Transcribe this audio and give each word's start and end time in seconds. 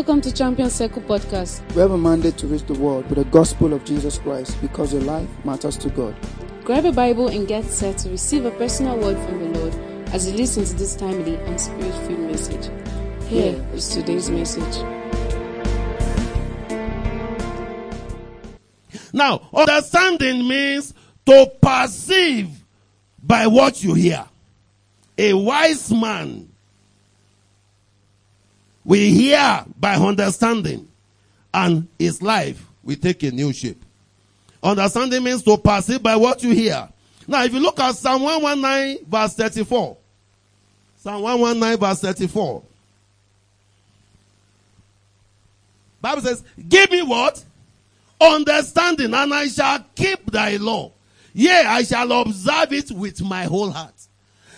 Welcome 0.00 0.22
to 0.22 0.32
Champion 0.32 0.70
Circle 0.70 1.02
Podcast. 1.02 1.60
We 1.74 1.82
have 1.82 1.90
a 1.90 1.98
mandate 1.98 2.38
to 2.38 2.46
reach 2.46 2.62
the 2.62 2.72
world 2.72 3.06
with 3.10 3.18
the 3.18 3.26
gospel 3.26 3.74
of 3.74 3.84
Jesus 3.84 4.16
Christ 4.16 4.58
because 4.62 4.94
your 4.94 5.02
life 5.02 5.28
matters 5.44 5.76
to 5.76 5.90
God. 5.90 6.16
Grab 6.64 6.86
a 6.86 6.92
Bible 6.92 7.28
and 7.28 7.46
get 7.46 7.66
set 7.66 7.98
to 7.98 8.08
receive 8.08 8.46
a 8.46 8.50
personal 8.52 8.96
word 8.96 9.18
from 9.18 9.40
the 9.40 9.58
Lord 9.58 9.74
as 10.14 10.26
you 10.26 10.38
listen 10.38 10.64
to 10.64 10.74
this 10.74 10.96
timely 10.96 11.36
and 11.36 11.60
spirit 11.60 11.94
filled 12.06 12.20
message. 12.20 12.70
Here 13.28 13.62
is 13.74 13.90
today's 13.90 14.30
message. 14.30 14.82
Now, 19.12 19.50
understanding 19.52 20.48
means 20.48 20.94
to 21.26 21.52
perceive 21.60 22.48
by 23.22 23.48
what 23.48 23.84
you 23.84 23.92
hear. 23.92 24.24
A 25.18 25.34
wise 25.34 25.92
man 25.92 26.49
we 28.84 29.10
hear 29.12 29.64
by 29.78 29.94
understanding 29.96 30.88
and 31.52 31.88
his 31.98 32.22
life 32.22 32.64
will 32.82 32.96
take 32.96 33.22
a 33.22 33.30
new 33.30 33.52
shape. 33.52 33.82
Understanding 34.62 35.22
means 35.22 35.42
to 35.42 35.56
perceive 35.56 36.02
by 36.02 36.16
what 36.16 36.42
you 36.42 36.54
hear. 36.54 36.88
Now, 37.26 37.44
if 37.44 37.52
you 37.52 37.60
look 37.60 37.78
at 37.80 37.94
Psalm 37.94 38.22
119 38.22 39.06
verse 39.06 39.34
34, 39.34 39.96
Psalm 40.98 41.22
119 41.22 41.78
verse 41.78 42.00
34, 42.00 42.62
Bible 46.00 46.22
says, 46.22 46.42
give 46.68 46.90
me 46.90 47.02
what? 47.02 47.42
Understanding 48.20 49.12
and 49.14 49.34
I 49.34 49.48
shall 49.48 49.84
keep 49.94 50.30
thy 50.30 50.56
law. 50.56 50.92
Yea, 51.32 51.64
I 51.66 51.82
shall 51.82 52.10
observe 52.12 52.72
it 52.72 52.90
with 52.90 53.22
my 53.22 53.44
whole 53.44 53.70
heart. 53.70 53.94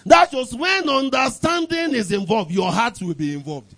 That 0.07 0.33
was 0.33 0.55
when 0.55 0.89
understanding 0.89 1.95
is 1.95 2.11
involved, 2.11 2.51
your 2.51 2.73
heart 2.73 3.01
will 3.01 3.15
be 3.15 3.35
involved. 3.35 3.75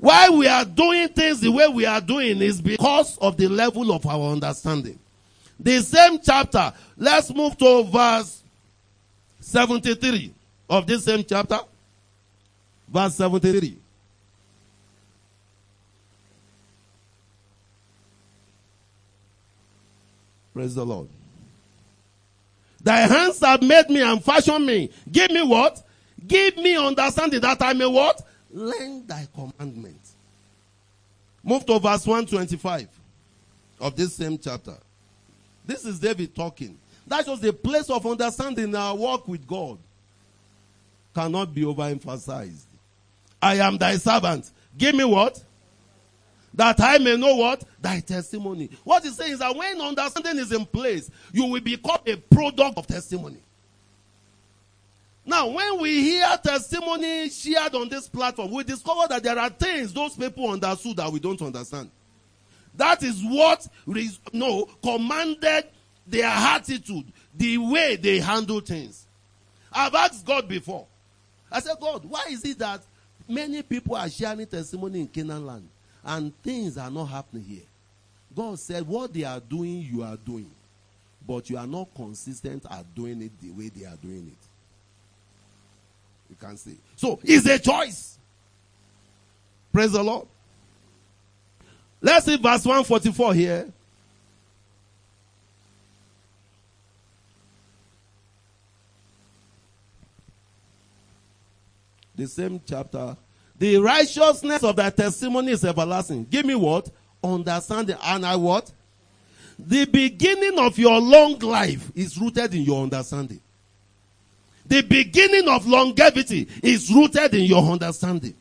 Why 0.00 0.30
we 0.30 0.46
are 0.46 0.64
doing 0.64 1.08
things 1.08 1.40
the 1.40 1.52
way 1.52 1.68
we 1.68 1.84
are 1.84 2.00
doing 2.00 2.40
is 2.40 2.60
because 2.62 3.18
of 3.18 3.36
the 3.36 3.48
level 3.48 3.92
of 3.92 4.06
our 4.06 4.32
understanding. 4.32 4.98
The 5.58 5.82
same 5.82 6.18
chapter, 6.22 6.72
let's 6.96 7.32
move 7.34 7.58
to 7.58 7.84
verse 7.84 8.42
73 9.40 10.32
of 10.70 10.86
this 10.86 11.04
same 11.04 11.22
chapter. 11.22 11.58
Verse 12.88 13.14
73. 13.14 13.76
Praise 20.54 20.74
the 20.74 20.84
Lord. 20.84 21.08
Thy 22.82 23.00
hands 23.00 23.40
have 23.40 23.60
made 23.60 23.90
me 23.90 24.00
and 24.00 24.24
fashioned 24.24 24.64
me. 24.64 24.90
Give 25.12 25.30
me 25.30 25.42
what? 25.42 25.82
Give 26.26 26.56
me 26.56 26.74
understanding 26.74 27.40
that 27.42 27.60
I 27.60 27.74
may 27.74 27.86
what? 27.86 28.22
Learn 28.52 29.06
thy 29.06 29.26
commandment. 29.34 30.00
Move 31.42 31.64
to 31.66 31.78
verse 31.78 32.06
125 32.06 32.88
of 33.80 33.96
this 33.96 34.14
same 34.14 34.38
chapter. 34.38 34.76
This 35.64 35.84
is 35.84 35.98
David 35.98 36.34
talking. 36.34 36.76
That 37.06 37.26
was 37.26 37.40
the 37.40 37.52
place 37.52 37.88
of 37.90 38.06
understanding 38.06 38.64
in 38.64 38.74
our 38.74 38.94
walk 38.94 39.26
with 39.26 39.46
God. 39.46 39.78
Cannot 41.14 41.54
be 41.54 41.62
overemphasized. 41.62 42.64
I 43.40 43.56
am 43.56 43.78
thy 43.78 43.96
servant. 43.96 44.50
Give 44.76 44.94
me 44.94 45.04
what? 45.04 45.42
That 46.54 46.80
I 46.80 46.98
may 46.98 47.16
know 47.16 47.36
what? 47.36 47.64
Thy 47.80 48.00
testimony. 48.00 48.70
What 48.84 49.02
he's 49.04 49.16
saying 49.16 49.32
is 49.32 49.38
that 49.38 49.54
when 49.54 49.80
understanding 49.80 50.38
is 50.38 50.52
in 50.52 50.66
place, 50.66 51.10
you 51.32 51.46
will 51.46 51.60
become 51.60 51.98
a 52.06 52.16
product 52.16 52.76
of 52.76 52.86
testimony. 52.86 53.38
Now, 55.30 55.46
when 55.46 55.80
we 55.80 56.02
hear 56.02 56.26
testimony 56.42 57.30
shared 57.30 57.76
on 57.76 57.88
this 57.88 58.08
platform, 58.08 58.50
we 58.50 58.64
discover 58.64 59.06
that 59.10 59.22
there 59.22 59.38
are 59.38 59.48
things 59.48 59.92
those 59.92 60.16
people 60.16 60.50
understood 60.50 60.96
that 60.96 61.12
we 61.12 61.20
don't 61.20 61.40
understand. 61.40 61.88
That 62.74 63.04
is 63.04 63.22
what 63.22 63.64
no 64.32 64.64
commanded 64.82 65.66
their 66.04 66.26
attitude, 66.26 67.04
the 67.32 67.58
way 67.58 67.94
they 67.94 68.18
handle 68.18 68.58
things. 68.58 69.06
I've 69.72 69.94
asked 69.94 70.26
God 70.26 70.48
before. 70.48 70.84
I 71.52 71.60
said, 71.60 71.76
God, 71.80 72.04
why 72.06 72.24
is 72.28 72.44
it 72.44 72.58
that 72.58 72.82
many 73.28 73.62
people 73.62 73.94
are 73.94 74.10
sharing 74.10 74.44
testimony 74.48 75.02
in 75.02 75.06
Canaan 75.06 75.46
land 75.46 75.68
and 76.04 76.42
things 76.42 76.76
are 76.76 76.90
not 76.90 77.04
happening 77.04 77.44
here? 77.44 77.68
God 78.34 78.58
said, 78.58 78.84
what 78.84 79.12
they 79.12 79.22
are 79.22 79.38
doing, 79.38 79.86
you 79.92 80.02
are 80.02 80.16
doing. 80.16 80.50
But 81.24 81.48
you 81.50 81.56
are 81.56 81.68
not 81.68 81.94
consistent 81.94 82.66
at 82.68 82.92
doing 82.96 83.22
it 83.22 83.40
the 83.40 83.52
way 83.52 83.68
they 83.68 83.86
are 83.86 83.96
doing 84.02 84.26
it. 84.26 84.49
Can 86.40 86.56
see. 86.56 86.78
So 86.96 87.20
it's 87.22 87.46
a 87.46 87.58
choice. 87.58 88.18
Praise 89.72 89.92
the 89.92 90.02
Lord. 90.02 90.26
Let's 92.00 92.24
see 92.24 92.36
verse 92.36 92.64
144 92.64 93.34
here. 93.34 93.72
The 102.16 102.26
same 102.26 102.60
chapter. 102.66 103.16
The 103.58 103.76
righteousness 103.76 104.62
of 104.64 104.76
thy 104.76 104.90
testimony 104.90 105.52
is 105.52 105.64
everlasting. 105.64 106.24
Give 106.24 106.46
me 106.46 106.54
what? 106.54 106.90
Understanding. 107.22 107.96
And 108.02 108.24
I 108.24 108.36
what? 108.36 108.72
The 109.58 109.84
beginning 109.84 110.58
of 110.58 110.78
your 110.78 110.98
long 111.00 111.38
life 111.38 111.92
is 111.94 112.18
rooted 112.18 112.54
in 112.54 112.62
your 112.62 112.82
understanding. 112.82 113.40
The 114.70 114.82
beginning 114.82 115.48
of 115.48 115.66
longevity 115.66 116.46
is 116.62 116.92
rooted 116.94 117.34
in 117.34 117.42
your 117.42 117.60
understanding. 117.60 118.34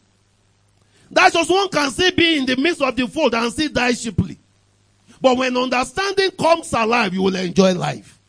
That's 1.09 1.33
just 1.33 1.49
one 1.49 1.69
can 1.69 1.89
still 1.89 2.11
be 2.11 2.37
in 2.37 2.45
the 2.45 2.55
midst 2.55 2.83
of 2.83 2.95
the 2.95 3.07
fold 3.07 3.33
and 3.33 3.51
still 3.51 3.69
die 3.69 3.93
cheaply. 3.93 4.37
But 5.19 5.37
when 5.37 5.57
understanding 5.57 6.29
comes 6.39 6.71
alive, 6.71 7.15
you 7.15 7.23
will 7.23 7.35
enjoy 7.35 7.73
life. 7.73 8.19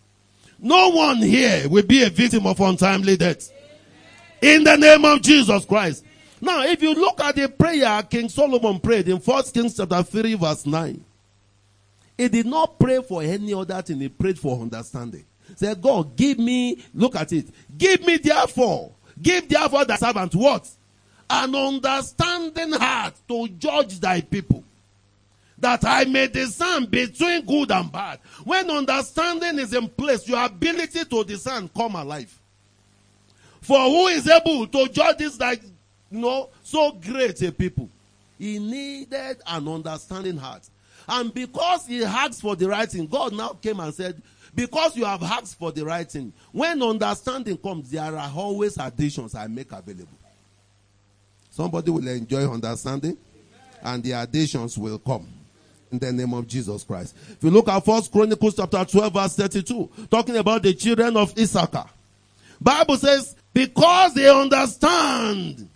No 0.59 0.89
one 0.89 1.19
here 1.19 1.69
will 1.69 1.83
be 1.83 2.03
a 2.03 2.09
victim 2.09 2.47
of 2.47 2.59
untimely 2.59 3.19
death. 3.19 3.53
In 4.41 4.65
the 4.65 4.77
name 4.77 5.05
of 5.05 5.21
Jesus 5.21 5.67
Christ. 5.67 6.03
Now, 6.41 6.63
if 6.63 6.83
you 6.83 6.95
look 6.95 7.21
at 7.21 7.37
the 7.37 7.51
prayer 7.51 8.03
King 8.05 8.31
Solomon 8.31 8.81
prayed 8.81 9.09
in 9.11 9.19
1 9.19 9.45
Kings 9.53 9.77
chapter 9.77 10.03
3 10.03 10.35
verse 10.37 10.65
9, 10.65 11.05
he 12.17 12.29
did 12.29 12.47
not 12.47 12.79
pray 12.79 13.03
for 13.03 13.23
any 13.23 13.53
other 13.53 13.83
thing, 13.83 14.01
he 14.01 14.09
prayed 14.09 14.39
for 14.39 14.59
understanding. 14.59 15.27
Say, 15.57 15.75
God, 15.75 16.17
give 16.17 16.39
me, 16.39 16.83
look 16.95 17.17
at 17.17 17.33
it. 17.33 17.49
Give 17.77 18.05
me 18.07 18.17
therefore, 18.19 18.93
give 19.21 19.49
therefore 19.49 19.85
the 19.85 19.97
servant 19.97 20.35
what? 20.35 20.69
An 21.29 21.55
understanding 21.55 22.73
heart 22.73 23.15
to 23.29 23.49
judge 23.49 24.01
thy 24.01 24.21
people. 24.21 24.65
That 25.59 25.85
I 25.85 26.05
may 26.05 26.27
discern 26.27 26.87
between 26.87 27.45
good 27.45 27.71
and 27.71 27.93
bad. 27.93 28.19
When 28.45 28.71
understanding 28.71 29.59
is 29.59 29.75
in 29.75 29.89
place, 29.89 30.27
your 30.27 30.43
ability 30.43 31.05
to 31.05 31.25
discern 31.25 31.69
come 31.77 31.95
alive. 31.95 32.37
For 33.61 33.79
who 33.79 34.07
is 34.09 34.27
able 34.27 34.67
to 34.67 34.89
judge 34.89 35.19
this 35.19 35.39
like, 35.39 35.63
you 36.11 36.19
know, 36.21 36.49
so 36.63 36.93
great 36.93 37.43
a 37.43 37.53
people? 37.53 37.89
He 38.39 38.59
needed 38.59 39.37
an 39.47 39.69
understanding 39.69 40.39
heart. 40.39 40.63
And 41.07 41.33
because 41.35 41.87
he 41.87 42.05
asked 42.05 42.41
for 42.41 42.57
the 42.57 42.69
right 42.69 42.91
thing, 42.91 43.07
God 43.07 43.35
now 43.35 43.51
came 43.51 43.81
and 43.81 43.93
said, 43.93 44.21
because 44.55 44.97
you 44.97 45.05
have 45.05 45.23
asked 45.23 45.59
for 45.59 45.73
the 45.73 45.85
right 45.85 46.11
thing. 46.11 46.33
When 46.53 46.83
understanding 46.83 47.57
comes, 47.57 47.91
there 47.91 48.17
are 48.17 48.33
always 48.35 48.77
additions 48.79 49.35
I 49.35 49.47
make 49.47 49.73
available. 49.73 50.09
Somebody 51.51 51.91
will 51.91 52.07
enjoy 52.09 52.51
understanding, 52.51 53.17
and 53.83 54.03
the 54.03 54.13
additions 54.13 54.79
will 54.79 54.99
come. 54.99 55.27
In 55.93 55.99
the 55.99 56.13
name 56.13 56.33
of 56.35 56.47
Jesus 56.47 56.85
Christ. 56.85 57.17
If 57.31 57.43
you 57.43 57.51
look 57.51 57.69
at 57.69 57.85
First 57.85 58.13
Chronicles 58.13 58.55
chapter 58.55 58.85
12 58.85 59.13
verse 59.13 59.35
32, 59.35 59.91
talking 60.09 60.37
about 60.37 60.63
the 60.63 60.73
children 60.73 61.17
of 61.17 61.37
Issachar. 61.37 61.87
Bible 62.61 62.97
says, 62.97 63.35
because 63.53 64.15
they 64.15 64.29
understand 64.31 65.69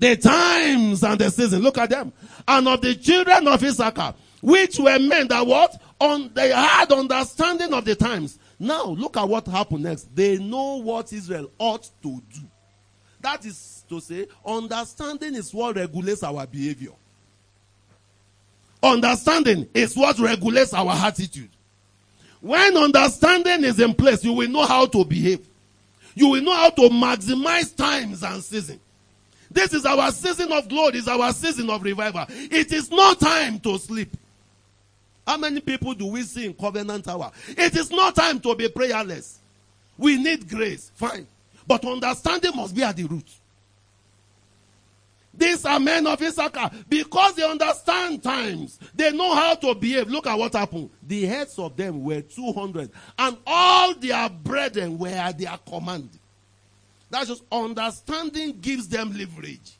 the 0.00 0.16
times 0.16 1.04
and 1.04 1.20
the 1.20 1.30
season. 1.30 1.62
Look 1.62 1.78
at 1.78 1.90
them. 1.90 2.12
And 2.48 2.66
of 2.66 2.80
the 2.80 2.94
children 2.94 3.46
of 3.46 3.62
Issachar, 3.62 4.14
which 4.40 4.78
were 4.78 4.98
men 4.98 5.28
that 5.28 5.46
what? 5.46 5.80
On, 6.00 6.30
they 6.32 6.50
had 6.50 6.90
understanding 6.90 7.74
of 7.74 7.84
the 7.84 7.94
times. 7.94 8.38
Now, 8.58 8.84
look 8.86 9.16
at 9.16 9.28
what 9.28 9.46
happened 9.46 9.84
next. 9.84 10.14
They 10.14 10.38
know 10.38 10.76
what 10.76 11.12
Israel 11.12 11.50
ought 11.58 11.88
to 12.02 12.22
do. 12.32 12.40
That 13.20 13.44
is 13.44 13.84
to 13.88 14.00
say, 14.00 14.26
understanding 14.44 15.34
is 15.34 15.52
what 15.52 15.76
regulates 15.76 16.22
our 16.22 16.46
behavior. 16.46 16.92
Understanding 18.82 19.68
is 19.74 19.94
what 19.94 20.18
regulates 20.18 20.72
our 20.72 20.92
attitude. 20.92 21.50
When 22.40 22.76
understanding 22.78 23.64
is 23.64 23.78
in 23.78 23.92
place, 23.94 24.24
you 24.24 24.32
will 24.32 24.48
know 24.48 24.64
how 24.64 24.86
to 24.86 25.04
behave. 25.04 25.46
You 26.14 26.28
will 26.28 26.42
know 26.42 26.54
how 26.54 26.70
to 26.70 26.82
maximize 26.88 27.76
times 27.76 28.22
and 28.22 28.42
season. 28.42 28.80
This 29.50 29.74
is 29.74 29.84
our 29.84 30.10
season 30.12 30.50
of 30.52 30.68
glory, 30.68 30.98
is 30.98 31.08
our 31.08 31.32
season 31.32 31.68
of 31.68 31.82
revival. 31.82 32.24
It 32.28 32.72
is 32.72 32.90
not 32.90 33.20
time 33.20 33.60
to 33.60 33.78
sleep. 33.78 34.16
How 35.26 35.36
many 35.36 35.60
people 35.60 35.94
do 35.94 36.06
we 36.06 36.22
see 36.22 36.46
in 36.46 36.54
Covenant 36.54 37.06
Hour? 37.08 37.30
It 37.48 37.76
is 37.76 37.90
not 37.90 38.16
time 38.16 38.40
to 38.40 38.54
be 38.54 38.68
prayerless. 38.68 39.38
We 39.96 40.16
need 40.16 40.48
grace. 40.48 40.90
Fine. 40.94 41.26
But 41.66 41.84
understanding 41.84 42.52
must 42.56 42.74
be 42.74 42.82
at 42.82 42.96
the 42.96 43.04
root. 43.04 43.28
These 45.32 45.64
are 45.64 45.78
men 45.78 46.06
of 46.06 46.20
Issachar 46.20 46.70
because 46.88 47.34
they 47.36 47.48
understand 47.48 48.22
times. 48.22 48.78
They 48.94 49.12
know 49.12 49.34
how 49.34 49.54
to 49.54 49.74
behave. 49.74 50.08
Look 50.08 50.26
at 50.26 50.36
what 50.36 50.54
happened. 50.54 50.90
The 51.06 51.24
heads 51.24 51.58
of 51.58 51.76
them 51.76 52.02
were 52.02 52.20
200 52.20 52.90
and 53.18 53.36
all 53.46 53.94
their 53.94 54.28
brethren 54.28 54.98
were 54.98 55.08
at 55.08 55.38
their 55.38 55.56
command. 55.68 56.10
That's 57.10 57.28
just 57.28 57.44
understanding 57.50 58.58
gives 58.60 58.88
them 58.88 59.16
leverage. 59.16 59.76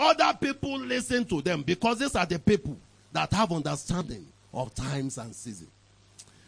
Other 0.00 0.36
people 0.40 0.78
listen 0.78 1.24
to 1.26 1.42
them 1.42 1.62
because 1.62 1.98
these 1.98 2.14
are 2.16 2.26
the 2.26 2.38
people 2.38 2.76
that 3.18 3.32
have 3.32 3.50
understanding 3.50 4.24
of 4.54 4.72
times 4.76 5.18
and 5.18 5.34
seasons. 5.34 5.70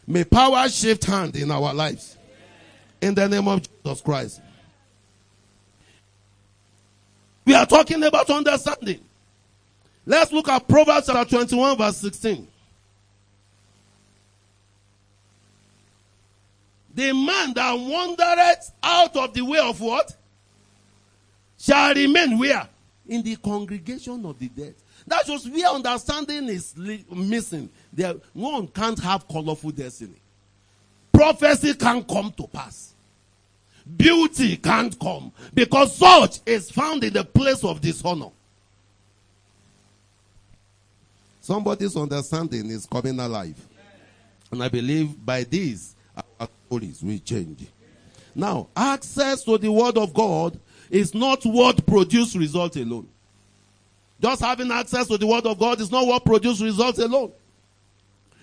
May 0.07 0.23
power 0.23 0.69
shift 0.69 1.03
hand 1.03 1.35
in 1.35 1.51
our 1.51 1.73
lives. 1.73 2.17
In 3.01 3.13
the 3.13 3.27
name 3.27 3.45
of 3.49 3.61
Jesus 3.61 3.99
Christ. 3.99 4.41
We 7.43 7.55
are 7.55 7.65
talking 7.65 8.01
about 8.01 8.29
understanding. 8.29 9.01
Let's 10.05 10.31
look 10.31 10.47
at 10.47 10.65
Proverbs 10.65 11.07
chapter 11.07 11.35
21 11.35 11.77
verse 11.77 11.97
16. 11.97 12.47
The 16.93 17.13
man 17.13 17.53
that 17.53 17.73
wandereth 17.73 18.71
out 18.81 19.17
of 19.17 19.33
the 19.33 19.41
way 19.41 19.59
of 19.59 19.81
what? 19.81 20.15
Shall 21.59 21.93
remain 21.93 22.39
where? 22.39 22.67
In 23.09 23.23
the 23.23 23.35
congregation 23.35 24.25
of 24.25 24.39
the 24.39 24.47
dead. 24.47 24.75
That 25.11 25.25
shows 25.25 25.45
where 25.49 25.67
understanding 25.67 26.47
is 26.47 26.73
missing. 27.11 27.69
There, 27.91 28.15
one 28.31 28.65
can't 28.67 28.97
have 28.99 29.27
colorful 29.27 29.71
destiny. 29.71 30.15
Prophecy 31.11 31.73
can't 31.73 32.07
come 32.07 32.31
to 32.37 32.47
pass. 32.47 32.93
Beauty 33.97 34.55
can't 34.55 34.97
come 34.97 35.33
because 35.53 35.97
such 35.97 36.39
is 36.45 36.71
found 36.71 37.03
in 37.03 37.11
the 37.11 37.25
place 37.25 37.61
of 37.65 37.81
dishonor. 37.81 38.29
Somebody's 41.41 41.97
understanding 41.97 42.69
is 42.69 42.85
coming 42.85 43.19
alive. 43.19 43.59
And 44.49 44.63
I 44.63 44.69
believe 44.69 45.25
by 45.25 45.43
this, 45.43 45.93
our 46.39 46.47
stories 46.67 47.03
will 47.03 47.19
change. 47.19 47.67
Now, 48.33 48.69
access 48.77 49.43
to 49.43 49.57
the 49.57 49.73
Word 49.73 49.97
of 49.97 50.13
God 50.13 50.57
is 50.89 51.13
not 51.13 51.43
what 51.43 51.85
produce 51.85 52.33
results 52.33 52.77
alone. 52.77 53.09
Just 54.21 54.41
having 54.41 54.71
access 54.71 55.07
to 55.07 55.17
the 55.17 55.25
Word 55.25 55.47
of 55.47 55.57
God 55.57 55.81
is 55.81 55.91
not 55.91 56.05
what 56.05 56.23
produces 56.23 56.61
results 56.61 56.99
alone. 56.99 57.31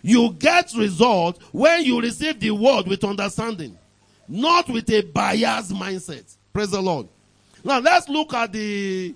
You 0.02 0.32
get 0.32 0.72
results 0.76 1.38
when 1.52 1.84
you 1.84 2.00
receive 2.00 2.40
the 2.40 2.50
Word 2.50 2.88
with 2.88 3.04
understanding, 3.04 3.78
not 4.26 4.68
with 4.68 4.90
a 4.90 5.02
biased 5.02 5.72
mindset. 5.72 6.36
Praise 6.52 6.70
the 6.70 6.80
Lord. 6.80 7.08
Now, 7.62 7.78
let's 7.78 8.08
look 8.08 8.34
at 8.34 8.52
the 8.52 9.14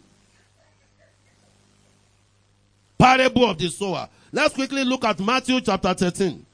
parable 2.99 3.51
of 3.51 3.59
the 3.59 3.69
sower. 3.69 4.09
Let's 4.31 4.55
quickly 4.55 4.85
look 4.85 5.05
at 5.05 5.19
Matthew 5.19 5.61
chapter 5.61 5.95
13. 5.95 6.47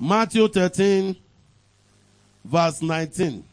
Matthew 0.00 0.48
13, 0.48 1.16
verse 2.44 2.82
19. 2.82 3.44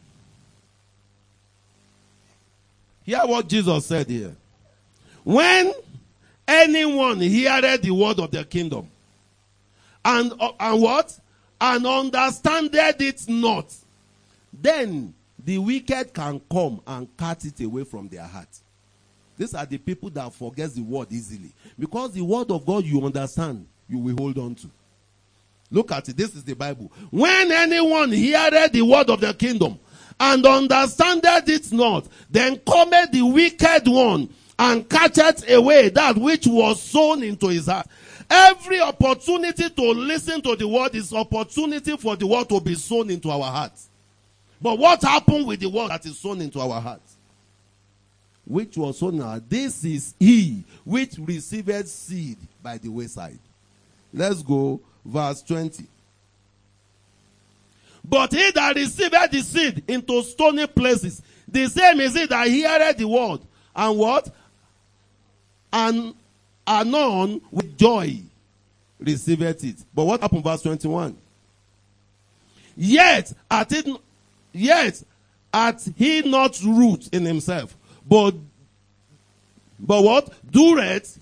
Hear 3.04 3.22
what 3.26 3.48
Jesus 3.48 3.86
said 3.86 4.08
here. 4.08 4.36
When 5.24 5.74
anyone 6.48 7.20
heareth 7.20 7.82
the 7.82 7.92
word 7.92 8.20
of 8.20 8.32
the 8.32 8.44
kingdom, 8.44 8.90
and, 10.04 10.34
uh, 10.40 10.52
and 10.60 10.82
what? 10.82 11.20
And 11.60 11.86
understandeth 11.86 13.02
it 13.02 13.30
not, 13.30 13.74
then 14.52 15.14
the 15.44 15.58
wicked 15.60 16.14
can 16.14 16.42
come 16.52 16.82
and 16.88 17.08
cut 17.18 17.46
it 17.46 17.60
away 17.62 17.84
from 17.84 18.08
their 18.08 18.24
heart. 18.24 18.50
These 19.38 19.54
are 19.56 19.66
the 19.66 19.78
people 19.78 20.10
that 20.12 20.34
forget 20.34 20.74
the 20.74 20.82
word 20.82 21.08
easily. 21.12 21.52
Because 21.78 22.14
the 22.14 22.22
word 22.22 22.52
of 22.52 22.66
God 22.66 22.84
you 22.84 23.04
understand, 23.04 23.68
you 23.88 23.98
will 23.98 24.16
hold 24.16 24.38
on 24.38 24.56
to. 24.56 24.70
Look 25.72 25.92
at 25.92 26.10
it. 26.10 26.18
This 26.18 26.36
is 26.36 26.44
the 26.44 26.54
Bible. 26.54 26.92
When 27.10 27.52
anyone 27.52 28.12
heareth 28.12 28.74
the 28.74 28.82
word 28.82 29.10
of 29.10 29.22
the 29.22 29.34
kingdom 29.34 29.80
and 30.20 30.46
understandeth 30.46 31.48
it 31.48 31.72
not, 31.72 32.08
then 32.30 32.58
cometh 32.58 33.12
the 33.12 33.22
wicked 33.22 33.88
one 33.88 34.30
and 34.62 34.88
catcheth 34.88 35.50
away 35.50 35.90
that 35.90 36.16
which 36.16 36.46
was 36.46 36.80
sown 36.80 37.24
into 37.24 37.48
his 37.48 37.66
heart. 37.66 37.88
Every 38.30 38.80
opportunity 38.80 39.68
to 39.72 39.92
listen 39.92 40.40
to 40.44 40.56
the 40.56 40.68
word 40.68 40.94
is 40.94 41.12
opportunity 41.12 41.98
for 41.98 42.16
the 42.16 42.28
word 42.28 42.48
to 42.50 42.62
be 42.62 42.76
sown 42.76 43.10
into 43.10 43.32
our 43.32 43.52
hearts. 43.52 43.90
But 44.62 44.78
what 44.78 45.02
happened 45.02 45.48
with 45.48 45.62
the 45.62 45.68
word 45.68 45.90
that 45.90 46.06
is 46.06 46.20
sown 46.20 46.42
into 46.42 46.60
our 46.60 46.80
hearts? 46.80 47.16
Which 48.46 48.78
was 48.78 49.00
sown 49.00 49.18
now? 49.18 49.42
This 49.50 49.84
is 49.84 50.14
he 50.20 50.64
which 50.86 51.16
received 51.18 51.88
seed 51.88 52.38
by 52.62 52.78
the 52.78 52.90
wayside. 52.90 53.40
Let's 54.14 54.44
go, 54.44 54.80
verse 55.04 55.42
20. 55.42 55.88
But 58.08 58.32
he 58.32 58.52
that 58.52 58.76
received 58.76 59.16
the 59.32 59.42
seed 59.42 59.84
into 59.88 60.22
stony 60.22 60.68
places, 60.68 61.24
the 61.48 61.68
same 61.68 62.00
is 62.02 62.14
he 62.14 62.28
that 62.28 62.48
heareth 62.48 62.98
the 62.98 63.08
word, 63.08 63.40
and 63.76 63.98
what? 63.98 64.32
And 65.72 66.14
anon 66.68 67.42
with 67.52 67.78
joy 67.78 68.20
receiveth 69.00 69.64
it. 69.64 69.78
But 69.94 70.06
what 70.06 70.22
happened, 70.22 70.44
verse 70.44 70.62
21? 70.62 71.18
Yet 72.78 73.34
at 73.50 73.72
it, 73.72 73.88
yet 74.54 75.04
at 75.54 75.88
he 75.96 76.22
not 76.22 76.62
root 76.64 77.10
in 77.12 77.26
himself, 77.26 77.76
but 78.08 78.36
but 79.80 80.04
what? 80.04 80.30
Dureth. 80.50 81.18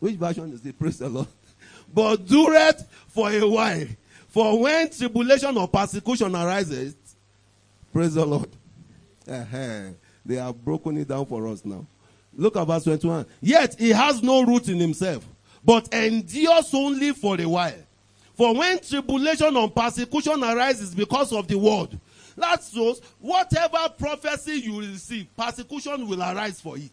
Which 0.00 0.16
version 0.16 0.52
is 0.52 0.64
it? 0.64 0.78
Praise 0.78 0.98
the 0.98 1.08
Lord. 1.08 1.28
But 1.94 2.26
dureth 2.26 2.84
for 3.08 3.30
a 3.30 3.46
while. 3.46 3.86
For 4.28 4.58
when 4.58 4.90
tribulation 4.90 5.56
or 5.56 5.68
persecution 5.68 6.34
arises, 6.34 6.96
praise 7.92 8.14
the 8.14 8.24
Lord. 8.26 8.48
Uh-huh. 9.28 9.90
They 10.26 10.36
have 10.36 10.64
broken 10.64 10.96
it 10.96 11.06
down 11.06 11.26
for 11.26 11.46
us 11.48 11.64
now. 11.64 11.86
Look 12.36 12.56
at 12.56 12.66
verse 12.66 12.84
21. 12.84 13.26
Yet 13.40 13.78
he 13.78 13.90
has 13.90 14.22
no 14.22 14.42
root 14.42 14.68
in 14.68 14.78
himself, 14.78 15.26
but 15.64 15.92
endures 15.92 16.72
only 16.74 17.12
for 17.12 17.40
a 17.40 17.46
while. 17.46 17.72
For 18.34 18.54
when 18.54 18.80
tribulation 18.80 19.56
or 19.56 19.70
persecution 19.70 20.42
arises 20.42 20.94
because 20.94 21.32
of 21.32 21.46
the 21.46 21.56
word, 21.56 21.98
that 22.36 22.62
shows 22.64 23.00
whatever 23.20 23.88
prophecy 23.96 24.54
you 24.54 24.80
receive, 24.80 25.28
persecution 25.36 26.08
will 26.08 26.20
arise 26.20 26.60
for 26.60 26.76
it. 26.76 26.90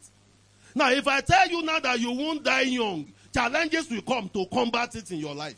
Now, 0.76 0.92
if 0.92 1.08
I 1.08 1.22
tell 1.22 1.50
you 1.50 1.64
now 1.64 1.80
that 1.80 2.00
you 2.00 2.12
won't 2.12 2.44
die 2.44 2.62
young, 2.62 3.12
challenges 3.34 3.90
will 3.90 4.04
come 4.04 4.30
to 4.30 4.46
combat 4.54 4.96
it 4.96 5.12
in 5.12 5.18
your 5.18 5.34
life. 5.34 5.58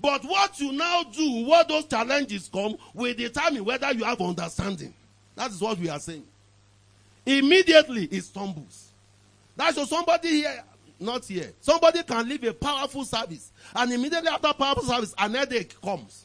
But 0.00 0.24
what 0.24 0.58
you 0.60 0.72
now 0.72 1.02
do, 1.02 1.44
what 1.44 1.68
those 1.68 1.84
challenges 1.84 2.48
come, 2.52 2.76
will 2.94 3.14
determine 3.14 3.64
whether 3.64 3.92
you 3.92 4.04
have 4.04 4.20
understanding. 4.20 4.94
That 5.34 5.50
is 5.50 5.60
what 5.60 5.78
we 5.78 5.88
are 5.88 5.98
saying. 5.98 6.24
Immediately 7.28 8.04
it 8.04 8.24
stumbles. 8.24 8.88
That's 9.54 9.74
so 9.74 9.84
somebody 9.84 10.28
here, 10.28 10.64
not 10.98 11.26
here. 11.26 11.52
Somebody 11.60 12.02
can 12.02 12.26
leave 12.26 12.42
a 12.44 12.54
powerful 12.54 13.04
service, 13.04 13.52
and 13.76 13.92
immediately 13.92 14.30
after 14.30 14.50
powerful 14.54 14.84
service, 14.84 15.14
an 15.18 15.34
headache 15.34 15.78
comes. 15.82 16.24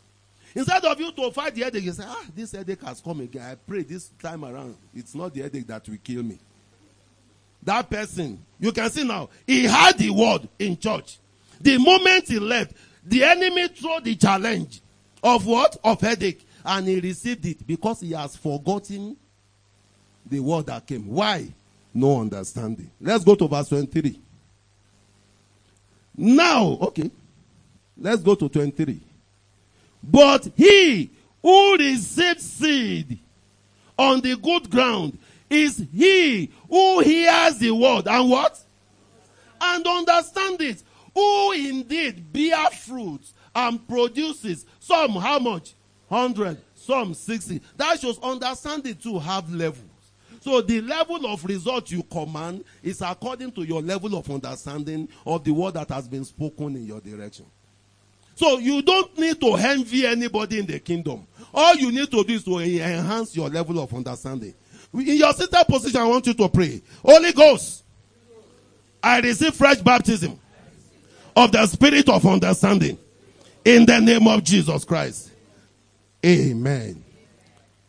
Instead 0.55 0.85
of 0.85 0.97
you 0.97 1.11
to 1.11 1.29
fight 1.31 1.55
the 1.55 1.63
headache, 1.63 1.83
you 1.83 1.91
say, 1.91 2.05
Ah, 2.07 2.23
this 2.33 2.53
headache 2.53 2.81
has 2.83 3.01
come 3.01 3.19
again. 3.19 3.41
I 3.41 3.55
pray 3.55 3.83
this 3.83 4.11
time 4.21 4.45
around, 4.45 4.77
it's 4.95 5.13
not 5.13 5.33
the 5.33 5.41
headache 5.41 5.67
that 5.67 5.89
will 5.89 5.97
kill 6.01 6.23
me. 6.23 6.39
That 7.63 7.89
person, 7.89 8.41
you 8.57 8.71
can 8.71 8.89
see 8.89 9.03
now, 9.03 9.27
he 9.45 9.65
had 9.65 9.97
the 9.97 10.09
word 10.09 10.47
in 10.57 10.77
church. 10.77 11.17
The 11.59 11.79
moment 11.79 12.29
he 12.29 12.39
left, 12.39 12.75
the 13.03 13.25
enemy 13.25 13.67
threw 13.67 13.99
the 14.01 14.15
challenge 14.15 14.79
of 15.21 15.45
what? 15.45 15.75
Of 15.83 15.99
headache. 15.99 16.47
And 16.63 16.87
he 16.87 17.01
received 17.01 17.45
it 17.45 17.67
because 17.67 17.99
he 17.99 18.11
has 18.11 18.37
forgotten 18.37 19.17
the 20.25 20.39
word 20.39 20.67
that 20.67 20.85
came. 20.85 21.07
Why? 21.07 21.53
No 21.93 22.21
understanding. 22.21 22.89
Let's 22.99 23.23
go 23.23 23.35
to 23.35 23.47
verse 23.47 23.69
23. 23.69 24.19
Now, 26.17 26.77
okay. 26.81 27.09
Let's 27.97 28.21
go 28.21 28.35
to 28.35 28.49
23. 28.49 28.99
But 30.03 30.47
he 30.55 31.11
who 31.41 31.77
received 31.77 32.41
seed 32.41 33.19
on 33.97 34.21
the 34.21 34.35
good 34.37 34.69
ground 34.69 35.17
is 35.49 35.85
he 35.93 36.51
who 36.67 36.99
hears 37.01 37.57
the 37.59 37.71
word 37.71 38.07
and 38.07 38.29
what? 38.29 38.59
And 39.61 39.85
understand 39.85 40.61
it. 40.61 40.83
Who 41.13 41.51
indeed 41.51 42.33
bear 42.33 42.69
fruits 42.71 43.33
and 43.55 43.87
produces 43.87 44.65
some 44.79 45.11
how 45.11 45.39
much? 45.39 45.73
100, 46.07 46.57
some 46.75 47.13
60. 47.13 47.61
That 47.77 47.99
shows 47.99 48.19
understanding 48.19 48.95
to 48.95 49.19
have 49.19 49.51
levels. 49.53 49.85
So 50.43 50.59
the 50.59 50.81
level 50.81 51.25
of 51.25 51.45
result 51.45 51.89
you 51.89 52.03
command 52.03 52.65
is 52.83 53.01
according 53.01 53.53
to 53.53 53.63
your 53.63 53.81
level 53.81 54.13
of 54.17 54.29
understanding 54.29 55.07
of 55.25 55.41
the 55.45 55.51
word 55.51 55.75
that 55.75 55.87
has 55.87 56.05
been 56.05 56.25
spoken 56.25 56.75
in 56.75 56.85
your 56.85 56.99
direction. 56.99 57.45
So 58.35 58.57
you 58.57 58.81
don't 58.81 59.17
need 59.17 59.39
to 59.39 59.53
envy 59.53 60.05
anybody 60.05 60.59
in 60.59 60.65
the 60.65 60.79
kingdom. 60.79 61.25
All 61.53 61.75
you 61.77 61.93
need 61.93 62.11
to 62.11 62.25
do 62.25 62.33
is 62.33 62.43
to 62.43 62.59
enhance 62.59 63.33
your 63.37 63.47
level 63.47 63.79
of 63.79 63.93
understanding. 63.93 64.53
In 64.93 65.15
your 65.15 65.31
seated 65.31 65.63
position, 65.65 66.01
I 66.01 66.07
want 66.07 66.27
you 66.27 66.33
to 66.33 66.49
pray. 66.49 66.81
Holy 67.05 67.31
Ghost, 67.31 67.85
I 69.01 69.21
receive 69.21 69.55
fresh 69.55 69.79
baptism 69.79 70.37
of 71.37 71.53
the 71.53 71.65
spirit 71.67 72.09
of 72.09 72.25
understanding 72.25 72.97
in 73.63 73.85
the 73.85 74.01
name 74.01 74.27
of 74.27 74.43
Jesus 74.43 74.83
Christ. 74.83 75.31
Amen. 76.25 77.01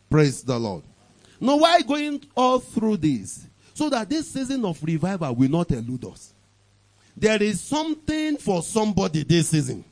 Praise 0.09 0.45
the 0.45 0.57
Lord. 0.57 0.85
Now, 1.45 1.57
why 1.57 1.83
going 1.83 2.25
all 2.35 2.59
through 2.59 2.97
this? 2.97 3.47
So 3.75 3.91
that 3.91 4.09
this 4.09 4.31
season 4.31 4.65
of 4.65 4.83
revival 4.83 5.35
will 5.35 5.51
not 5.51 5.71
elude 5.73 6.07
us. 6.07 6.33
There 7.15 7.43
is 7.43 7.61
something 7.61 8.39
for 8.39 8.63
somebody 8.63 9.25
this 9.25 9.51
season. 9.51 9.85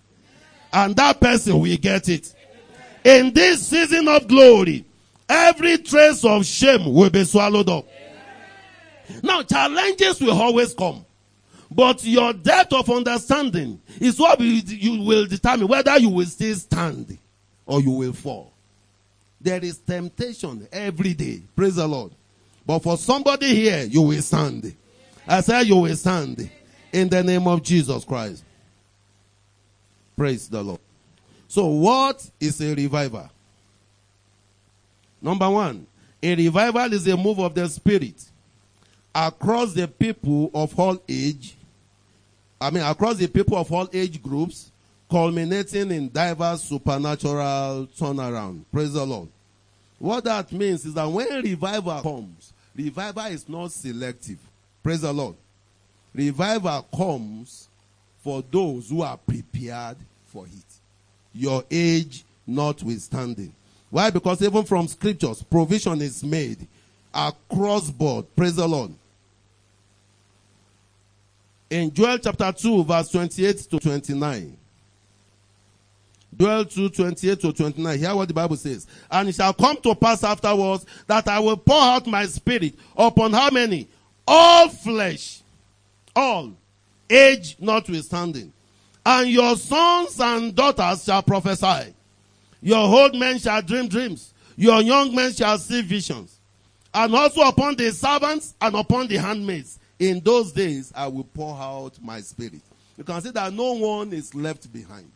And 0.72 0.96
that 0.96 1.20
person 1.20 1.60
will 1.60 1.76
get 1.76 2.08
it. 2.08 2.34
In 3.04 3.34
this 3.34 3.66
season 3.66 4.08
of 4.08 4.26
glory, 4.28 4.86
every 5.28 5.76
trace 5.76 6.24
of 6.24 6.46
shame 6.46 6.90
will 6.90 7.10
be 7.10 7.24
swallowed 7.24 7.68
up. 7.68 7.84
Now, 9.22 9.42
challenges 9.42 10.22
will 10.22 10.40
always 10.40 10.72
come. 10.72 11.04
But 11.70 12.02
your 12.02 12.32
depth 12.32 12.72
of 12.72 12.88
understanding 12.88 13.78
is 14.00 14.18
what 14.18 14.40
you 14.40 15.02
will 15.02 15.26
determine 15.26 15.68
whether 15.68 15.98
you 15.98 16.08
will 16.08 16.24
still 16.24 16.54
stand 16.54 17.18
or 17.66 17.82
you 17.82 17.90
will 17.90 18.14
fall. 18.14 18.51
There 19.42 19.62
is 19.64 19.78
temptation 19.78 20.68
every 20.72 21.14
day. 21.14 21.42
Praise 21.56 21.74
the 21.76 21.86
Lord. 21.86 22.12
But 22.64 22.78
for 22.80 22.96
somebody 22.96 23.54
here, 23.54 23.84
you 23.84 24.02
will 24.02 24.22
stand. 24.22 24.74
I 25.26 25.40
said 25.40 25.66
you 25.66 25.76
will 25.76 25.96
stand 25.96 26.48
in 26.92 27.08
the 27.08 27.22
name 27.22 27.46
of 27.48 27.62
Jesus 27.62 28.04
Christ. 28.04 28.44
Praise 30.16 30.48
the 30.48 30.62
Lord. 30.62 30.80
So, 31.48 31.66
what 31.66 32.24
is 32.40 32.60
a 32.60 32.74
revival? 32.74 33.28
Number 35.20 35.48
one, 35.50 35.86
a 36.22 36.34
revival 36.34 36.92
is 36.92 37.06
a 37.06 37.16
move 37.16 37.38
of 37.40 37.54
the 37.54 37.68
Spirit 37.68 38.24
across 39.14 39.72
the 39.72 39.86
people 39.86 40.50
of 40.54 40.78
all 40.78 41.02
age. 41.08 41.56
I 42.60 42.70
mean, 42.70 42.82
across 42.82 43.16
the 43.16 43.26
people 43.26 43.56
of 43.56 43.70
all 43.72 43.88
age 43.92 44.22
groups, 44.22 44.71
culminating 45.12 45.90
in 45.90 46.08
diverse 46.08 46.62
supernatural 46.62 47.86
turnaround. 47.98 48.64
Praise 48.72 48.94
the 48.94 49.04
Lord. 49.04 49.28
What 49.98 50.24
that 50.24 50.50
means 50.50 50.86
is 50.86 50.94
that 50.94 51.04
when 51.04 51.42
revival 51.42 52.00
comes, 52.00 52.54
revival 52.74 53.26
is 53.26 53.46
not 53.46 53.72
selective. 53.72 54.38
Praise 54.82 55.02
the 55.02 55.12
Lord. 55.12 55.36
Revival 56.14 56.86
comes 56.96 57.68
for 58.24 58.42
those 58.50 58.88
who 58.88 59.02
are 59.02 59.18
prepared 59.18 59.98
for 60.24 60.46
it. 60.46 60.80
Your 61.34 61.62
age 61.70 62.24
notwithstanding. 62.46 63.52
Why? 63.90 64.08
Because 64.08 64.40
even 64.40 64.64
from 64.64 64.88
scriptures, 64.88 65.42
provision 65.42 66.00
is 66.00 66.24
made 66.24 66.66
across 67.12 67.90
board. 67.90 68.24
Praise 68.34 68.56
the 68.56 68.66
Lord. 68.66 68.92
In 71.68 71.92
Joel 71.92 72.16
chapter 72.16 72.50
2, 72.50 72.84
verse 72.84 73.10
28 73.10 73.58
to 73.58 73.78
29. 73.78 74.56
Joel 76.42 76.64
2, 76.64 76.88
28 76.88 77.40
to 77.40 77.52
29. 77.52 77.98
Hear 78.00 78.16
what 78.16 78.26
the 78.26 78.34
Bible 78.34 78.56
says. 78.56 78.88
And 79.08 79.28
it 79.28 79.36
shall 79.36 79.52
come 79.52 79.76
to 79.82 79.94
pass 79.94 80.24
afterwards 80.24 80.84
that 81.06 81.28
I 81.28 81.38
will 81.38 81.56
pour 81.56 81.80
out 81.80 82.04
my 82.08 82.26
spirit 82.26 82.74
upon 82.96 83.32
how 83.32 83.48
many? 83.50 83.86
All 84.26 84.68
flesh. 84.68 85.40
All. 86.16 86.52
Age 87.08 87.54
notwithstanding. 87.60 88.52
And 89.06 89.30
your 89.30 89.54
sons 89.54 90.18
and 90.18 90.52
daughters 90.52 91.04
shall 91.04 91.22
prophesy. 91.22 91.94
Your 92.60 92.88
old 92.88 93.14
men 93.14 93.38
shall 93.38 93.62
dream 93.62 93.86
dreams. 93.86 94.34
Your 94.56 94.82
young 94.82 95.14
men 95.14 95.32
shall 95.32 95.58
see 95.58 95.80
visions. 95.82 96.40
And 96.92 97.14
also 97.14 97.42
upon 97.42 97.76
the 97.76 97.92
servants 97.92 98.54
and 98.60 98.74
upon 98.74 99.06
the 99.06 99.18
handmaids. 99.18 99.78
In 100.00 100.18
those 100.18 100.50
days 100.50 100.92
I 100.92 101.06
will 101.06 101.22
pour 101.22 101.56
out 101.56 102.02
my 102.02 102.20
spirit. 102.20 102.62
You 102.98 103.04
can 103.04 103.20
see 103.20 103.30
that 103.30 103.52
no 103.52 103.74
one 103.74 104.12
is 104.12 104.34
left 104.34 104.72
behind. 104.72 105.11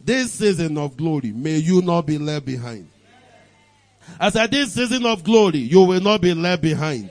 This 0.00 0.32
season 0.32 0.78
of 0.78 0.96
glory, 0.96 1.32
may 1.32 1.58
you 1.58 1.82
not 1.82 2.06
be 2.06 2.18
left 2.18 2.46
behind. 2.46 2.88
I 4.18 4.30
said, 4.30 4.50
this 4.50 4.72
season 4.72 5.04
of 5.04 5.22
glory, 5.22 5.58
you 5.58 5.82
will 5.82 6.00
not 6.00 6.20
be 6.20 6.32
left 6.34 6.62
behind. 6.62 7.10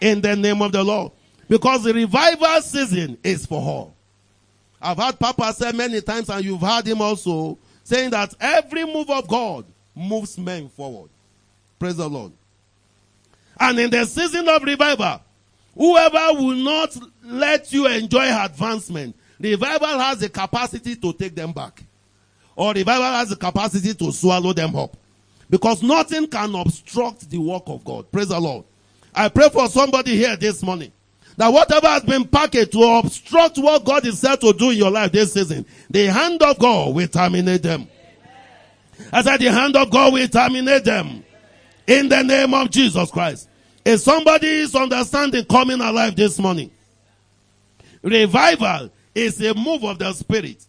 In 0.00 0.20
the 0.20 0.34
name 0.34 0.62
of 0.62 0.72
the 0.72 0.82
Lord. 0.82 1.12
Because 1.48 1.84
the 1.84 1.92
revival 1.92 2.60
season 2.62 3.18
is 3.22 3.44
for 3.46 3.60
all. 3.60 3.94
I've 4.80 4.96
heard 4.96 5.18
Papa 5.18 5.52
say 5.52 5.72
many 5.72 6.00
times, 6.00 6.28
and 6.30 6.44
you've 6.44 6.60
heard 6.60 6.86
him 6.86 7.00
also, 7.00 7.58
saying 7.82 8.10
that 8.10 8.34
every 8.40 8.84
move 8.84 9.10
of 9.10 9.28
God 9.28 9.64
moves 9.94 10.38
men 10.38 10.68
forward. 10.68 11.10
Praise 11.78 11.96
the 11.96 12.08
Lord. 12.08 12.32
And 13.58 13.78
in 13.78 13.90
the 13.90 14.04
season 14.04 14.48
of 14.48 14.62
revival, 14.62 15.20
whoever 15.74 16.34
will 16.34 16.56
not 16.56 16.96
let 17.22 17.72
you 17.72 17.86
enjoy 17.86 18.26
advancement, 18.44 19.16
revival 19.38 19.98
has 19.98 20.20
the 20.20 20.28
capacity 20.28 20.96
to 20.96 21.12
take 21.12 21.34
them 21.34 21.52
back. 21.52 21.82
Or 22.56 22.72
revival 22.72 23.04
has 23.04 23.30
the 23.30 23.36
capacity 23.36 23.94
to 23.94 24.12
swallow 24.12 24.52
them 24.52 24.76
up. 24.76 24.96
Because 25.50 25.82
nothing 25.82 26.26
can 26.26 26.54
obstruct 26.54 27.28
the 27.28 27.38
work 27.38 27.64
of 27.66 27.84
God. 27.84 28.10
Praise 28.10 28.28
the 28.28 28.40
Lord. 28.40 28.64
I 29.14 29.28
pray 29.28 29.48
for 29.50 29.68
somebody 29.68 30.16
here 30.16 30.36
this 30.36 30.62
morning. 30.62 30.92
That 31.36 31.52
whatever 31.52 31.88
has 31.88 32.04
been 32.04 32.26
packaged 32.26 32.72
to 32.72 32.82
obstruct 32.82 33.58
what 33.58 33.84
God 33.84 34.06
is 34.06 34.20
set 34.20 34.40
to 34.40 34.52
do 34.52 34.70
in 34.70 34.78
your 34.78 34.90
life 34.90 35.12
this 35.12 35.32
season, 35.32 35.66
the 35.90 36.06
hand 36.06 36.42
of 36.42 36.58
God 36.58 36.94
will 36.94 37.08
terminate 37.08 37.62
them. 37.62 37.88
I 39.12 39.22
said 39.22 39.38
the 39.38 39.50
hand 39.50 39.76
of 39.76 39.90
God 39.90 40.12
will 40.12 40.28
terminate 40.28 40.84
them. 40.84 41.24
In 41.86 42.08
the 42.08 42.22
name 42.22 42.54
of 42.54 42.70
Jesus 42.70 43.10
Christ. 43.10 43.48
If 43.84 44.00
somebody 44.00 44.46
is 44.46 44.74
understanding 44.74 45.44
coming 45.44 45.80
alive 45.80 46.16
this 46.16 46.38
morning, 46.38 46.70
revival 48.02 48.90
is 49.14 49.40
a 49.42 49.54
move 49.54 49.84
of 49.84 49.98
the 49.98 50.12
spirit 50.12 50.64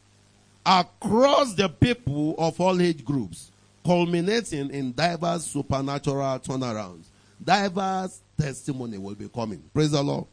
across 0.66 1.54
the 1.54 1.70
people 1.70 2.36
of 2.38 2.60
all 2.60 2.82
age 2.82 3.06
groups, 3.06 3.52
culminating 3.86 4.72
in 4.72 4.94
diverse 4.94 5.46
supernatural 5.46 6.40
turnarounds. 6.40 7.06
Diverse 7.44 8.22
testimony 8.40 8.98
will 8.98 9.16
be 9.16 9.30
coming. 9.30 9.62
Praise 9.74 9.92
the 9.92 10.02
Lord. 10.02 10.26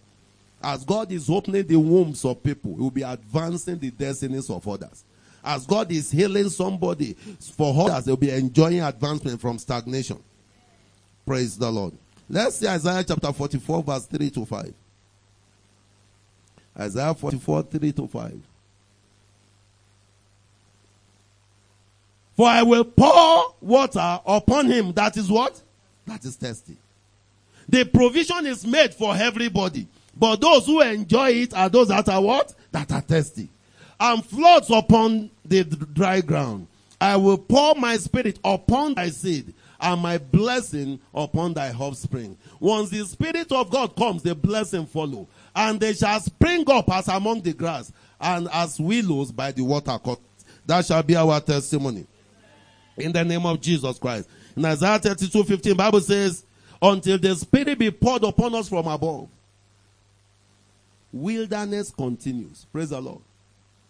As 0.63 0.85
God 0.85 1.11
is 1.11 1.29
opening 1.29 1.67
the 1.67 1.77
wombs 1.77 2.25
of 2.25 2.43
people, 2.43 2.75
He 2.75 2.81
will 2.81 2.91
be 2.91 3.03
advancing 3.03 3.79
the 3.79 3.91
destinies 3.91 4.49
of 4.49 4.67
others. 4.67 5.05
As 5.45 5.67
God 5.67 5.91
is 5.91 6.11
healing 6.11 6.49
somebody, 6.49 7.15
for 7.57 7.91
others, 7.91 8.05
they'll 8.05 8.17
be 8.17 8.31
enjoying 8.31 8.81
advancement 8.81 9.41
from 9.41 9.59
stagnation. 9.59 10.23
Praise 11.27 11.59
the 11.59 11.71
Lord. 11.71 11.95
Let's 12.29 12.57
see 12.57 12.69
Isaiah 12.69 13.03
chapter 13.03 13.33
44, 13.33 13.83
verse 13.83 14.07
3 14.07 14.31
to 14.31 14.47
5. 14.47 14.75
Isaiah 16.79 17.15
44, 17.15 17.63
3 17.65 17.93
to 17.93 18.07
5. 18.07 18.41
For 22.37 22.47
I 22.47 22.63
will 22.63 22.85
pour 22.85 23.55
water 23.61 24.21
upon 24.27 24.67
him 24.67 24.93
that 24.93 25.17
is 25.17 25.31
what? 25.31 25.61
That 26.07 26.25
is 26.25 26.37
thirsty. 26.37 26.77
The 27.69 27.85
provision 27.85 28.47
is 28.47 28.67
made 28.67 28.95
for 28.95 29.15
everybody. 29.15 29.87
But 30.17 30.41
those 30.41 30.67
who 30.67 30.81
enjoy 30.81 31.31
it 31.31 31.55
are 31.55 31.69
those 31.69 31.89
that 31.89 32.09
are 32.09 32.21
what? 32.21 32.55
That 32.73 32.91
are 32.93 33.01
thirsty. 33.01 33.49
And 34.01 34.25
floods 34.25 34.71
upon 34.71 35.31
the 35.45 35.65
dry 35.65 36.21
ground. 36.21 36.67
I 37.01 37.17
will 37.17 37.39
pour 37.39 37.75
my 37.75 37.97
spirit 37.97 38.39
upon 38.45 38.95
thy 38.95 39.11
seed 39.11 39.55
and 39.81 40.01
my 40.01 40.19
blessing 40.19 41.01
upon 41.15 41.55
thy 41.55 41.71
offspring. 41.73 42.37
Once 42.61 42.91
the 42.91 43.05
spirit 43.05 43.51
of 43.51 43.71
God 43.71 43.97
comes, 43.97 44.23
the 44.23 44.35
blessing 44.35 44.87
follow. 44.87 45.27
And 45.55 45.81
they 45.81 45.95
shall 45.95 46.21
spring 46.21 46.65
up 46.69 46.91
as 46.91 47.09
among 47.09 47.43
the 47.43 47.53
grass 47.53 47.93
and 48.21 48.49
as 48.53 48.79
willows 48.79 49.33
by 49.33 49.51
the 49.53 49.63
water. 49.63 49.99
That 50.67 50.87
shall 50.87 51.03
be 51.03 51.17
our 51.17 51.41
testimony. 51.41 52.07
In 52.97 53.13
the 53.13 53.25
name 53.25 53.45
of 53.47 53.61
Jesus 53.61 53.99
Christ. 53.99 54.29
In 54.57 54.65
Isaiah 54.65 54.99
32, 54.99 55.45
15, 55.45 55.77
Bible 55.77 56.01
says, 56.01 56.45
until 56.81 57.19
the 57.19 57.35
spirit 57.37 57.79
be 57.79 57.91
poured 57.91 58.25
upon 58.25 58.55
us 58.55 58.69
from 58.69 58.87
above 58.87 59.29
Wilderness 61.13 61.91
continues. 61.91 62.67
Praise 62.73 62.91
the 62.91 63.01
Lord. 63.01 63.21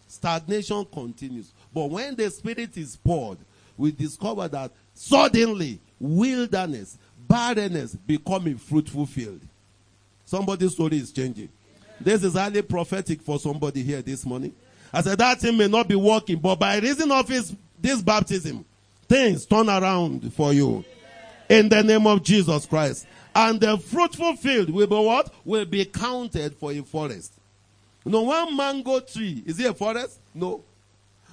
Stagnation 0.07 0.85
continues. 0.85 1.51
But 1.73 1.89
when 1.89 2.15
the 2.15 2.29
Spirit 2.29 2.77
is 2.77 2.97
poured, 2.97 3.37
we 3.77 3.91
discover 3.91 4.47
that 4.49 4.71
suddenly 4.93 5.79
wilderness, 5.99 6.97
barrenness 7.27 7.95
become 7.95 8.47
a 8.47 8.55
fruitful 8.55 9.05
field. 9.05 9.39
Somebody's 10.25 10.73
story 10.73 10.97
is 10.97 11.11
changing. 11.11 11.49
This 11.99 12.23
is 12.23 12.33
highly 12.33 12.61
prophetic 12.61 13.21
for 13.21 13.39
somebody 13.39 13.81
here 13.81 14.01
this 14.01 14.25
morning. 14.25 14.53
I 14.91 15.01
said 15.01 15.17
that 15.17 15.39
thing 15.39 15.57
may 15.57 15.67
not 15.67 15.87
be 15.87 15.95
working, 15.95 16.37
but 16.37 16.55
by 16.55 16.77
reason 16.77 17.11
of 17.11 17.27
his, 17.27 17.55
this 17.79 18.01
baptism, 18.01 18.65
things 19.13 19.45
turn 19.45 19.69
around 19.69 20.33
for 20.33 20.53
you. 20.53 20.83
In 21.47 21.69
the 21.69 21.83
name 21.83 22.07
of 22.07 22.23
Jesus 22.23 22.65
Christ. 22.65 23.05
And 23.35 23.61
the 23.61 23.77
fruitful 23.77 24.35
field 24.37 24.71
will 24.71 24.87
be 24.87 24.95
what? 24.95 25.31
Will 25.45 25.65
be 25.65 25.85
counted 25.85 26.55
for 26.55 26.71
a 26.71 26.81
forest. 26.81 27.33
You 28.05 28.11
know, 28.11 28.23
one 28.23 28.57
mango 28.57 28.99
tree, 29.01 29.43
is 29.45 29.59
it 29.59 29.69
a 29.69 29.73
forest? 29.75 30.19
No. 30.33 30.63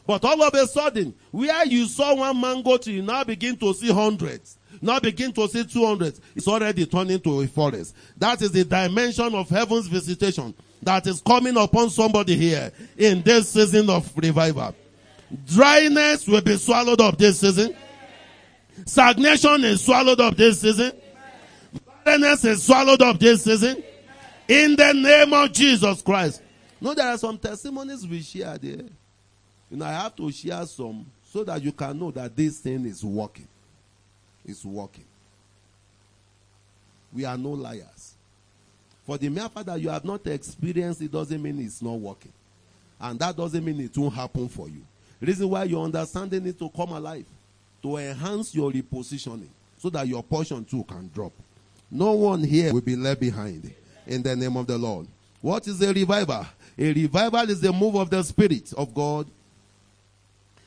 But 0.07 0.23
all 0.27 0.43
of 0.43 0.53
a 0.55 0.67
sudden, 0.67 1.15
where 1.31 1.65
you 1.65 1.87
saw 1.87 2.15
one 2.15 2.39
mango 2.39 2.77
tree, 2.77 2.95
you 2.95 3.03
now 3.03 3.25
begin 3.25 3.57
to 3.57 3.73
see 3.73 3.91
hundreds. 3.91 4.59
Now 4.83 5.01
begin 5.01 5.33
to 5.33 5.49
see 5.49 5.65
200. 5.65 6.19
It's 6.37 6.49
already 6.49 6.85
turning 6.85 7.21
to 7.21 7.41
a 7.41 7.47
forest. 7.47 7.95
That 8.19 8.43
is 8.43 8.53
the 8.53 8.65
dimension 8.65 9.35
of 9.35 9.49
heaven's 9.49 9.87
visitation 9.87 10.55
that 10.83 11.07
is 11.07 11.23
coming 11.23 11.57
upon 11.57 11.89
somebody 11.89 12.37
here 12.37 12.73
in 12.99 13.23
this 13.23 13.49
season 13.49 13.89
of 13.89 14.11
revival. 14.17 14.75
Dryness 15.47 16.27
will 16.27 16.41
be 16.41 16.57
swallowed 16.57 17.01
up 17.01 17.17
this 17.17 17.41
season. 17.41 17.75
Stagnation 18.85 19.65
is 19.65 19.85
swallowed 19.85 20.21
up 20.21 20.37
this 20.37 20.61
season. 20.61 20.93
Barrenness 22.05 22.45
is 22.45 22.63
swallowed 22.63 23.03
up 23.03 23.19
this 23.19 23.45
season. 23.45 23.83
In 24.49 24.75
the 24.75 24.93
name 24.93 25.33
of 25.33 25.53
Jesus 25.53 26.03
Christ. 26.03 26.43
No, 26.81 26.95
there 26.95 27.07
are 27.07 27.19
some 27.19 27.39
testimonies 27.39 28.07
we 28.07 28.23
share 28.23 28.59
there. 28.59 28.83
You 29.71 29.77
know, 29.77 29.85
I 29.85 29.93
have 29.93 30.17
to 30.17 30.31
share 30.33 30.65
some 30.67 31.07
so 31.23 31.45
that 31.45 31.63
you 31.63 31.71
can 31.71 31.99
know 31.99 32.11
that 32.11 32.35
this 32.35 32.59
thing 32.59 32.85
is 32.87 33.05
working. 33.05 33.47
It's 34.45 34.65
working. 34.65 35.05
We 37.13 37.25
are 37.25 37.37
no 37.37 37.51
liars. 37.51 38.15
For 39.07 39.19
the 39.19 39.29
mere 39.29 39.49
fact 39.49 39.67
that 39.67 39.81
you 39.81 39.91
have 39.91 40.05
not 40.05 40.27
experienced 40.27 41.01
it 41.03 41.13
doesn't 41.13 41.41
mean 41.41 41.61
it's 41.61 41.83
not 41.83 41.99
working. 41.99 42.33
And 43.01 43.19
that 43.21 43.37
doesn't 43.37 43.65
mean 43.65 43.81
it 43.81 43.97
won't 43.97 44.15
happen 44.15 44.49
for 44.49 44.69
you. 44.69 44.83
Reason 45.21 45.49
why 45.49 45.65
your 45.65 45.85
understanding 45.85 46.45
needs 46.45 46.59
to 46.59 46.69
come 46.71 46.91
alive 46.91 47.27
to 47.83 47.97
enhance 47.97 48.55
your 48.55 48.71
repositioning 48.71 49.49
so 49.79 49.91
that 49.91 50.07
your 50.07 50.23
portion 50.23 50.65
too 50.65 50.85
can 50.85 51.11
drop. 51.15 51.33
No 51.91 52.13
one 52.13 52.43
here 52.43 52.73
will 52.73 52.81
be 52.81 52.97
left 52.97 53.21
behind 53.21 53.73
in 54.07 54.23
the 54.23 54.35
name 54.37 54.57
of 54.57 54.67
the 54.67 54.79
Lord. 54.79 55.07
What 55.41 55.67
is 55.67 55.81
a 55.83 55.93
revival? 55.93 56.47
A 56.79 56.93
revival 56.93 57.51
is 57.51 57.61
the 57.61 57.73
move 57.73 57.97
of 57.97 58.11
the 58.11 58.23
Spirit 58.23 58.73
of 58.75 58.95
God 58.95 59.27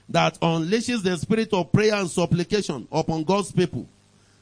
that 0.10 0.40
unleashes 0.42 1.02
the 1.02 1.18
spirit 1.18 1.54
of 1.54 1.72
prayer 1.72 1.96
and 1.96 2.10
supplication 2.10 2.88
upon 2.92 3.24
God's 3.24 3.52
people, 3.52 3.88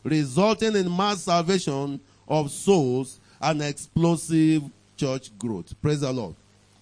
resulting 0.03 0.75
in 0.75 0.95
mass 0.95 1.23
salvation 1.23 1.99
of 2.27 2.51
souls 2.51 3.19
and 3.39 3.61
explosive 3.61 4.63
church 4.97 5.37
growth. 5.37 5.73
Praise 5.81 6.01
the 6.01 6.11
Lord. 6.11 6.35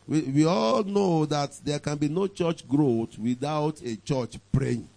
We, 0.10 0.22
we 0.22 0.46
all 0.46 0.84
know 0.84 1.28
that 1.28 1.60
there 1.63 1.78
can 1.78 1.96
be 1.96 2.10
no 2.10 2.25
church 2.25 2.68
growth 2.68 3.20
without 3.20 3.80
a 3.84 3.96
church 3.98 4.39
praying. 4.51 4.89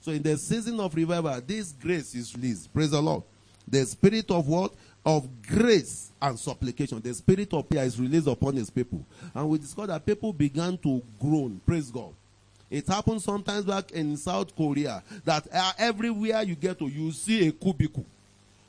So 0.00 0.10
in 0.10 0.22
the 0.22 0.36
season 0.36 0.80
of 0.80 0.92
revival, 0.92 1.40
this 1.40 1.70
grace 1.70 2.16
is 2.16 2.34
released. 2.34 2.74
Praise 2.74 2.90
the 2.90 3.00
Lord. 3.00 3.22
The 3.68 3.86
spirit 3.86 4.28
of 4.32 4.48
what? 4.48 4.72
Of 5.04 5.28
grace 5.46 6.10
and 6.20 6.36
supplication. 6.36 7.00
The 7.00 7.14
spirit 7.14 7.54
of 7.54 7.68
prayer 7.68 7.84
is 7.84 8.00
released 8.00 8.26
upon 8.26 8.56
his 8.56 8.68
people. 8.68 9.06
And 9.32 9.48
we 9.48 9.58
discovered 9.58 9.88
that 9.88 10.04
people 10.04 10.32
began 10.32 10.76
to 10.78 11.00
groan. 11.20 11.60
Praise 11.64 11.88
God. 11.92 12.12
It 12.68 12.88
happened 12.88 13.22
sometimes 13.22 13.64
back 13.64 13.92
in 13.92 14.16
South 14.16 14.54
Korea 14.56 15.00
that 15.24 15.46
uh, 15.52 15.72
everywhere 15.78 16.42
you 16.42 16.56
get 16.56 16.80
to, 16.80 16.88
you 16.88 17.12
see 17.12 17.46
a 17.46 17.52
cubicle. 17.52 18.04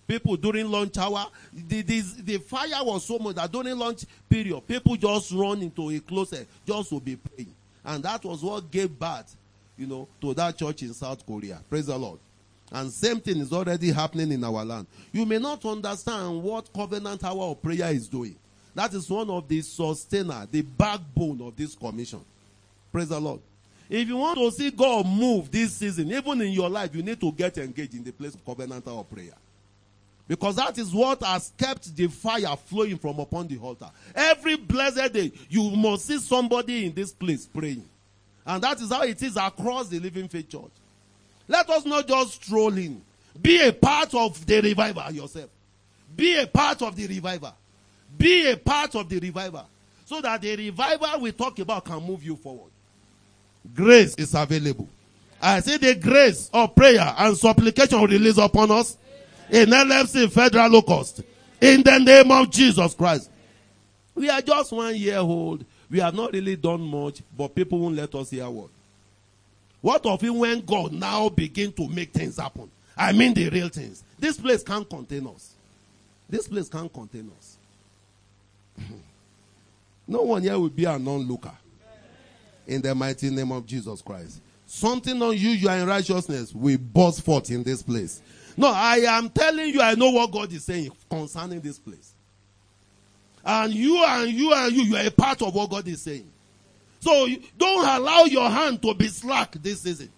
People 0.07 0.37
during 0.37 0.71
lunch 0.71 0.97
hour, 0.97 1.27
the, 1.53 1.81
the, 1.81 2.37
fire 2.37 2.81
was 2.81 3.05
so 3.05 3.19
much 3.19 3.35
that 3.35 3.51
during 3.51 3.77
lunch 3.77 4.05
period, 4.29 4.65
people 4.65 4.95
just 4.95 5.33
run 5.33 5.61
into 5.61 5.89
a 5.89 5.99
closet 5.99 6.47
just 6.65 6.89
to 6.89 6.99
be 7.01 7.17
praying. 7.17 7.53
And 7.83 8.03
that 8.03 8.23
was 8.23 8.41
what 8.41 8.71
gave 8.71 8.97
birth, 8.97 9.35
you 9.77 9.85
know, 9.85 10.07
to 10.21 10.33
that 10.33 10.57
church 10.57 10.81
in 10.83 10.93
South 10.93 11.25
Korea. 11.25 11.59
Praise 11.69 11.87
the 11.87 11.97
Lord. 11.97 12.19
And 12.71 12.91
same 12.91 13.19
thing 13.19 13.37
is 13.37 13.51
already 13.51 13.91
happening 13.91 14.31
in 14.31 14.43
our 14.43 14.63
land. 14.63 14.87
You 15.11 15.25
may 15.25 15.39
not 15.39 15.65
understand 15.65 16.41
what 16.41 16.71
covenant 16.73 17.23
hour 17.25 17.43
of 17.43 17.61
prayer 17.61 17.91
is 17.91 18.07
doing. 18.07 18.35
That 18.75 18.93
is 18.93 19.09
one 19.09 19.29
of 19.29 19.47
the 19.47 19.61
sustainer, 19.61 20.47
the 20.49 20.61
backbone 20.61 21.41
of 21.41 21.55
this 21.55 21.75
commission. 21.75 22.24
Praise 22.91 23.09
the 23.09 23.20
Lord. 23.20 23.41
If 23.89 24.07
you 24.07 24.17
want 24.17 24.37
to 24.37 24.51
see 24.51 24.72
God 24.72 25.05
move 25.05 25.50
this 25.50 25.74
season, 25.74 26.11
even 26.11 26.41
in 26.41 26.51
your 26.51 26.70
life, 26.70 26.93
you 26.93 27.03
need 27.03 27.20
to 27.22 27.31
get 27.31 27.57
engaged 27.57 27.96
in 27.96 28.03
the 28.03 28.11
place 28.11 28.35
of 28.35 28.46
covenant 28.46 28.87
hour 28.87 29.00
of 29.00 29.09
prayer. 29.09 29.33
Because 30.27 30.57
that 30.57 30.77
is 30.77 30.94
what 30.94 31.24
has 31.24 31.53
kept 31.57 31.96
the 31.96 32.07
fire 32.07 32.55
flowing 32.66 32.98
from 32.98 33.20
upon 33.20 33.48
the 33.48 33.57
altar. 33.57 33.90
Every 34.13 34.55
blessed 34.57 35.13
day, 35.13 35.31
you 35.50 35.70
must 35.72 36.05
see 36.05 36.18
somebody 36.18 36.85
in 36.85 36.94
this 36.94 37.13
place 37.13 37.46
praying. 37.46 37.85
And 38.46 38.61
that 38.63 38.81
is 38.81 38.92
how 38.92 39.03
it 39.03 39.22
is 39.22 39.37
across 39.37 39.87
the 39.87 40.00
Living 40.00 40.27
Faith 40.27 40.50
Church. 40.50 40.72
Let 41.48 41.70
us 41.70 41.85
not 41.85 42.07
just 42.07 42.44
stroll 42.44 42.77
in. 42.77 43.01
Be 43.42 43.66
a 43.66 43.72
part 43.72 44.13
of 44.13 44.46
the 44.46 44.61
revival 44.61 45.11
yourself. 45.11 45.50
Be 46.16 46.37
a 46.42 46.48
part 46.48 46.81
of 46.81 46.96
the 46.96 47.07
revival. 47.07 47.53
Be 48.18 48.51
a 48.51 48.57
part 48.57 48.96
of 48.96 49.07
the 49.07 49.20
revival. 49.20 49.68
So 50.05 50.20
that 50.22 50.42
the 50.42 50.55
revival 50.55 51.22
we 51.22 51.31
talk 51.31 51.59
about 51.59 51.85
can 51.85 52.01
move 52.03 52.24
you 52.24 52.35
forward. 52.35 52.72
Grace 53.75 54.16
is 54.16 54.33
available. 54.33 54.87
I 55.42 55.59
see 55.59 55.77
the 55.77 55.96
grace 55.96 56.50
of 56.53 56.75
prayer 56.75 57.13
and 57.18 57.37
supplication 57.37 58.01
released 58.01 58.40
upon 58.40 58.72
us 58.72 58.98
in 59.50 59.70
LFC 59.70 60.31
Federal 60.31 60.70
Lowcost. 60.70 61.24
In 61.60 61.83
the 61.83 61.98
name 62.00 62.31
of 62.31 62.51
Jesus 62.51 62.94
Christ. 62.94 63.29
We 64.14 64.29
are 64.29 64.42
just 64.42 64.72
one 64.72 64.96
year 64.96 65.18
old. 65.18 65.66
We 65.90 66.00
have 66.00 66.14
not 66.14 66.33
really 66.33 66.55
done 66.55 66.81
much, 66.81 67.22
but 67.36 67.55
people 67.55 67.79
won't 67.79 67.96
let 67.96 68.14
us 68.16 68.29
hear 68.29 68.50
what. 68.50 68.70
What 69.81 70.05
of 70.05 70.24
it 70.24 70.29
when 70.29 70.62
God 70.62 70.92
now 70.92 71.29
begin 71.29 71.72
to 71.74 71.88
make 71.88 72.12
things 72.12 72.38
happen? 72.38 72.70
I 72.98 73.14
mean 73.14 73.33
the 73.33 73.50
real 73.50 73.70
things. 73.70 74.03
This 74.20 74.38
place 74.38 74.64
can't 74.64 74.90
contain 74.90 75.27
us. 75.27 75.53
This 76.29 76.48
place 76.48 76.68
can't 76.68 76.92
contain 76.92 77.31
us. 77.38 77.57
no 80.07 80.24
one 80.24 80.42
here 80.42 80.57
will 80.60 80.70
be 80.70 80.86
a 80.86 80.98
non-looker. 80.98 81.53
In 82.66 82.81
the 82.81 82.94
mighty 82.94 83.29
name 83.29 83.51
of 83.51 83.66
Jesus 83.66 84.01
Christ. 84.01 84.42
Something 84.66 85.22
unusual 85.22 85.72
in 85.72 85.88
righteousness 85.88 86.53
will 86.53 86.77
burst 86.77 87.22
forth 87.24 87.50
in 87.50 87.64
this 87.64 87.81
place. 87.81 88.22
No, 88.57 88.72
I 88.74 88.98
am 88.98 89.29
telling 89.29 89.70
you, 89.70 89.81
I 89.81 89.93
know 89.93 90.09
what 90.09 90.31
God 90.31 90.51
is 90.51 90.65
saying 90.65 90.91
concerning 91.09 91.61
this 91.61 91.77
place. 91.77 92.13
And 93.46 93.72
you 93.74 94.03
and 94.03 94.31
you 94.31 94.51
and 94.53 94.74
you, 94.74 94.81
you 94.83 94.96
are 94.98 95.05
a 95.05 95.11
part 95.11 95.41
of 95.43 95.53
what 95.53 95.70
God 95.70 95.87
is 95.87 96.01
saying. 96.01 96.29
So 97.00 97.27
don't 97.57 97.87
allow 97.87 98.24
your 98.24 98.50
hand 98.50 98.81
to 98.81 98.96
be 98.96 99.07
slack 99.07 99.53
this 99.61 99.81
season. 99.81 100.09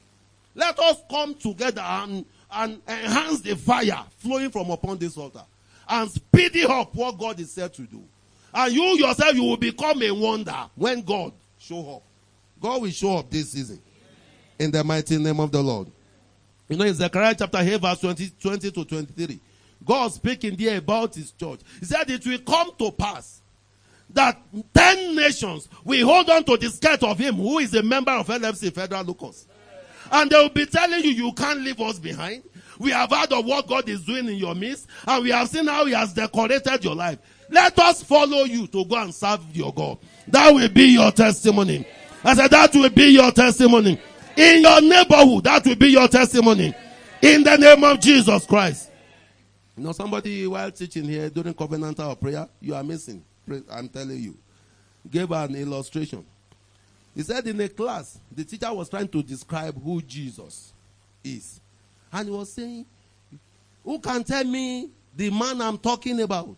Let 0.55 0.79
us 0.79 0.97
come 1.11 1.35
together 1.35 1.81
and, 1.81 2.25
and 2.51 2.81
enhance 2.87 3.41
the 3.41 3.55
fire 3.55 4.03
flowing 4.17 4.49
from 4.49 4.71
upon 4.71 4.97
this 4.97 5.17
altar. 5.17 5.43
And 5.87 6.09
speed 6.09 6.65
up 6.65 6.95
what 6.95 7.17
God 7.19 7.39
is 7.39 7.51
said 7.51 7.73
to 7.73 7.81
do. 7.81 8.01
And 8.53 8.73
you 8.73 8.81
yourself, 8.81 9.35
you 9.35 9.43
will 9.43 9.57
become 9.57 10.01
a 10.01 10.11
wonder 10.11 10.57
when 10.75 11.01
God 11.01 11.33
show 11.59 11.97
up. 11.97 12.03
God 12.61 12.81
will 12.81 12.89
show 12.89 13.17
up 13.17 13.29
this 13.29 13.51
season. 13.51 13.79
In 14.57 14.71
the 14.71 14.83
mighty 14.83 15.17
name 15.17 15.39
of 15.39 15.51
the 15.51 15.61
Lord. 15.61 15.87
You 16.69 16.77
know, 16.77 16.85
in 16.85 16.93
Zechariah 16.93 17.35
chapter 17.37 17.57
8, 17.57 17.81
verse 17.81 17.99
20, 17.99 18.29
20 18.39 18.71
to 18.71 18.85
23, 18.85 19.39
God 19.83 20.13
speaking 20.13 20.55
there 20.55 20.77
about 20.77 21.15
his 21.15 21.31
church. 21.31 21.61
He 21.79 21.85
said 21.85 22.09
it 22.09 22.25
will 22.25 22.39
come 22.39 22.71
to 22.77 22.91
pass 22.91 23.41
that 24.11 24.39
10 24.73 25.15
nations 25.15 25.67
will 25.83 26.05
hold 26.07 26.29
on 26.29 26.43
to 26.43 26.57
the 26.57 26.69
skirt 26.69 27.03
of 27.03 27.17
him 27.17 27.35
who 27.35 27.59
is 27.59 27.73
a 27.73 27.83
member 27.83 28.11
of 28.11 28.27
LFC 28.27 28.73
Federal 28.73 29.03
Lowcost. 29.03 29.45
And 30.11 30.29
they 30.29 30.37
will 30.37 30.49
be 30.49 30.65
telling 30.65 31.03
you, 31.03 31.11
you 31.11 31.31
can't 31.33 31.61
leave 31.61 31.79
us 31.81 31.99
behind. 31.99 32.43
We 32.79 32.91
have 32.91 33.11
heard 33.11 33.33
of 33.33 33.45
what 33.45 33.67
God 33.67 33.89
is 33.89 34.05
doing 34.05 34.27
in 34.27 34.35
your 34.35 34.55
midst, 34.55 34.87
and 35.05 35.23
we 35.23 35.31
have 35.31 35.49
seen 35.49 35.67
how 35.67 35.85
he 35.85 35.93
has 35.93 36.13
decorated 36.13 36.83
your 36.83 36.95
life. 36.95 37.19
Let 37.49 37.77
us 37.77 38.01
follow 38.03 38.43
you 38.45 38.67
to 38.67 38.85
go 38.85 38.95
and 38.95 39.13
serve 39.13 39.41
your 39.55 39.73
God. 39.73 39.97
That 40.27 40.53
will 40.53 40.69
be 40.69 40.85
your 40.93 41.11
testimony. 41.11 41.85
I 42.23 42.35
said, 42.35 42.49
that 42.51 42.73
will 42.73 42.89
be 42.89 43.07
your 43.07 43.31
testimony. 43.31 43.99
In 44.39 44.61
your 44.61 44.79
neighborhood, 44.79 45.43
that 45.43 45.65
will 45.65 45.75
be 45.75 45.87
your 45.87 46.07
testimony. 46.07 46.73
In 47.21 47.43
the 47.43 47.57
name 47.57 47.83
of 47.83 47.99
Jesus 47.99 48.45
Christ. 48.45 48.89
You 49.75 49.83
know, 49.83 49.91
somebody 49.91 50.47
while 50.47 50.71
teaching 50.71 51.03
here 51.03 51.29
during 51.29 51.53
covenant 51.53 51.99
hour 51.99 52.15
prayer, 52.15 52.47
you 52.61 52.73
are 52.73 52.83
missing. 52.83 53.21
I'm 53.69 53.89
telling 53.89 54.17
you. 54.17 54.37
Gave 55.11 55.29
an 55.31 55.55
illustration. 55.55 56.25
He 57.13 57.21
said 57.21 57.47
in 57.47 57.59
a 57.59 57.67
class, 57.67 58.17
the 58.33 58.45
teacher 58.45 58.73
was 58.73 58.87
trying 58.87 59.09
to 59.09 59.21
describe 59.21 59.81
who 59.83 60.01
Jesus 60.01 60.71
is. 61.21 61.59
And 62.09 62.29
he 62.29 62.33
was 62.33 62.53
saying, 62.53 62.85
Who 63.83 63.99
can 63.99 64.23
tell 64.23 64.45
me 64.45 64.89
the 65.17 65.31
man 65.31 65.59
I'm 65.61 65.77
talking 65.77 66.21
about? 66.21 66.55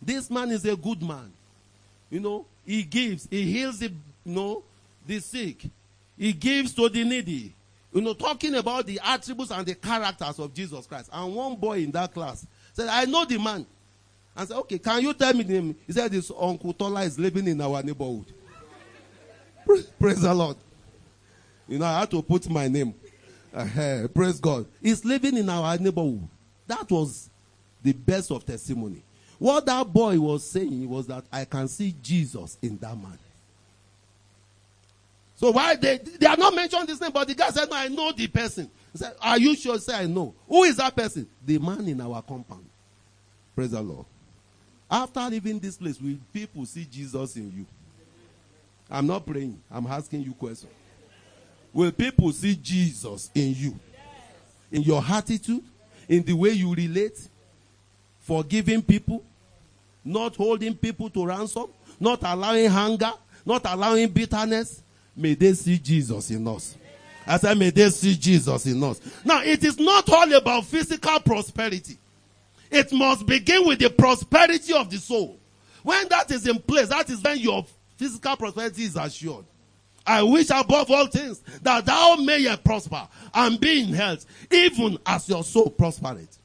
This 0.00 0.30
man 0.30 0.50
is 0.50 0.64
a 0.64 0.76
good 0.76 1.02
man. 1.02 1.30
You 2.08 2.20
know, 2.20 2.46
he 2.64 2.84
gives, 2.84 3.28
he 3.30 3.42
heals 3.42 3.80
the, 3.80 3.92
you 4.24 4.34
know, 4.34 4.62
the 5.06 5.20
sick, 5.20 5.66
he 6.16 6.32
gives 6.32 6.72
to 6.74 6.88
the 6.88 7.04
needy. 7.04 7.54
You 7.92 8.00
know, 8.00 8.14
talking 8.14 8.54
about 8.54 8.86
the 8.86 9.00
attributes 9.04 9.50
and 9.50 9.66
the 9.66 9.74
characters 9.74 10.38
of 10.38 10.54
Jesus 10.54 10.86
Christ. 10.86 11.10
And 11.12 11.34
one 11.34 11.56
boy 11.56 11.78
in 11.80 11.90
that 11.92 12.14
class 12.14 12.46
said, 12.72 12.88
I 12.88 13.04
know 13.04 13.24
the 13.24 13.38
man. 13.38 13.66
And 14.34 14.48
said, 14.48 14.56
okay, 14.58 14.78
can 14.78 15.02
you 15.02 15.12
tell 15.12 15.34
me 15.34 15.42
the 15.42 15.52
name? 15.52 15.76
He 15.86 15.92
said, 15.92 16.10
this 16.10 16.32
Uncle 16.38 16.72
Tola 16.72 17.02
is 17.02 17.18
living 17.18 17.46
in 17.46 17.60
our 17.60 17.82
neighborhood. 17.82 18.32
Praise 20.00 20.22
the 20.22 20.32
Lord. 20.34 20.56
You 21.68 21.78
know, 21.78 21.84
I 21.84 22.00
had 22.00 22.10
to 22.12 22.22
put 22.22 22.48
my 22.48 22.66
name. 22.66 22.94
Uh, 23.54 24.08
praise 24.14 24.40
God. 24.40 24.66
He's 24.80 25.04
living 25.04 25.36
in 25.36 25.48
our 25.48 25.76
neighborhood. 25.76 26.26
That 26.66 26.90
was 26.90 27.28
the 27.82 27.92
best 27.92 28.30
of 28.30 28.46
testimony. 28.46 29.02
What 29.38 29.66
that 29.66 29.92
boy 29.92 30.18
was 30.18 30.48
saying 30.48 30.88
was 30.88 31.06
that 31.08 31.24
I 31.32 31.44
can 31.44 31.68
see 31.68 31.94
Jesus 32.02 32.56
in 32.62 32.78
that 32.78 32.96
man. 32.96 33.18
So 35.42 35.50
why 35.50 35.74
they 35.74 35.98
they 35.98 36.26
are 36.26 36.36
not 36.36 36.54
mentioned 36.54 36.86
this 36.86 37.00
name, 37.00 37.10
but 37.10 37.26
the 37.26 37.34
guy 37.34 37.50
said, 37.50 37.68
No, 37.68 37.76
I 37.76 37.88
know 37.88 38.12
the 38.12 38.28
person. 38.28 38.70
He 38.92 38.98
said, 38.98 39.16
Are 39.20 39.38
you 39.38 39.56
sure? 39.56 39.76
Said, 39.80 40.02
I 40.02 40.06
know. 40.06 40.32
Who 40.46 40.62
is 40.62 40.76
that 40.76 40.94
person? 40.94 41.26
The 41.44 41.58
man 41.58 41.88
in 41.88 42.00
our 42.00 42.22
compound. 42.22 42.64
Praise 43.56 43.72
the 43.72 43.82
Lord. 43.82 44.06
After 44.88 45.20
leaving 45.22 45.58
this 45.58 45.76
place, 45.76 46.00
will 46.00 46.16
people 46.32 46.64
see 46.64 46.84
Jesus 46.88 47.34
in 47.34 47.50
you? 47.50 47.66
I'm 48.88 49.08
not 49.08 49.26
praying. 49.26 49.60
I'm 49.68 49.84
asking 49.88 50.22
you 50.22 50.32
questions. 50.32 50.70
Will 51.72 51.90
people 51.90 52.30
see 52.30 52.54
Jesus 52.54 53.28
in 53.34 53.52
you? 53.52 53.80
In 54.70 54.82
your 54.82 55.02
attitude? 55.02 55.64
In 56.08 56.22
the 56.22 56.34
way 56.34 56.50
you 56.50 56.72
relate? 56.72 57.18
Forgiving 58.20 58.80
people? 58.80 59.24
Not 60.04 60.36
holding 60.36 60.76
people 60.76 61.10
to 61.10 61.26
ransom? 61.26 61.66
Not 61.98 62.20
allowing 62.22 62.70
hunger? 62.70 63.12
Not 63.44 63.62
allowing 63.64 64.08
bitterness? 64.08 64.82
May 65.16 65.34
they 65.34 65.52
see 65.54 65.78
Jesus 65.78 66.30
in 66.30 66.46
us. 66.48 66.76
I 67.26 67.36
said, 67.36 67.56
may 67.58 67.70
they 67.70 67.88
see 67.90 68.16
Jesus 68.16 68.66
in 68.66 68.82
us. 68.82 69.00
Now, 69.24 69.42
it 69.42 69.62
is 69.62 69.78
not 69.78 70.10
all 70.10 70.32
about 70.32 70.64
physical 70.64 71.20
prosperity. 71.20 71.98
It 72.70 72.92
must 72.92 73.26
begin 73.26 73.66
with 73.66 73.78
the 73.78 73.90
prosperity 73.90 74.72
of 74.72 74.90
the 74.90 74.96
soul. 74.96 75.38
When 75.82 76.08
that 76.08 76.30
is 76.30 76.46
in 76.46 76.58
place, 76.58 76.88
that 76.88 77.10
is 77.10 77.22
when 77.22 77.38
your 77.38 77.66
physical 77.96 78.36
prosperity 78.36 78.84
is 78.84 78.96
assured. 78.96 79.44
I 80.04 80.22
wish 80.22 80.50
above 80.50 80.90
all 80.90 81.06
things 81.06 81.40
that 81.62 81.86
thou 81.86 82.16
mayest 82.16 82.64
prosper 82.64 83.06
and 83.34 83.60
be 83.60 83.82
in 83.82 83.92
health, 83.92 84.26
even 84.50 84.98
as 85.06 85.28
your 85.28 85.44
soul 85.44 85.70
prospereth. 85.70 86.38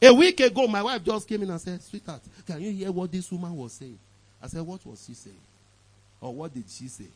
A 0.00 0.14
week 0.14 0.38
ago, 0.38 0.68
my 0.68 0.82
wife 0.82 1.02
just 1.02 1.26
came 1.26 1.42
in 1.42 1.50
and 1.50 1.60
said, 1.60 1.82
Sweetheart, 1.82 2.20
can 2.46 2.60
you 2.60 2.70
hear 2.70 2.92
what 2.92 3.10
this 3.10 3.32
woman 3.32 3.56
was 3.56 3.72
saying? 3.72 3.98
I 4.40 4.46
said, 4.46 4.62
What 4.62 4.84
was 4.86 5.04
she 5.04 5.14
saying? 5.14 5.40
Or 6.20 6.32
what 6.32 6.54
did 6.54 6.64
she 6.68 6.86
say? 6.86 7.06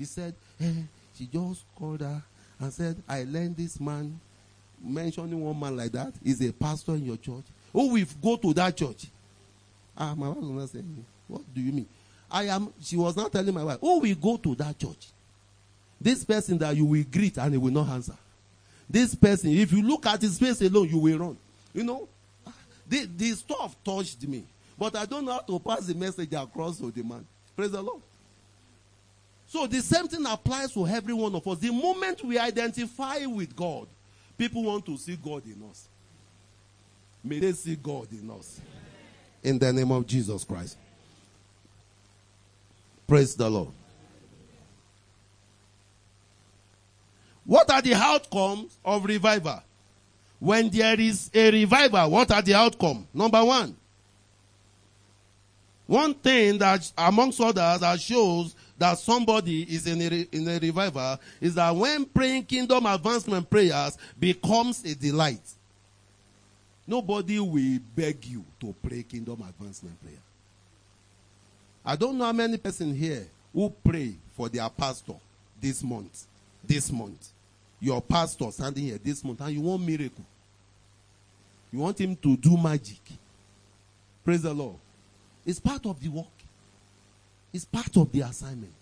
He 0.00 0.06
said, 0.06 0.34
eh, 0.58 0.72
She 1.14 1.26
just 1.26 1.62
called 1.76 2.00
her 2.00 2.22
and 2.58 2.72
said, 2.72 2.96
I 3.06 3.24
learned 3.24 3.58
this 3.58 3.78
man, 3.78 4.18
mentioning 4.82 5.38
one 5.38 5.60
man 5.60 5.76
like 5.76 5.92
that, 5.92 6.14
is 6.24 6.40
a 6.40 6.50
pastor 6.54 6.92
in 6.92 7.04
your 7.04 7.18
church. 7.18 7.44
Oh, 7.74 7.92
we 7.92 8.06
go 8.22 8.36
to 8.36 8.54
that 8.54 8.74
church. 8.78 9.08
Ah, 9.94 10.14
my 10.16 10.28
wife 10.28 10.38
was 10.38 10.48
not 10.48 10.68
saying, 10.70 11.04
What 11.28 11.42
do 11.54 11.60
you 11.60 11.70
mean? 11.72 11.86
I 12.30 12.44
am, 12.44 12.72
she 12.80 12.96
was 12.96 13.14
not 13.14 13.30
telling 13.30 13.52
my 13.52 13.62
wife, 13.62 13.76
Oh, 13.82 14.00
we 14.00 14.14
go 14.14 14.38
to 14.38 14.54
that 14.54 14.78
church. 14.78 15.08
This 16.00 16.24
person 16.24 16.56
that 16.56 16.74
you 16.74 16.86
will 16.86 17.04
greet 17.04 17.36
and 17.36 17.52
he 17.52 17.58
will 17.58 17.70
not 17.70 17.88
answer. 17.90 18.16
This 18.88 19.14
person, 19.14 19.50
if 19.50 19.70
you 19.70 19.82
look 19.82 20.06
at 20.06 20.22
his 20.22 20.38
face 20.38 20.62
alone, 20.62 20.88
you 20.88 20.96
will 20.96 21.18
run. 21.18 21.36
You 21.74 21.84
know, 21.84 22.08
the, 22.88 23.04
the 23.04 23.32
stuff 23.32 23.76
touched 23.84 24.26
me. 24.26 24.44
But 24.78 24.96
I 24.96 25.04
don't 25.04 25.26
know 25.26 25.32
how 25.32 25.40
to 25.40 25.58
pass 25.58 25.80
the 25.80 25.94
message 25.94 26.32
across 26.32 26.78
to 26.78 26.90
the 26.90 27.02
man. 27.02 27.26
Praise 27.54 27.72
the 27.72 27.82
Lord. 27.82 28.00
So 29.50 29.66
the 29.66 29.82
same 29.82 30.06
thing 30.06 30.24
applies 30.26 30.72
to 30.74 30.86
every 30.86 31.12
one 31.12 31.34
of 31.34 31.44
us. 31.48 31.58
The 31.58 31.72
moment 31.72 32.22
we 32.22 32.38
identify 32.38 33.26
with 33.26 33.56
God, 33.56 33.88
people 34.38 34.62
want 34.62 34.86
to 34.86 34.96
see 34.96 35.16
God 35.16 35.42
in 35.44 35.60
us. 35.68 35.88
May 37.24 37.40
they 37.40 37.50
see 37.50 37.74
God 37.74 38.06
in 38.12 38.30
us. 38.30 38.60
In 39.42 39.58
the 39.58 39.72
name 39.72 39.90
of 39.90 40.06
Jesus 40.06 40.44
Christ. 40.44 40.76
Praise 43.08 43.34
the 43.34 43.50
Lord. 43.50 43.70
What 47.44 47.68
are 47.72 47.82
the 47.82 47.94
outcomes 47.94 48.78
of 48.84 49.04
revival? 49.04 49.60
When 50.38 50.70
there 50.70 51.00
is 51.00 51.28
a 51.34 51.50
revival, 51.50 52.08
what 52.08 52.30
are 52.30 52.40
the 52.40 52.54
outcomes? 52.54 53.04
Number 53.12 53.44
one. 53.44 53.76
One 55.90 56.14
thing 56.14 56.58
that 56.58 56.88
amongst 56.96 57.40
others 57.40 57.80
that 57.80 58.00
shows 58.00 58.54
that 58.78 58.96
somebody 58.96 59.62
is 59.62 59.88
in 59.88 60.00
a, 60.00 60.28
in 60.30 60.46
a 60.46 60.56
revival 60.60 61.18
is 61.40 61.56
that 61.56 61.74
when 61.74 62.04
praying 62.04 62.44
kingdom 62.44 62.86
advancement 62.86 63.50
prayers 63.50 63.98
becomes 64.16 64.84
a 64.84 64.94
delight. 64.94 65.42
Nobody 66.86 67.40
will 67.40 67.80
beg 67.96 68.24
you 68.24 68.44
to 68.60 68.72
pray 68.80 69.02
kingdom 69.02 69.42
advancement 69.42 70.00
prayer. 70.00 70.22
I 71.84 71.96
don't 71.96 72.16
know 72.18 72.26
how 72.26 72.32
many 72.34 72.56
person 72.56 72.94
here 72.94 73.26
who 73.52 73.68
pray 73.84 74.14
for 74.36 74.48
their 74.48 74.68
pastor 74.68 75.16
this 75.60 75.82
month. 75.82 76.24
This 76.64 76.92
month. 76.92 77.30
Your 77.80 78.00
pastor 78.00 78.48
standing 78.52 78.84
here 78.84 78.98
this 79.02 79.24
month 79.24 79.40
and 79.40 79.54
you 79.54 79.60
want 79.60 79.84
miracle. 79.84 80.24
You 81.72 81.80
want 81.80 82.00
him 82.00 82.14
to 82.14 82.36
do 82.36 82.56
magic. 82.56 83.00
Praise 84.24 84.42
the 84.42 84.54
Lord. 84.54 84.76
It's 85.44 85.60
part 85.60 85.86
of 85.86 86.00
the 86.00 86.08
work. 86.08 86.26
It's 87.52 87.64
part 87.64 87.96
of 87.96 88.12
the 88.12 88.20
assignment. 88.20 88.72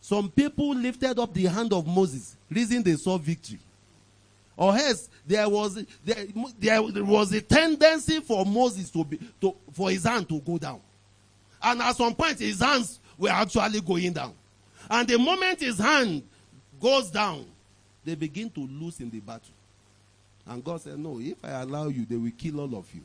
Some 0.00 0.30
people 0.30 0.74
lifted 0.74 1.18
up 1.18 1.32
the 1.34 1.44
hand 1.46 1.72
of 1.72 1.86
Moses, 1.86 2.36
reason 2.50 2.82
they 2.82 2.94
saw 2.96 3.18
victory. 3.18 3.58
Or 4.56 4.76
else 4.76 5.08
there 5.26 5.48
was 5.48 5.84
there, 6.04 6.26
there 6.58 7.04
was 7.04 7.32
a 7.32 7.40
tendency 7.40 8.20
for 8.20 8.44
Moses 8.44 8.90
to 8.90 9.04
be 9.04 9.20
to, 9.40 9.54
for 9.72 9.90
his 9.90 10.04
hand 10.04 10.28
to 10.30 10.40
go 10.40 10.58
down. 10.58 10.80
And 11.62 11.80
at 11.80 11.96
some 11.96 12.14
point 12.14 12.40
his 12.40 12.60
hands 12.60 12.98
were 13.16 13.28
actually 13.28 13.80
going 13.80 14.12
down. 14.12 14.34
And 14.90 15.06
the 15.06 15.18
moment 15.18 15.60
his 15.60 15.78
hand 15.78 16.22
goes 16.80 17.10
down, 17.10 17.44
they 18.04 18.14
begin 18.14 18.50
to 18.50 18.60
lose 18.60 19.00
in 19.00 19.10
the 19.10 19.20
battle. 19.20 19.54
And 20.46 20.64
God 20.64 20.80
said, 20.80 20.98
No, 20.98 21.20
if 21.20 21.44
I 21.44 21.60
allow 21.60 21.88
you, 21.88 22.04
they 22.04 22.16
will 22.16 22.32
kill 22.36 22.60
all 22.60 22.74
of 22.74 22.92
you. 22.94 23.02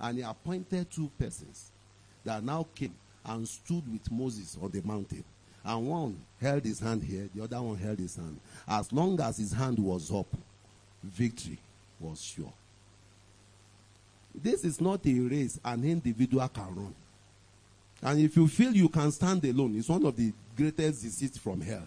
And 0.00 0.18
he 0.18 0.24
appointed 0.24 0.90
two 0.90 1.10
persons 1.18 1.69
that 2.24 2.42
now 2.42 2.66
came 2.74 2.94
and 3.24 3.46
stood 3.46 3.90
with 3.90 4.10
Moses 4.10 4.56
on 4.60 4.70
the 4.70 4.82
mountain. 4.82 5.24
And 5.64 5.86
one 5.86 6.16
held 6.40 6.64
his 6.64 6.80
hand 6.80 7.02
here, 7.02 7.28
the 7.34 7.44
other 7.44 7.60
one 7.60 7.76
held 7.76 7.98
his 7.98 8.16
hand. 8.16 8.40
As 8.66 8.92
long 8.92 9.20
as 9.20 9.38
his 9.38 9.52
hand 9.52 9.78
was 9.78 10.12
up, 10.12 10.26
victory 11.02 11.58
was 11.98 12.20
sure. 12.22 12.52
This 14.34 14.64
is 14.64 14.80
not 14.80 15.04
a 15.06 15.20
race 15.20 15.58
an 15.64 15.84
individual 15.84 16.48
can 16.48 16.74
run. 16.74 16.94
And 18.02 18.20
if 18.20 18.36
you 18.36 18.48
feel 18.48 18.74
you 18.74 18.88
can 18.88 19.10
stand 19.12 19.44
alone, 19.44 19.76
it's 19.76 19.88
one 19.88 20.06
of 20.06 20.16
the 20.16 20.32
greatest 20.56 21.02
deceits 21.02 21.36
from 21.36 21.60
hell. 21.60 21.86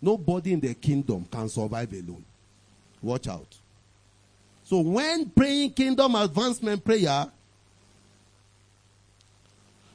Nobody 0.00 0.52
in 0.52 0.60
the 0.60 0.74
kingdom 0.74 1.24
can 1.30 1.48
survive 1.48 1.92
alone. 1.92 2.24
Watch 3.00 3.28
out. 3.28 3.56
So 4.64 4.80
when 4.80 5.30
praying 5.30 5.72
kingdom 5.72 6.14
advancement 6.14 6.84
prayer 6.84 7.26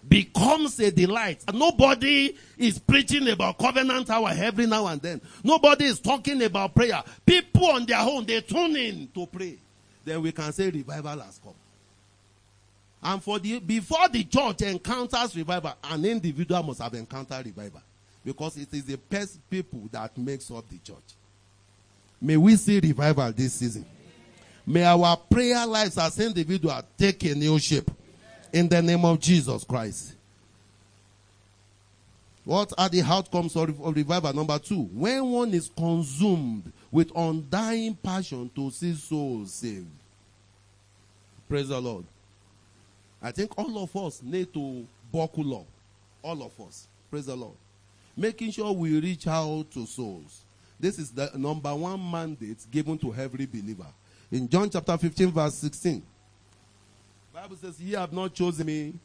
becomes 0.07 0.79
a 0.79 0.91
delight, 0.91 1.43
nobody 1.53 2.35
is 2.57 2.79
preaching 2.79 3.27
about 3.29 3.57
covenant 3.57 4.09
hour 4.09 4.31
every 4.33 4.65
now 4.65 4.87
and 4.87 5.01
then. 5.01 5.21
Nobody 5.43 5.85
is 5.85 5.99
talking 5.99 6.41
about 6.43 6.75
prayer. 6.75 7.03
People 7.25 7.65
on 7.67 7.85
their 7.85 7.99
own, 7.99 8.25
they 8.25 8.41
tune 8.41 8.75
in 8.75 9.09
to 9.13 9.25
pray. 9.25 9.57
Then 10.05 10.21
we 10.21 10.31
can 10.31 10.53
say 10.53 10.69
revival 10.69 11.19
has 11.19 11.39
come. 11.43 11.53
And 13.03 13.23
for 13.23 13.39
the 13.39 13.59
before 13.59 14.09
the 14.09 14.23
church 14.23 14.61
encounters 14.61 15.35
revival, 15.35 15.73
an 15.83 16.05
individual 16.05 16.63
must 16.63 16.81
have 16.81 16.93
encountered 16.93 17.45
revival. 17.45 17.81
Because 18.23 18.57
it 18.57 18.73
is 18.73 18.85
the 18.85 18.97
best 18.97 19.39
people 19.49 19.87
that 19.91 20.17
makes 20.17 20.49
up 20.51 20.67
the 20.69 20.77
church. 20.79 20.97
May 22.21 22.35
we 22.35 22.55
see 22.55 22.79
revival 22.79 23.31
this 23.31 23.53
season. 23.53 23.85
May 24.65 24.83
our 24.83 25.15
prayer 25.15 25.65
lives 25.65 25.97
as 25.97 26.19
individuals 26.19 26.83
take 26.97 27.23
a 27.23 27.35
new 27.35 27.57
shape. 27.59 27.89
In 28.53 28.67
the 28.67 28.81
name 28.81 29.03
of 29.05 29.19
Jesus 29.19 29.63
Christ. 29.63 30.13
What 32.45 32.71
are 32.77 32.87
the 32.87 33.01
outcomes 33.01 33.55
of 33.57 33.77
revival? 33.95 34.31
Number 34.33 34.57
two, 34.57 34.83
when 34.93 35.29
one 35.29 35.53
is 35.53 35.69
consumed 35.75 36.71
with 36.89 37.11
undying 37.13 37.95
passion 37.95 38.49
to 38.55 38.71
see 38.71 38.93
souls 38.93 39.53
saved. 39.53 39.87
Praise 41.49 41.67
the 41.67 41.79
Lord. 41.79 42.05
I 43.21 43.31
think 43.31 43.57
all 43.57 43.83
of 43.83 43.93
us 43.95 44.21
need 44.23 44.53
to 44.53 44.85
buckle 45.11 45.57
up. 45.57 45.67
All 46.21 46.41
of 46.41 46.59
us. 46.65 46.87
Praise 47.09 47.25
the 47.25 47.35
Lord. 47.35 47.55
Making 48.15 48.51
sure 48.51 48.71
we 48.71 48.99
reach 48.99 49.27
out 49.27 49.69
to 49.71 49.85
souls. 49.85 50.41
This 50.79 50.99
is 50.99 51.11
the 51.11 51.31
number 51.35 51.73
one 51.75 51.99
mandate 52.11 52.65
given 52.71 52.97
to 52.99 53.13
every 53.13 53.45
believer. 53.45 53.87
In 54.31 54.47
John 54.47 54.69
chapter 54.69 54.97
15, 54.97 55.31
verse 55.31 55.55
16. 55.55 56.01
Bible 57.39 57.55
says, 57.55 57.79
Ye 57.79 57.93
have 57.93 58.11
not 58.11 58.33
chosen 58.33 58.65
me, 58.65 58.95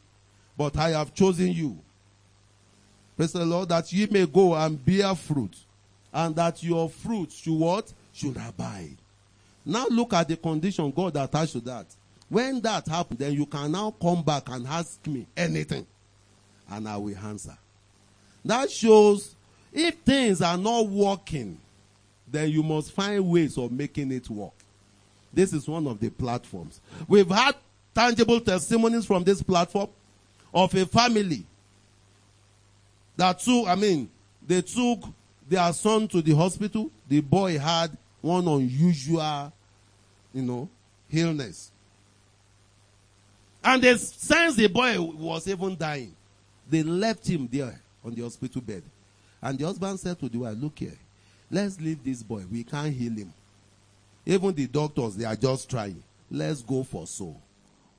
but 0.57 0.75
I 0.75 0.89
have 0.89 1.13
chosen 1.13 1.51
you. 1.51 1.77
Praise 3.15 3.31
the 3.31 3.45
Lord, 3.45 3.69
that 3.69 3.93
ye 3.93 4.07
may 4.09 4.25
go 4.25 4.55
and 4.55 4.83
bear 4.83 5.13
fruit, 5.13 5.55
and 6.11 6.35
that 6.35 6.63
your 6.63 6.89
fruit 6.89 7.31
should 7.31 7.53
what? 7.53 7.93
Should 8.11 8.37
abide. 8.37 8.97
Now 9.63 9.85
look 9.87 10.13
at 10.13 10.27
the 10.27 10.35
condition 10.35 10.89
God 10.89 11.15
attached 11.15 11.51
to 11.51 11.59
that. 11.59 11.85
When 12.27 12.59
that 12.61 12.87
happens, 12.87 13.19
then 13.19 13.33
you 13.33 13.45
can 13.45 13.71
now 13.71 13.93
come 14.01 14.23
back 14.23 14.49
and 14.49 14.65
ask 14.65 15.05
me 15.05 15.27
anything, 15.37 15.85
and 16.71 16.89
I 16.89 16.97
will 16.97 17.15
answer. 17.15 17.55
That 18.43 18.71
shows 18.71 19.35
if 19.71 19.93
things 19.99 20.41
are 20.41 20.57
not 20.57 20.87
working, 20.87 21.59
then 22.27 22.49
you 22.49 22.63
must 22.63 22.93
find 22.93 23.29
ways 23.29 23.59
of 23.59 23.71
making 23.71 24.11
it 24.11 24.27
work. 24.27 24.53
This 25.31 25.53
is 25.53 25.67
one 25.67 25.85
of 25.85 25.99
the 25.99 26.09
platforms. 26.09 26.81
We've 27.07 27.29
had 27.29 27.55
tangible 27.93 28.39
testimonies 28.39 29.05
from 29.05 29.23
this 29.23 29.41
platform 29.41 29.89
of 30.53 30.73
a 30.75 30.85
family 30.85 31.45
that 33.15 33.39
took, 33.39 33.67
I 33.67 33.75
mean, 33.75 34.09
they 34.45 34.61
took 34.61 35.03
their 35.47 35.71
son 35.73 36.07
to 36.09 36.21
the 36.21 36.35
hospital. 36.35 36.89
The 37.07 37.21
boy 37.21 37.57
had 37.57 37.95
one 38.21 38.47
unusual, 38.47 39.51
you 40.33 40.41
know, 40.41 40.69
illness. 41.11 41.71
And 43.63 43.81
they 43.81 43.95
sensed 43.97 44.57
the 44.57 44.67
boy 44.67 44.99
was 44.99 45.47
even 45.47 45.77
dying. 45.77 46.13
They 46.69 46.83
left 46.83 47.27
him 47.27 47.47
there 47.51 47.79
on 48.03 48.13
the 48.13 48.23
hospital 48.23 48.61
bed. 48.61 48.83
And 49.41 49.57
the 49.57 49.65
husband 49.65 49.99
said 49.99 50.19
to 50.19 50.29
the 50.29 50.37
wife, 50.39 50.55
Look 50.57 50.79
here, 50.79 50.97
let's 51.51 51.79
leave 51.79 52.03
this 52.03 52.23
boy. 52.23 52.43
We 52.51 52.63
can't 52.63 52.93
heal 52.93 53.13
him. 53.13 53.33
Even 54.25 54.53
the 54.53 54.67
doctors, 54.67 55.15
they 55.15 55.25
are 55.25 55.35
just 55.35 55.69
trying. 55.69 56.01
Let's 56.31 56.61
go 56.61 56.83
for 56.83 57.05
soul. 57.05 57.39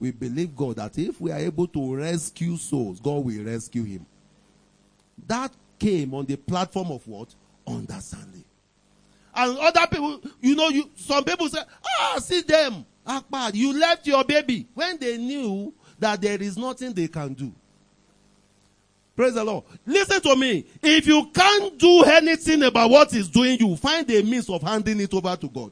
We 0.04 0.10
believe 0.10 0.54
God 0.54 0.76
that 0.76 0.98
if 0.98 1.18
we 1.18 1.32
are 1.32 1.38
able 1.38 1.66
to 1.68 1.96
rescue 1.96 2.58
souls, 2.58 3.00
God 3.00 3.24
will 3.24 3.42
rescue 3.42 3.84
him. 3.84 4.04
That 5.26 5.50
came 5.78 6.12
on 6.12 6.26
the 6.26 6.36
platform 6.36 6.90
of 6.90 7.08
what? 7.08 7.34
Understanding. 7.66 8.44
And 9.34 9.56
other 9.56 9.86
people, 9.86 10.20
you 10.42 10.56
know, 10.56 10.68
you 10.68 10.90
some 10.94 11.24
people 11.24 11.48
say, 11.48 11.60
ah, 11.98 12.18
see 12.18 12.42
them. 12.42 12.84
Akbar, 13.06 13.52
you 13.54 13.72
left 13.72 14.06
your 14.06 14.22
baby 14.24 14.66
when 14.74 14.98
they 14.98 15.16
knew 15.16 15.72
that 15.98 16.20
there 16.20 16.42
is 16.42 16.58
nothing 16.58 16.92
they 16.92 17.08
can 17.08 17.32
do. 17.32 17.50
Praise 19.16 19.32
the 19.32 19.42
Lord. 19.42 19.64
Listen 19.86 20.20
to 20.20 20.36
me. 20.36 20.66
If 20.82 21.06
you 21.06 21.30
can't 21.32 21.78
do 21.78 22.02
anything 22.02 22.62
about 22.64 22.90
what 22.90 23.14
is 23.14 23.30
doing, 23.30 23.58
you 23.58 23.74
find 23.76 24.10
a 24.10 24.22
means 24.22 24.50
of 24.50 24.60
handing 24.60 25.00
it 25.00 25.14
over 25.14 25.34
to 25.34 25.48
God. 25.48 25.70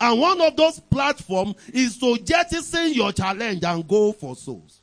And 0.00 0.20
one 0.20 0.40
of 0.40 0.56
those 0.56 0.78
platforms 0.78 1.56
is 1.72 1.98
to 1.98 2.18
jettison 2.18 2.92
your 2.92 3.12
challenge 3.12 3.64
and 3.64 3.86
go 3.86 4.12
for 4.12 4.36
souls. 4.36 4.80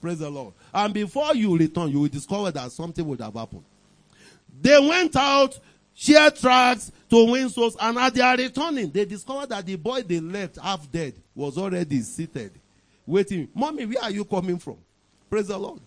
Praise 0.00 0.18
the 0.18 0.30
Lord. 0.30 0.54
And 0.72 0.92
before 0.92 1.34
you 1.34 1.56
return, 1.56 1.90
you 1.90 2.00
will 2.00 2.08
discover 2.08 2.50
that 2.50 2.72
something 2.72 3.06
would 3.06 3.20
have 3.20 3.34
happened. 3.34 3.64
They 4.60 4.78
went 4.78 5.14
out, 5.14 5.58
share 5.94 6.30
tracks 6.30 6.90
to 7.10 7.30
win 7.30 7.48
souls, 7.48 7.76
and 7.80 7.98
as 7.98 8.12
they 8.12 8.22
are 8.22 8.36
returning, 8.36 8.90
they 8.90 9.04
discovered 9.04 9.50
that 9.50 9.66
the 9.66 9.76
boy 9.76 10.02
they 10.02 10.20
left 10.20 10.58
half 10.58 10.90
dead 10.90 11.14
was 11.34 11.58
already 11.58 12.00
seated, 12.00 12.52
waiting. 13.06 13.48
Mommy, 13.54 13.86
where 13.86 14.02
are 14.02 14.10
you 14.10 14.24
coming 14.24 14.58
from? 14.58 14.76
Praise 15.28 15.48
the 15.48 15.58
Lord. 15.58 15.80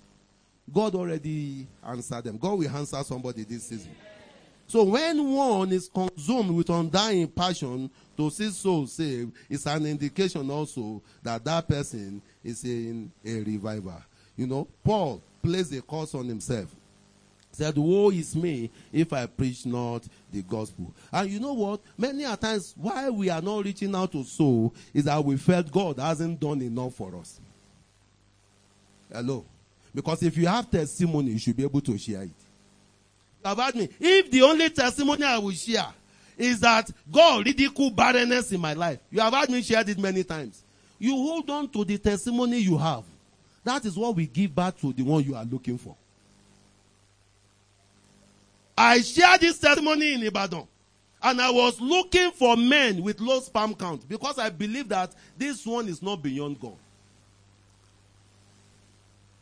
God 0.71 0.95
already 0.95 1.67
answered 1.86 2.23
them. 2.23 2.38
God 2.38 2.60
will 2.60 2.69
answer 2.69 3.04
somebody 3.04 3.43
this 3.43 3.63
season. 3.63 3.91
So 4.74 4.82
when 4.86 5.36
one 5.36 5.72
is 5.72 5.88
consumed 5.88 6.50
with 6.50 6.72
undying 6.72 7.28
passion 7.28 7.92
to 8.18 8.32
see 8.32 8.50
souls 8.50 8.94
saved, 8.94 9.32
it's 9.48 9.68
an 9.68 9.86
indication 9.86 10.50
also 10.50 11.00
that 11.22 11.46
that 11.46 11.68
person 11.68 12.20
is 12.44 12.64
in 12.64 13.12
a 13.24 13.42
revival. 13.42 14.02
You 14.36 14.48
know, 14.48 14.68
Paul 14.84 15.22
placed 15.44 15.74
a 15.74 15.82
curse 15.84 16.16
on 16.16 16.26
himself. 16.26 16.74
Said, 17.52 17.78
Woe 17.78 18.10
is 18.10 18.36
me 18.36 18.72
if 18.92 19.14
I 19.14 19.28
preach 19.28 19.64
not 19.68 20.08
the 20.32 20.42
gospel. 20.42 20.92
And 21.12 21.30
you 21.30 21.40
know 21.40 21.54
what? 21.54 21.82
Many 21.96 22.24
a 22.24 22.36
times 22.36 22.74
why 22.76 23.12
we 23.12 23.30
are 23.30 23.44
not 23.44 23.66
reaching 23.66 23.94
out 23.94 24.12
to 24.14 24.24
soul 24.24 24.74
is 24.92 25.04
that 25.04 25.24
we 25.24 25.38
felt 25.38 25.72
God 25.72 26.00
hasn't 26.00 26.40
done 26.40 26.64
enough 26.64 26.96
for 26.96 27.16
us. 27.16 27.40
Hello. 29.12 29.46
Because 29.94 30.24
if 30.24 30.36
you 30.36 30.48
have 30.48 30.72
testimony, 30.72 31.34
you 31.34 31.38
should 31.38 31.56
be 31.58 31.62
able 31.62 31.82
to 31.82 31.96
share 31.96 32.24
it. 32.24 32.43
About 33.44 33.76
me, 33.76 33.90
if 34.00 34.32
the 34.32 34.42
only 34.42 34.70
testimony 34.70 35.24
I 35.24 35.38
will 35.38 35.52
share 35.52 35.88
is 36.38 36.60
that 36.62 36.90
God 37.12 37.46
ridiculed 37.46 37.96
barrenness 37.96 38.52
in 38.52 38.62
my 38.62 38.74
life, 38.74 39.00
you 39.12 39.20
have 39.20 39.34
heard 39.34 39.50
me 39.50 39.62
share 39.62 39.88
it 39.88 39.98
many 40.00 40.24
times. 40.24 40.64
You 40.98 41.12
hold 41.16 41.50
on 41.50 41.70
to 41.70 41.84
the 41.84 41.98
testimony 41.98 42.60
you 42.60 42.78
have. 42.78 43.04
That 43.64 43.86
is 43.86 43.98
what 43.98 44.16
we 44.16 44.28
give 44.28 44.54
back 44.56 44.78
to 44.80 44.94
the 44.94 45.04
one 45.04 45.24
you 45.24 45.36
are 45.36 45.46
looking 45.46 45.78
for. 45.78 45.96
I 48.78 49.02
shared 49.02 49.42
this 49.42 49.60
testimony 49.60 50.14
in 50.14 50.24
Ibadan. 50.24 50.68
And 51.22 51.42
I 51.42 51.50
was 51.52 51.80
looking 51.80 52.32
for 52.32 52.58
men 52.58 53.02
with 53.02 53.22
low 53.22 53.40
sperm 53.40 53.76
count 53.76 54.08
because 54.10 54.38
I 54.38 54.50
believe 54.50 54.90
that 54.90 55.14
this 55.38 55.66
one 55.66 55.88
is 55.88 56.02
not 56.02 56.22
beyond 56.22 56.60
God. 56.60 56.76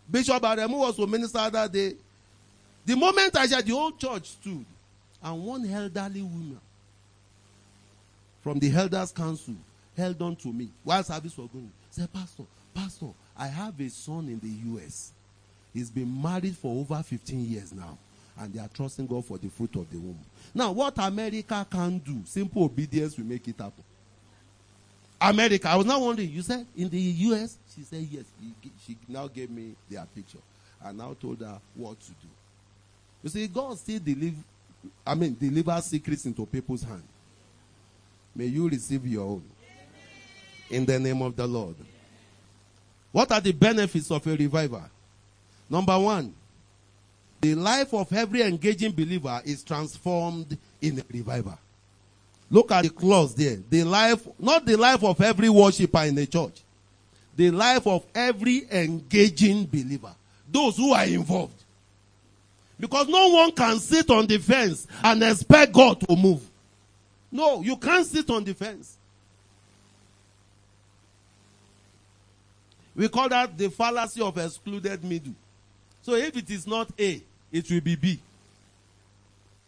Bishop 0.09 0.43
Aremu 0.43 0.77
was 0.77 0.95
to 0.97 1.07
minister 1.07 1.49
that 1.49 1.71
day. 1.71 1.95
The 2.85 2.95
moment 2.95 3.37
I 3.37 3.47
said, 3.47 3.65
the 3.65 3.73
whole 3.73 3.91
church 3.91 4.29
stood, 4.29 4.65
and 5.23 5.43
one 5.43 5.65
elderly 5.69 6.21
woman 6.21 6.59
from 8.41 8.59
the 8.59 8.71
elders' 8.71 9.11
council 9.11 9.55
held 9.95 10.21
on 10.21 10.35
to 10.37 10.51
me 10.51 10.69
while 10.83 11.03
service 11.03 11.37
was 11.37 11.47
going. 11.49 11.71
Said, 11.91 12.11
Pastor, 12.11 12.43
Pastor, 12.73 13.07
I 13.37 13.47
have 13.47 13.79
a 13.79 13.89
son 13.89 14.27
in 14.27 14.39
the 14.39 14.71
U.S. 14.71 15.11
He's 15.73 15.89
been 15.89 16.21
married 16.21 16.57
for 16.57 16.79
over 16.79 17.01
15 17.03 17.45
years 17.45 17.71
now, 17.73 17.97
and 18.39 18.53
they 18.53 18.59
are 18.59 18.69
trusting 18.73 19.07
God 19.07 19.25
for 19.25 19.37
the 19.37 19.49
fruit 19.49 19.75
of 19.75 19.89
the 19.91 19.97
womb. 19.97 20.19
Now, 20.53 20.71
what 20.71 20.97
America 20.97 21.65
can 21.69 21.99
do, 21.99 22.21
simple 22.25 22.63
obedience 22.63 23.17
will 23.17 23.25
make 23.25 23.47
it 23.47 23.59
happen. 23.59 23.83
America. 25.21 25.69
I 25.69 25.75
was 25.75 25.85
not 25.85 26.01
wondering. 26.01 26.29
You 26.29 26.41
said 26.41 26.65
in 26.75 26.89
the 26.89 26.99
U.S. 26.99 27.57
She 27.75 27.83
said 27.83 28.07
yes. 28.09 28.23
She 28.85 28.97
now 29.07 29.27
gave 29.27 29.51
me 29.51 29.75
their 29.89 30.05
picture. 30.15 30.39
And 30.83 30.97
now 30.97 31.15
told 31.21 31.41
her 31.41 31.59
what 31.75 31.99
to 31.99 32.07
do. 32.07 32.27
You 33.23 33.29
see, 33.29 33.47
God 33.47 33.77
still 33.77 33.99
deliver. 33.99 34.37
I 35.05 35.15
mean, 35.15 35.35
deliver 35.39 35.79
secrets 35.81 36.25
into 36.25 36.45
people's 36.45 36.83
hand. 36.83 37.03
May 38.35 38.45
you 38.45 38.67
receive 38.67 39.05
your 39.05 39.25
own. 39.25 39.43
In 40.69 40.85
the 40.85 40.99
name 40.99 41.21
of 41.21 41.35
the 41.35 41.45
Lord. 41.45 41.75
What 43.11 43.31
are 43.31 43.41
the 43.41 43.51
benefits 43.51 44.09
of 44.09 44.25
a 44.25 44.35
revival? 44.35 44.83
Number 45.69 45.97
one, 45.99 46.33
the 47.41 47.55
life 47.55 47.93
of 47.93 48.11
every 48.13 48.41
engaging 48.41 48.91
believer 48.91 49.41
is 49.43 49.63
transformed 49.63 50.57
in 50.81 50.99
a 50.99 51.03
revival. 51.11 51.57
Look 52.49 52.71
at 52.71 52.83
the 52.83 52.89
clause 52.89 53.33
there. 53.33 53.57
The 53.69 53.83
life, 53.83 54.27
not 54.39 54.65
the 54.65 54.75
life 54.75 55.03
of 55.03 55.19
every 55.21 55.49
worshiper 55.49 56.03
in 56.03 56.15
the 56.15 56.25
church. 56.25 56.61
The 57.35 57.49
life 57.49 57.87
of 57.87 58.05
every 58.13 58.63
engaging 58.71 59.65
believer. 59.65 60.13
Those 60.51 60.77
who 60.77 60.93
are 60.93 61.05
involved. 61.05 61.60
Because 62.81 63.07
no 63.07 63.29
one 63.29 63.51
can 63.51 63.77
sit 63.77 64.09
on 64.09 64.25
the 64.25 64.39
fence 64.39 64.87
and 65.03 65.21
expect 65.21 65.71
God 65.71 66.01
to 66.01 66.15
move. 66.15 66.41
No, 67.31 67.61
you 67.61 67.77
can't 67.77 68.05
sit 68.05 68.27
on 68.31 68.43
the 68.43 68.55
fence. 68.55 68.97
We 72.95 73.07
call 73.07 73.29
that 73.29 73.55
the 73.55 73.69
fallacy 73.69 74.19
of 74.19 74.35
excluded 74.35 75.03
middle. 75.03 75.35
So 76.01 76.15
if 76.15 76.35
it 76.35 76.49
is 76.49 76.65
not 76.65 76.89
A, 76.99 77.21
it 77.51 77.69
will 77.69 77.81
be 77.81 77.95
B. 77.95 78.19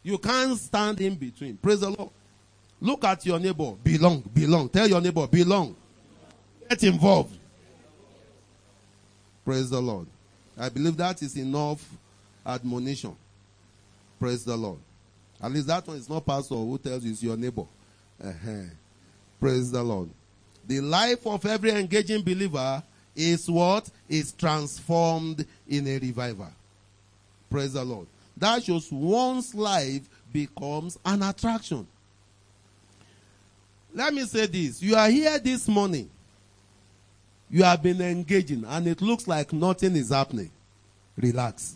You 0.01 0.17
can't 0.17 0.57
stand 0.57 0.99
in 0.99 1.13
between. 1.13 1.55
Praise 1.57 1.81
the 1.81 1.91
Lord. 1.91 2.09
Look 2.81 3.03
at 3.05 3.23
your 3.27 3.39
neighbor. 3.39 3.73
Belong, 3.83 4.21
belong. 4.33 4.69
Tell 4.69 4.87
your 4.87 4.99
neighbor, 4.99 5.27
belong. 5.27 5.75
Get 6.67 6.83
involved. 6.83 7.37
Praise 9.45 9.69
the 9.69 9.79
Lord. 9.79 10.07
I 10.57 10.69
believe 10.69 10.97
that 10.97 11.21
is 11.21 11.37
enough 11.37 11.87
admonition. 12.45 13.15
Praise 14.19 14.43
the 14.43 14.55
Lord. 14.55 14.79
At 15.41 15.51
least 15.51 15.67
that 15.67 15.85
one 15.85 15.97
is 15.97 16.09
not 16.09 16.25
pastor 16.25 16.55
who 16.55 16.77
tells 16.77 17.03
you 17.03 17.11
it's 17.11 17.23
your 17.23 17.35
neighbor. 17.35 17.65
Uh-huh. 18.23 18.63
Praise 19.39 19.71
the 19.71 19.83
Lord. 19.83 20.09
The 20.65 20.79
life 20.79 21.27
of 21.27 21.45
every 21.45 21.71
engaging 21.71 22.21
believer 22.21 22.81
is 23.15 23.49
what? 23.49 23.89
Is 24.07 24.31
transformed 24.31 25.45
in 25.67 25.87
a 25.87 25.99
revival. 25.99 26.47
Praise 27.49 27.73
the 27.73 27.83
Lord. 27.83 28.07
That 28.37 28.63
shows 28.63 28.91
one's 28.91 29.53
life 29.53 30.01
becomes 30.31 30.97
an 31.05 31.21
attraction. 31.21 31.85
Let 33.93 34.13
me 34.13 34.23
say 34.23 34.47
this. 34.47 34.81
You 34.81 34.95
are 34.95 35.09
here 35.09 35.37
this 35.37 35.67
morning. 35.67 36.09
You 37.49 37.63
have 37.63 37.83
been 37.83 38.01
engaging 38.01 38.63
and 38.65 38.87
it 38.87 39.01
looks 39.01 39.27
like 39.27 39.53
nothing 39.53 39.95
is 39.95 40.09
happening. 40.09 40.49
Relax. 41.15 41.75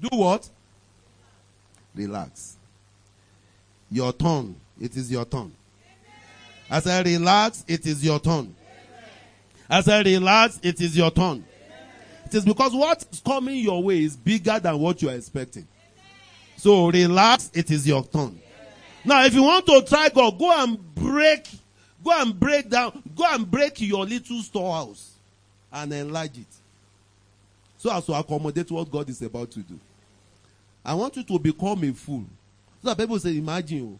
Do 0.00 0.08
what? 0.12 0.48
Relax. 1.94 2.56
Your 3.90 4.12
turn. 4.12 4.56
It 4.80 4.96
is 4.96 5.10
your 5.10 5.24
turn. 5.24 5.52
As 6.68 6.86
I 6.86 7.02
relax, 7.02 7.64
it 7.68 7.86
is 7.86 8.04
your 8.04 8.18
turn. 8.18 8.54
As 9.68 9.88
I 9.88 10.02
relax, 10.02 10.60
it 10.62 10.80
is 10.80 10.96
your 10.96 11.10
turn. 11.10 11.44
It 12.26 12.34
is 12.34 12.44
because 12.44 12.74
what 12.74 13.04
is 13.10 13.20
coming 13.20 13.56
your 13.56 13.82
way 13.82 14.02
is 14.02 14.16
bigger 14.16 14.58
than 14.58 14.78
what 14.78 15.00
you 15.00 15.08
are 15.08 15.14
expecting. 15.14 15.66
So 16.56 16.90
relax, 16.90 17.50
it 17.54 17.70
is 17.70 17.86
your 17.86 18.04
turn. 18.04 18.40
Now, 19.04 19.24
if 19.24 19.34
you 19.34 19.44
want 19.44 19.66
to 19.66 19.82
try 19.82 20.08
God, 20.08 20.38
go 20.38 20.50
and 20.62 20.94
break, 20.94 21.46
go 22.02 22.10
and 22.20 22.38
break 22.38 22.68
down, 22.68 23.02
go 23.14 23.24
and 23.28 23.48
break 23.48 23.80
your 23.80 24.04
little 24.04 24.42
storehouse 24.42 25.12
and 25.72 25.92
enlarge 25.92 26.38
it. 26.38 26.46
So 27.78 27.92
as 27.92 28.06
to 28.06 28.14
accommodate 28.14 28.70
what 28.70 28.90
God 28.90 29.08
is 29.08 29.20
about 29.22 29.50
to 29.52 29.60
do. 29.60 29.78
I 30.84 30.94
want 30.94 31.16
you 31.16 31.24
to 31.24 31.38
become 31.38 31.82
a 31.84 31.92
fool. 31.92 32.24
So 32.82 32.88
that 32.88 32.98
people 32.98 33.18
say, 33.18 33.36
imagine, 33.36 33.94
oh, 33.94 33.98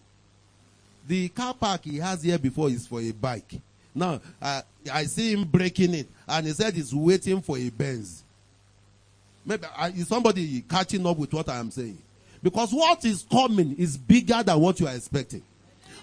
the 1.07 1.29
car 1.29 1.55
park 1.55 1.85
he 1.85 1.99
has 1.99 2.23
here 2.23 2.39
before 2.39 2.69
is 2.69 2.87
for 2.87 3.01
a 3.01 3.11
bike. 3.13 3.61
Now, 3.95 4.21
I, 4.41 4.63
I 4.93 5.05
see 5.05 5.33
him 5.33 5.45
breaking 5.45 5.95
it, 5.95 6.09
and 6.29 6.47
he 6.47 6.53
said 6.53 6.75
he's 6.75 6.95
waiting 6.95 7.41
for 7.41 7.57
a 7.57 7.69
Benz. 7.71 8.23
Maybe 9.45 9.65
is 9.95 10.09
somebody 10.09 10.63
catching 10.69 11.07
up 11.07 11.17
with 11.17 11.33
what 11.33 11.49
I 11.49 11.59
am 11.59 11.71
saying? 11.71 11.99
Because 12.43 12.73
what 12.73 13.05
is 13.05 13.25
coming 13.31 13.77
is 13.79 13.97
bigger 13.97 14.43
than 14.43 14.61
what 14.61 14.79
you 14.81 14.87
are 14.87 14.95
expecting. 14.95 15.43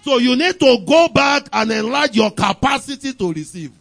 So 0.02 0.18
you 0.18 0.34
need 0.36 0.58
to 0.60 0.84
go 0.86 1.08
back 1.08 1.48
and 1.52 1.70
enlarge 1.70 2.16
your 2.16 2.30
capacity 2.30 3.12
to 3.12 3.32
receive. 3.32 3.72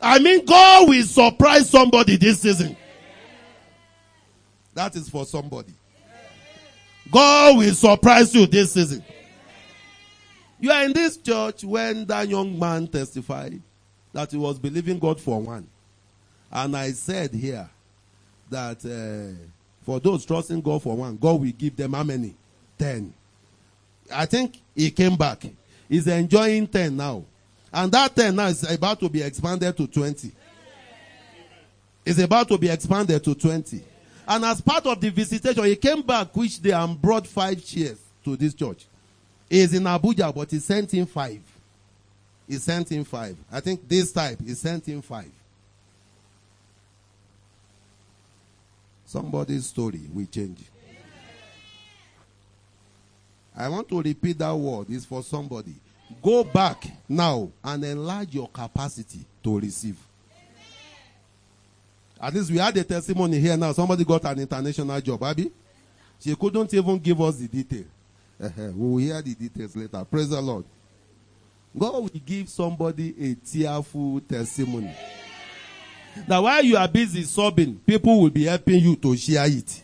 I 0.00 0.18
mean, 0.18 0.44
God 0.44 0.88
will 0.88 1.02
surprise 1.04 1.70
somebody 1.70 2.16
this 2.16 2.40
season. 2.42 2.76
That 4.74 4.94
is 4.96 5.08
for 5.08 5.24
somebody. 5.24 5.74
God 7.10 7.58
will 7.58 7.74
surprise 7.74 8.34
you 8.34 8.46
this 8.46 8.72
season. 8.72 9.04
You 10.60 10.70
are 10.70 10.84
in 10.84 10.92
this 10.92 11.16
church 11.16 11.64
when 11.64 12.04
that 12.06 12.28
young 12.28 12.58
man 12.58 12.86
testified 12.86 13.60
that 14.12 14.30
he 14.30 14.36
was 14.36 14.58
believing 14.58 14.98
God 14.98 15.20
for 15.20 15.40
one. 15.40 15.66
And 16.52 16.76
I 16.76 16.90
said 16.92 17.32
here 17.32 17.68
that 18.50 18.84
uh, 18.84 19.36
for 19.84 20.00
those 20.00 20.26
trusting 20.26 20.60
God 20.60 20.82
for 20.82 20.96
one, 20.96 21.16
God 21.16 21.40
will 21.40 21.52
give 21.52 21.76
them 21.76 21.94
how 21.94 22.02
many? 22.02 22.34
Ten. 22.78 23.12
I 24.12 24.26
think 24.26 24.60
he 24.74 24.90
came 24.90 25.16
back. 25.16 25.44
He's 25.88 26.06
enjoying 26.06 26.66
ten 26.66 26.96
now. 26.96 27.24
And 27.72 27.90
that 27.92 28.14
ten 28.14 28.36
now 28.36 28.46
is 28.46 28.70
about 28.70 29.00
to 29.00 29.08
be 29.08 29.22
expanded 29.22 29.76
to 29.76 29.86
20. 29.86 30.32
It's 32.04 32.18
about 32.18 32.48
to 32.48 32.58
be 32.58 32.68
expanded 32.68 33.22
to 33.22 33.34
20. 33.34 33.84
And 34.30 34.44
as 34.44 34.60
part 34.60 34.86
of 34.86 35.00
the 35.00 35.10
visitation, 35.10 35.64
he 35.64 35.74
came 35.74 36.02
back 36.02 36.36
which 36.36 36.62
day 36.62 36.70
and 36.70 37.02
brought 37.02 37.26
five 37.26 37.64
chairs 37.64 37.98
to 38.24 38.36
this 38.36 38.54
church. 38.54 38.86
He's 39.48 39.74
in 39.74 39.82
Abuja, 39.82 40.32
but 40.32 40.48
he 40.52 40.60
sent 40.60 40.94
in 40.94 41.04
five. 41.04 41.40
He 42.46 42.54
sent 42.58 42.92
in 42.92 43.02
five. 43.02 43.36
I 43.50 43.58
think 43.58 43.88
this 43.88 44.12
type, 44.12 44.38
he 44.40 44.54
sent 44.54 44.86
in 44.86 45.02
five. 45.02 45.32
Somebody's 49.04 49.66
story 49.66 50.02
will 50.14 50.26
change. 50.26 50.60
I 53.56 53.68
want 53.68 53.88
to 53.88 54.00
repeat 54.00 54.38
that 54.38 54.54
word. 54.54 54.86
It's 54.90 55.06
for 55.06 55.24
somebody. 55.24 55.74
Go 56.22 56.44
back 56.44 56.86
now 57.08 57.50
and 57.64 57.84
enlarge 57.84 58.32
your 58.32 58.48
capacity 58.48 59.24
to 59.42 59.58
receive. 59.58 59.96
At 62.20 62.34
least 62.34 62.50
we 62.50 62.58
had 62.58 62.76
a 62.76 62.84
testimony 62.84 63.40
here 63.40 63.56
now. 63.56 63.72
Somebody 63.72 64.04
got 64.04 64.24
an 64.24 64.40
international 64.40 65.00
job, 65.00 65.22
Abby. 65.22 65.50
She 66.22 66.34
couldn't 66.36 66.72
even 66.74 66.98
give 66.98 67.20
us 67.20 67.36
the 67.36 67.48
detail. 67.48 67.84
we 68.38 68.72
will 68.72 68.98
hear 68.98 69.22
the 69.22 69.34
details 69.34 69.74
later. 69.74 70.04
Praise 70.04 70.28
the 70.28 70.40
Lord. 70.40 70.64
God 71.76 71.94
will 71.94 72.10
give 72.26 72.48
somebody 72.48 73.14
a 73.18 73.34
tearful 73.34 74.20
testimony. 74.20 74.94
Now, 76.28 76.42
while 76.42 76.62
you 76.62 76.76
are 76.76 76.88
busy 76.88 77.22
sobbing, 77.22 77.80
people 77.86 78.20
will 78.20 78.30
be 78.30 78.44
helping 78.44 78.80
you 78.80 78.96
to 78.96 79.16
share 79.16 79.46
it. 79.46 79.82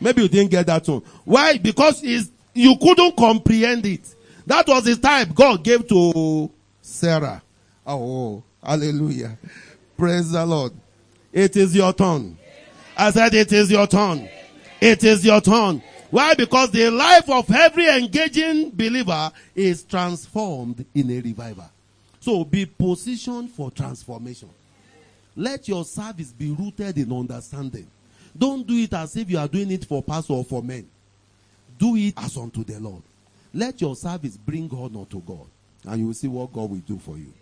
Maybe 0.00 0.22
you 0.22 0.28
didn't 0.28 0.50
get 0.50 0.66
that 0.66 0.86
one. 0.86 1.02
Why? 1.24 1.56
Because 1.56 2.02
you 2.02 2.76
couldn't 2.76 3.16
comprehend 3.16 3.86
it. 3.86 4.14
That 4.46 4.66
was 4.66 4.84
the 4.84 4.96
time 4.96 5.32
God 5.32 5.62
gave 5.62 5.86
to 5.88 6.50
Sarah. 6.82 7.40
Oh, 7.86 8.42
hallelujah. 8.62 9.38
Praise 9.96 10.32
the 10.32 10.44
Lord. 10.44 10.72
It 11.32 11.56
is 11.56 11.74
your 11.74 11.92
turn. 11.92 12.36
I 12.96 13.10
said 13.10 13.34
it 13.34 13.52
is 13.52 13.70
your 13.70 13.86
turn. 13.86 14.28
It 14.80 15.04
is 15.04 15.24
your 15.24 15.40
turn. 15.40 15.82
Why? 16.10 16.34
Because 16.34 16.70
the 16.70 16.90
life 16.90 17.30
of 17.30 17.50
every 17.50 17.86
engaging 17.86 18.70
believer 18.70 19.30
is 19.54 19.84
transformed 19.84 20.84
in 20.94 21.10
a 21.10 21.20
revival. 21.20 21.70
So 22.18 22.44
be 22.44 22.66
positioned 22.66 23.50
for 23.50 23.70
transformation. 23.70 24.50
Let 25.36 25.68
your 25.68 25.84
service 25.84 26.32
be 26.32 26.50
rooted 26.50 26.98
in 26.98 27.12
understanding. 27.12 27.86
Don't 28.36 28.66
do 28.66 28.74
it 28.74 28.92
as 28.92 29.16
if 29.16 29.30
you 29.30 29.38
are 29.38 29.48
doing 29.48 29.70
it 29.70 29.84
for 29.84 30.02
pastor 30.02 30.34
or 30.34 30.44
for 30.44 30.62
men. 30.62 30.86
Do 31.78 31.96
it 31.96 32.14
as 32.16 32.36
unto 32.36 32.64
the 32.64 32.78
Lord. 32.78 33.02
Let 33.54 33.80
your 33.80 33.96
service 33.96 34.36
bring 34.36 34.70
honor 34.72 35.06
to 35.06 35.20
God. 35.20 35.46
And 35.86 36.00
you 36.00 36.06
will 36.08 36.14
see 36.14 36.28
what 36.28 36.52
God 36.52 36.70
will 36.70 36.78
do 36.78 36.98
for 36.98 37.16
you. 37.16 37.32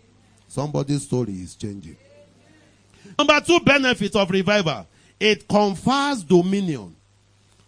Somebody's 0.47 1.03
story 1.03 1.33
is 1.33 1.55
changing. 1.55 1.97
Number 3.17 3.39
two 3.41 3.59
benefit 3.59 4.15
of 4.15 4.29
revival. 4.29 4.87
It 5.19 5.47
confers 5.47 6.23
dominion 6.23 6.95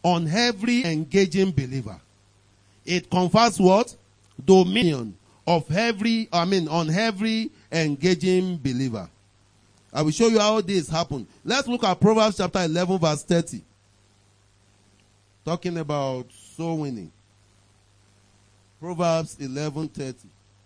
on 0.04 0.28
every 0.28 0.86
engaging 0.86 1.52
believer. 1.52 2.00
It 2.86 3.10
confers 3.10 3.60
what? 3.60 3.96
Dominion 4.44 5.16
of 5.46 5.70
every, 5.72 6.30
I 6.32 6.46
mean, 6.46 6.68
on 6.68 6.90
every 6.90 7.52
engaging 7.72 8.58
believer. 8.58 9.10
I 9.94 10.02
will 10.02 10.12
show 10.12 10.28
you 10.28 10.40
how 10.40 10.62
this 10.62 10.90
happened. 10.90 11.28
Let's 11.44 11.68
look 11.68 11.84
at 11.84 12.00
Proverbs 12.00 12.38
chapter 12.38 12.60
11 12.60 12.98
verse 12.98 13.24
30. 13.24 13.62
Talking 15.44 15.78
about 15.78 16.32
soul 16.56 16.80
winning. 16.80 17.12
Proverbs 18.80 19.38
11 19.40 19.90
30. 19.90 20.18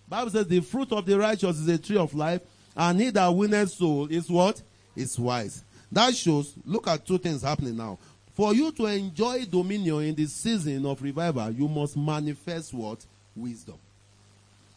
Bible 0.08 0.30
says 0.30 0.48
the 0.48 0.60
fruit 0.60 0.92
of 0.92 1.06
the 1.06 1.18
righteous 1.18 1.60
is 1.60 1.68
a 1.68 1.78
tree 1.78 1.98
of 1.98 2.14
life 2.14 2.42
and 2.76 3.00
he 3.00 3.10
that 3.12 3.28
winneth 3.30 3.72
soul 3.72 4.08
is 4.08 4.30
what? 4.30 4.62
Is 4.96 5.18
wise. 5.18 5.64
That 5.92 6.16
shows, 6.16 6.54
look 6.66 6.88
at 6.88 7.06
two 7.06 7.18
things 7.18 7.42
happening 7.42 7.78
now. 7.78 7.98
For 8.34 8.54
you 8.54 8.72
to 8.74 8.86
enjoy 8.86 9.46
dominion 9.46 10.02
in 10.02 10.16
the 10.16 10.26
season 10.26 10.86
of 10.86 11.02
revival, 11.02 11.52
you 11.52 11.68
must 11.68 11.96
manifest 11.96 12.74
what? 12.74 13.06
Wisdom. 13.36 13.76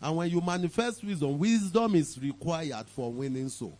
And 0.00 0.16
when 0.16 0.30
you 0.30 0.40
manifest 0.40 1.02
wisdom, 1.02 1.38
wisdom 1.38 1.94
is 1.96 2.18
required 2.20 2.86
for 2.86 3.10
winning 3.10 3.48
soul. 3.48 3.76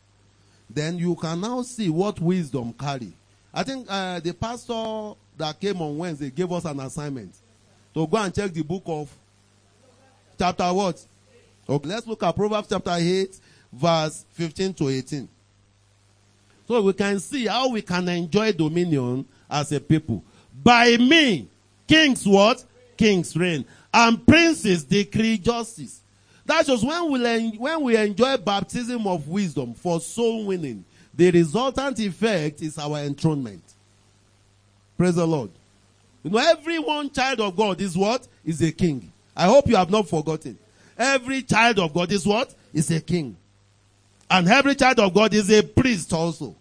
Then 0.68 0.98
you 0.98 1.14
can 1.14 1.40
now 1.40 1.62
see 1.62 1.88
what 1.88 2.20
wisdom 2.20 2.72
carry. 2.72 3.12
I 3.54 3.62
think 3.62 3.86
uh, 3.88 4.20
the 4.20 4.34
pastor 4.34 5.14
that 5.36 5.58
came 5.60 5.80
on 5.80 5.96
Wednesday 5.96 6.30
gave 6.30 6.50
us 6.52 6.64
an 6.64 6.80
assignment 6.80 7.34
to 7.94 8.06
go 8.06 8.16
and 8.16 8.34
check 8.34 8.52
the 8.52 8.62
book 8.62 8.82
of 8.86 9.10
chapter 10.38 10.72
what? 10.72 11.04
Okay, 11.68 11.88
let's 11.88 12.06
look 12.06 12.22
at 12.22 12.34
Proverbs 12.34 12.68
chapter 12.68 12.94
8, 12.94 13.40
verse 13.72 14.24
15 14.32 14.74
to 14.74 14.88
18. 14.88 15.28
So 16.66 16.82
we 16.82 16.92
can 16.92 17.18
see 17.18 17.46
how 17.46 17.70
we 17.70 17.82
can 17.82 18.08
enjoy 18.08 18.52
dominion 18.52 19.24
as 19.50 19.72
a 19.72 19.80
people. 19.80 20.22
By 20.62 20.96
me, 20.98 21.48
kings 21.86 22.26
what? 22.26 22.62
Kings 22.96 23.34
reign. 23.36 23.64
And 23.92 24.26
princes 24.26 24.84
decree 24.84 25.38
justice. 25.38 26.02
That's 26.44 26.68
just 26.68 26.84
when 26.86 27.10
we, 27.10 27.56
when 27.58 27.82
we 27.82 27.96
enjoy 27.96 28.36
baptism 28.38 29.06
of 29.06 29.28
wisdom 29.28 29.74
for 29.74 30.00
soul 30.00 30.46
winning, 30.46 30.84
the 31.14 31.30
resultant 31.30 31.98
effect 32.00 32.62
is 32.62 32.78
our 32.78 32.98
enthronement. 32.98 33.62
Praise 34.96 35.14
the 35.14 35.26
Lord. 35.26 35.50
You 36.22 36.30
know, 36.30 36.38
every 36.38 36.78
one 36.78 37.10
child 37.10 37.40
of 37.40 37.56
God 37.56 37.80
is 37.80 37.96
what? 37.96 38.26
Is 38.44 38.60
a 38.62 38.72
king. 38.72 39.12
I 39.36 39.46
hope 39.46 39.68
you 39.68 39.76
have 39.76 39.90
not 39.90 40.08
forgotten. 40.08 40.58
Every 40.96 41.42
child 41.42 41.78
of 41.78 41.94
God 41.94 42.10
is 42.12 42.26
what? 42.26 42.54
Is 42.72 42.90
a 42.90 43.00
king. 43.00 43.36
And 44.30 44.48
every 44.48 44.74
child 44.74 45.00
of 45.00 45.14
God 45.14 45.32
is 45.34 45.50
a 45.50 45.62
priest 45.62 46.12
also. 46.12 46.54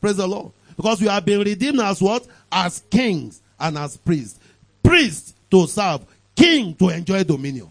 Praise 0.00 0.16
the 0.16 0.26
Lord. 0.26 0.52
Because 0.76 1.00
we 1.00 1.06
have 1.06 1.24
been 1.24 1.40
redeemed 1.40 1.80
as 1.80 2.02
what? 2.02 2.26
As 2.50 2.82
kings 2.90 3.40
and 3.58 3.78
as 3.78 3.96
priests. 3.96 4.38
Priest 4.82 5.34
to 5.50 5.66
serve, 5.66 6.04
king 6.34 6.74
to 6.74 6.88
enjoy 6.90 7.24
dominion. 7.24 7.70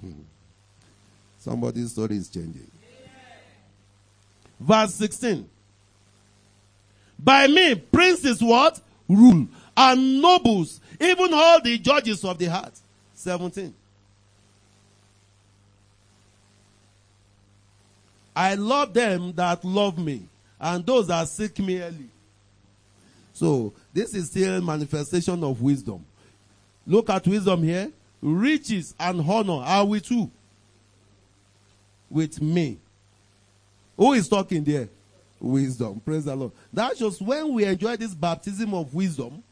Hmm. 0.00 0.12
Somebody's 1.38 1.92
story 1.92 2.16
is 2.16 2.28
changing. 2.28 2.70
Verse 4.60 4.94
16. 4.94 5.48
By 7.18 7.46
me, 7.46 7.74
princes 7.76 8.42
what? 8.42 8.80
Rule. 9.08 9.48
And 9.76 10.20
nobles, 10.20 10.80
even 11.00 11.32
all 11.32 11.60
the 11.60 11.78
judges 11.78 12.24
of 12.24 12.38
the 12.38 12.46
heart. 12.46 12.74
17. 13.14 13.74
I 18.38 18.54
love 18.54 18.94
them 18.94 19.32
that 19.32 19.64
love 19.64 19.98
me, 19.98 20.22
and 20.60 20.86
those 20.86 21.08
that 21.08 21.26
seek 21.26 21.58
me 21.58 21.82
early. 21.82 22.08
So, 23.32 23.72
this 23.92 24.14
is 24.14 24.30
still 24.30 24.60
manifestation 24.60 25.42
of 25.42 25.60
wisdom. 25.60 26.06
Look 26.86 27.10
at 27.10 27.26
wisdom 27.26 27.64
here. 27.64 27.90
Riches 28.22 28.94
and 29.00 29.20
honor 29.28 29.60
are 29.64 29.84
with 29.84 30.08
you. 30.12 30.30
With 32.08 32.40
me. 32.40 32.78
Who 33.96 34.12
is 34.12 34.28
talking 34.28 34.62
there? 34.62 34.88
Wisdom. 35.40 35.98
Praise 35.98 36.24
the 36.24 36.36
Lord. 36.36 36.52
That's 36.72 37.00
just 37.00 37.20
when 37.20 37.52
we 37.54 37.64
enjoy 37.64 37.96
this 37.96 38.14
baptism 38.14 38.72
of 38.72 38.94
wisdom 38.94 39.42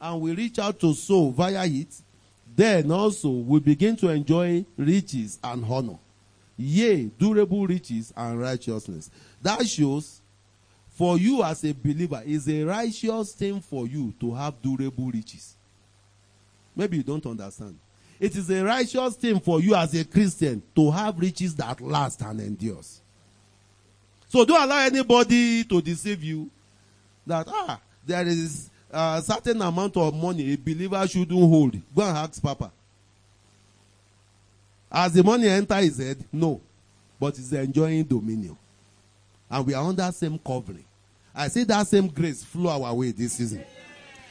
and 0.00 0.20
we 0.20 0.34
reach 0.34 0.58
out 0.58 0.80
to 0.80 0.94
soul 0.94 1.30
via 1.30 1.64
it, 1.64 1.94
then 2.56 2.90
also 2.90 3.28
we 3.28 3.60
begin 3.60 3.94
to 3.98 4.08
enjoy 4.08 4.66
riches 4.76 5.38
and 5.44 5.64
honor. 5.64 5.98
Yea, 6.62 7.04
durable 7.18 7.66
riches 7.66 8.12
and 8.16 8.40
righteousness. 8.40 9.10
That 9.42 9.66
shows 9.66 10.20
for 10.90 11.18
you 11.18 11.42
as 11.42 11.64
a 11.64 11.72
believer 11.72 12.22
is 12.24 12.48
a 12.48 12.62
righteous 12.62 13.32
thing 13.32 13.60
for 13.60 13.86
you 13.86 14.14
to 14.20 14.34
have 14.34 14.60
durable 14.62 15.10
riches. 15.10 15.56
Maybe 16.76 16.98
you 16.98 17.02
don't 17.02 17.26
understand. 17.26 17.78
It 18.20 18.36
is 18.36 18.48
a 18.50 18.62
righteous 18.62 19.16
thing 19.16 19.40
for 19.40 19.60
you 19.60 19.74
as 19.74 19.92
a 19.94 20.04
Christian 20.04 20.62
to 20.76 20.90
have 20.92 21.18
riches 21.18 21.54
that 21.56 21.80
last 21.80 22.22
and 22.22 22.40
endures. 22.40 23.00
So 24.28 24.44
don't 24.44 24.62
allow 24.62 24.78
anybody 24.78 25.64
to 25.64 25.82
deceive 25.82 26.22
you 26.22 26.48
that 27.26 27.46
ah 27.48 27.80
there 28.06 28.26
is 28.26 28.70
a 28.90 29.22
certain 29.24 29.60
amount 29.60 29.96
of 29.96 30.14
money 30.14 30.52
a 30.52 30.56
believer 30.56 31.06
shouldn't 31.08 31.30
hold. 31.38 31.72
Go 31.94 32.02
and 32.02 32.16
ask 32.16 32.40
Papa. 32.40 32.70
As 34.92 35.14
the 35.14 35.24
money 35.24 35.48
enter 35.48 35.76
his 35.76 35.96
head, 35.96 36.22
no. 36.30 36.60
But 37.18 37.36
he's 37.36 37.52
enjoying 37.52 38.04
dominion. 38.04 38.58
And 39.50 39.66
we 39.66 39.72
are 39.72 39.84
under 39.84 40.10
same 40.12 40.38
covering. 40.38 40.84
I 41.34 41.48
see 41.48 41.64
that 41.64 41.86
same 41.86 42.08
grace 42.08 42.44
flow 42.44 42.82
our 42.82 42.94
way 42.94 43.12
this 43.12 43.32
season. 43.32 43.64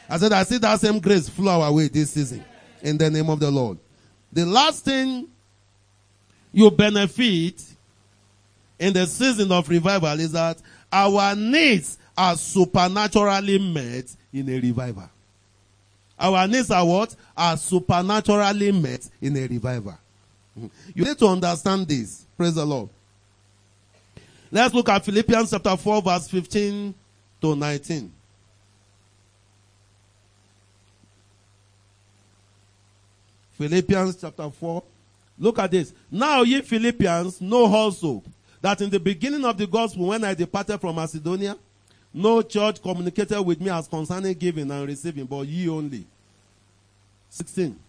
I 0.07 0.17
said, 0.17 0.33
I 0.33 0.43
see 0.43 0.59
that 0.59 0.79
same 0.79 0.99
grace 0.99 1.27
flow 1.27 1.61
our 1.61 1.73
way 1.73 1.87
this 1.87 2.11
season. 2.11 2.43
In 2.83 2.97
the 2.97 3.09
name 3.09 3.29
of 3.29 3.39
the 3.39 3.49
Lord. 3.49 3.79
The 4.31 4.45
last 4.45 4.85
thing 4.85 5.27
you 6.51 6.69
benefit 6.69 7.63
in 8.77 8.93
the 8.93 9.05
season 9.07 9.51
of 9.51 9.67
revival 9.67 10.19
is 10.19 10.33
that 10.33 10.57
our 10.91 11.35
needs 11.35 11.97
are 12.15 12.35
supernaturally 12.35 13.57
met 13.57 14.15
in 14.33 14.49
a 14.49 14.59
revival. 14.59 15.09
Our 16.19 16.47
needs 16.47 16.69
are 16.69 16.85
what? 16.85 17.15
Are 17.35 17.57
supernaturally 17.57 18.71
met 18.71 19.09
in 19.21 19.37
a 19.37 19.47
revival. 19.47 19.97
You 20.95 21.05
need 21.05 21.17
to 21.19 21.27
understand 21.27 21.87
this. 21.87 22.25
Praise 22.37 22.55
the 22.55 22.65
Lord. 22.65 22.89
Let's 24.51 24.73
look 24.73 24.89
at 24.89 25.05
Philippians 25.05 25.51
chapter 25.51 25.77
4 25.77 26.01
verse 26.01 26.27
15 26.27 26.93
to 27.41 27.55
19. 27.55 28.11
Philippians 33.53 34.15
chapter 34.19 34.49
4. 34.49 34.83
Look 35.39 35.59
at 35.59 35.71
this. 35.71 35.93
Now 36.09 36.41
ye 36.41 36.61
Philippians 36.61 37.39
know 37.39 37.65
also 37.65 38.23
that 38.61 38.81
in 38.81 38.89
the 38.89 38.99
beginning 38.99 39.45
of 39.45 39.57
the 39.57 39.67
gospel 39.67 40.07
when 40.07 40.23
I 40.23 40.33
departed 40.33 40.79
from 40.79 40.95
Macedonia, 40.95 41.55
no 42.13 42.41
church 42.41 42.81
communicated 42.81 43.41
with 43.41 43.61
me 43.61 43.69
as 43.69 43.87
concerning 43.87 44.33
giving 44.33 44.69
and 44.69 44.87
receiving, 44.87 45.25
but 45.25 45.47
ye 45.47 45.69
only. 45.69 46.05
16. 47.29 47.79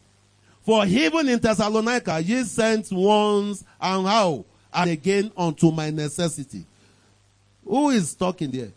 For 0.63 0.87
even 0.87 1.29
in 1.29 1.39
Thessalonica 1.39 2.21
ye 2.21 2.45
sent 2.45 2.91
once 2.93 3.65
and 3.81 4.07
how? 4.07 4.45
And 4.73 4.91
again 4.91 5.31
unto 5.37 5.71
my 5.71 5.91
necessity. 5.91 6.65
Who 7.65 7.91
is 7.91 8.15
talking 8.15 8.51
there? 8.51 8.73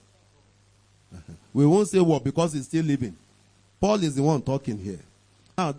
We 1.54 1.66
won't 1.66 1.88
say 1.88 2.02
what 2.02 2.22
because 2.22 2.52
he's 2.52 2.66
still 2.66 2.84
living. 2.84 3.16
Paul 3.80 4.04
is 4.04 4.16
the 4.16 4.24
one 4.24 4.42
talking 4.42 4.78
here. 4.78 5.00
Now, 5.58 5.76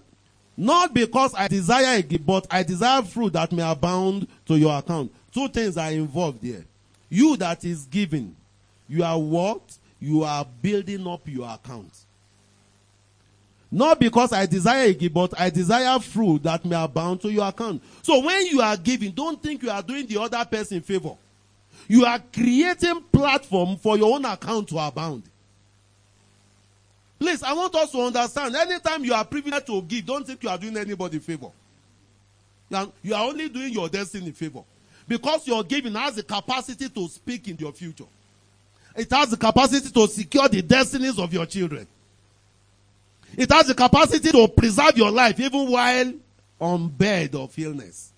not 0.57 0.95
because 0.95 1.35
I 1.35 1.49
desire 1.49 1.99
a 1.99 2.03
gift, 2.03 2.25
but 2.25 2.47
I 2.51 2.63
desire 2.63 3.03
fruit 3.03 3.35
that 3.35 3.53
may 3.53 3.69
abound 3.69 4.27
to 4.47 4.57
your 4.57 4.79
account. 4.79 5.13
Two 5.35 5.49
things 5.49 5.77
are 5.77 5.91
involved 5.91 6.43
here. 6.43 6.65
You 7.11 7.37
that 7.37 7.63
is 7.65 7.85
giving, 7.85 8.35
you 8.89 9.05
are 9.05 9.19
what? 9.19 9.61
You 10.01 10.25
are 10.25 10.47
building 10.63 11.07
up 11.07 11.21
your 11.27 11.49
account. 11.53 11.93
Not 13.77 14.01
because 14.01 14.33
I 14.33 14.47
desire 14.47 14.87
a 14.87 14.95
gift, 14.95 15.12
but 15.12 15.39
I 15.39 15.51
desire 15.51 15.99
fruit 15.99 16.43
that 16.45 16.64
may 16.64 16.83
abound 16.83 17.20
to 17.20 17.31
your 17.31 17.47
account. 17.47 17.83
So 18.01 18.24
when 18.24 18.47
you 18.47 18.62
are 18.62 18.74
giving, 18.74 19.11
don't 19.11 19.43
think 19.43 19.62
you 19.62 19.68
are 19.68 19.83
doing 19.83 20.07
the 20.07 20.18
other 20.18 20.43
person 20.47 20.81
favor. 20.81 21.14
You 21.87 22.07
are 22.07 22.18
creating 22.33 23.03
platform 23.12 23.77
for 23.77 23.99
your 23.99 24.14
own 24.14 24.24
account 24.24 24.68
to 24.68 24.79
abound. 24.79 25.24
Please, 27.18 27.43
I 27.43 27.53
want 27.53 27.74
us 27.74 27.93
to 27.93 28.01
understand. 28.01 28.57
Anytime 28.57 29.05
you 29.05 29.12
are 29.12 29.27
privileged 29.27 29.66
to 29.66 29.83
give, 29.83 30.07
don't 30.07 30.27
think 30.27 30.43
you 30.43 30.49
are 30.49 30.57
doing 30.57 30.79
anybody 30.79 31.18
favor. 31.18 31.51
You 32.70 32.77
are, 32.79 32.89
you 33.03 33.14
are 33.14 33.24
only 33.27 33.51
doing 33.51 33.74
your 33.74 33.91
destiny 33.91 34.31
favor. 34.31 34.62
Because 35.07 35.47
your 35.47 35.62
giving 35.62 35.93
has 35.97 36.14
the 36.14 36.22
capacity 36.22 36.89
to 36.89 37.09
speak 37.09 37.47
in 37.49 37.59
your 37.59 37.72
future. 37.72 38.07
It 38.97 39.11
has 39.11 39.29
the 39.33 39.37
capacity 39.37 39.91
to 39.91 40.09
secure 40.09 40.49
the 40.49 40.62
destinies 40.62 41.18
of 41.18 41.31
your 41.31 41.45
children. 41.45 41.87
It 43.37 43.51
has 43.53 43.66
the 43.66 43.74
capacity 43.74 44.30
to 44.32 44.49
preserve 44.49 44.97
your 44.97 45.11
life 45.11 45.39
even 45.39 45.70
while 45.70 46.12
on 46.59 46.89
bed 46.89 47.34
of 47.34 47.57
illness. 47.59 48.12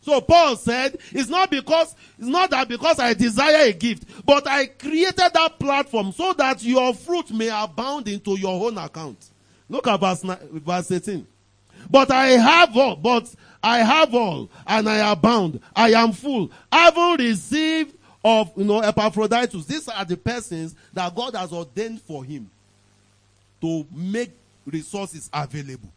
So 0.00 0.20
Paul 0.20 0.56
said, 0.56 0.98
it's 1.12 1.28
not 1.28 1.50
because, 1.50 1.94
it's 2.18 2.26
not 2.26 2.50
that 2.50 2.68
because 2.68 2.98
I 2.98 3.14
desire 3.14 3.68
a 3.68 3.72
gift, 3.72 4.04
but 4.26 4.46
I 4.48 4.66
created 4.66 5.30
that 5.32 5.58
platform 5.60 6.12
so 6.12 6.32
that 6.32 6.62
your 6.62 6.92
fruit 6.92 7.30
may 7.30 7.48
abound 7.48 8.08
into 8.08 8.36
your 8.38 8.66
own 8.66 8.78
account. 8.78 9.30
Look 9.68 9.86
at 9.86 10.00
verse, 10.00 10.22
verse 10.22 10.90
18. 10.90 11.26
But 11.88 12.10
I 12.10 12.30
have 12.30 12.76
all, 12.76 12.96
but 12.96 13.32
I 13.62 13.78
have 13.78 14.12
all, 14.14 14.50
and 14.66 14.88
I 14.88 15.12
abound. 15.12 15.60
I 15.74 15.90
am 15.92 16.12
full. 16.12 16.50
I 16.70 16.84
haven't 16.84 17.24
received 17.24 17.96
of, 18.24 18.52
you 18.56 18.64
know, 18.64 18.80
Epaphroditus. 18.80 19.66
These 19.66 19.88
are 19.88 20.04
the 20.04 20.16
persons 20.16 20.74
that 20.92 21.14
God 21.14 21.36
has 21.36 21.52
ordained 21.52 22.02
for 22.02 22.24
him 22.24 22.50
to 23.62 23.86
make 23.94 24.32
resources 24.66 25.30
available. 25.32 25.88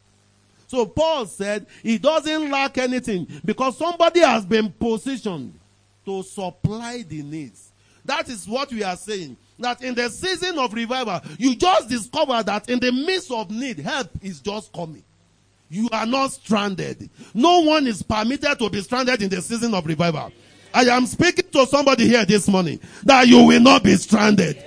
So 0.68 0.86
Paul 0.86 1.26
said 1.26 1.66
he 1.84 1.98
doesn't 1.98 2.50
lack 2.50 2.78
anything 2.78 3.28
because 3.44 3.78
somebody 3.78 4.22
has 4.22 4.46
been 4.46 4.72
positioned 4.72 5.60
to 6.06 6.24
supply 6.24 7.04
the 7.08 7.22
needs. 7.22 7.72
That 8.06 8.30
is 8.30 8.48
what 8.48 8.72
we 8.72 8.84
are 8.84 8.96
saying. 8.96 9.36
That 9.60 9.82
in 9.82 9.96
the 9.96 10.10
season 10.10 10.60
of 10.60 10.74
revival, 10.74 11.22
you 11.38 11.56
just 11.56 11.90
discover 11.90 12.42
that 12.44 12.70
in 12.70 12.80
the 12.80 12.92
midst 12.92 13.32
of 13.32 13.50
need, 13.50 13.80
help 13.80 14.10
is 14.22 14.40
just 14.40 14.72
coming. 14.74 15.04
You 15.70 15.90
are 15.92 16.06
not 16.06 16.32
stranded. 16.34 17.10
No 17.34 17.62
one 17.62 17.88
is 17.88 18.04
permitted 18.04 18.60
to 18.60 18.70
be 18.70 18.82
stranded 18.82 19.22
in 19.22 19.30
the 19.30 19.42
season 19.42 19.74
of 19.74 19.86
revival. 19.86 20.32
I 20.74 20.84
am 20.84 21.06
speaking 21.06 21.50
to 21.52 21.66
somebody 21.66 22.08
here 22.08 22.26
this 22.26 22.48
morning 22.48 22.80
that 23.04 23.28
you 23.28 23.44
will 23.44 23.62
not 23.62 23.82
be 23.82 23.96
stranded. 23.96 24.64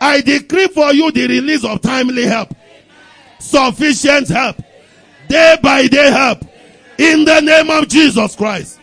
I 0.00 0.20
decree 0.20 0.68
for 0.68 0.92
you 0.92 1.10
the 1.10 1.26
release 1.26 1.64
of 1.64 1.80
timely 1.80 2.24
help, 2.24 2.54
sufficient 3.38 4.28
help, 4.28 4.56
day 5.28 5.56
by 5.62 5.86
day 5.86 6.10
help 6.10 6.42
in 6.98 7.24
the 7.24 7.40
name 7.40 7.70
of 7.70 7.88
Jesus 7.88 8.34
Christ. 8.36 8.78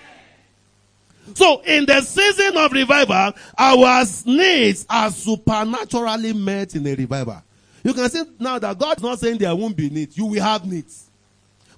So 1.34 1.61
in 1.61 1.86
the 1.86 2.01
season 2.01 2.55
of 2.57 2.72
revival, 2.72 3.34
our 3.57 4.05
needs 4.26 4.86
are 4.89 5.11
supernaturally 5.11 6.34
met 6.34 6.76
in 6.76 6.88
a 6.88 6.95
revival. 6.95 7.41
You 7.84 7.93
can 7.93 8.09
see 8.09 8.24
now 8.39 8.57
that 8.59 8.80
God 8.80 8.97
is 8.97 9.03
not 9.03 9.20
saying 9.20 9.38
there 9.38 9.55
won't 9.55 9.76
be 9.76 9.89
needs. 9.89 10.18
You 10.18 10.26
will 10.26 10.41
have 10.41 10.66
needs. 10.66 11.09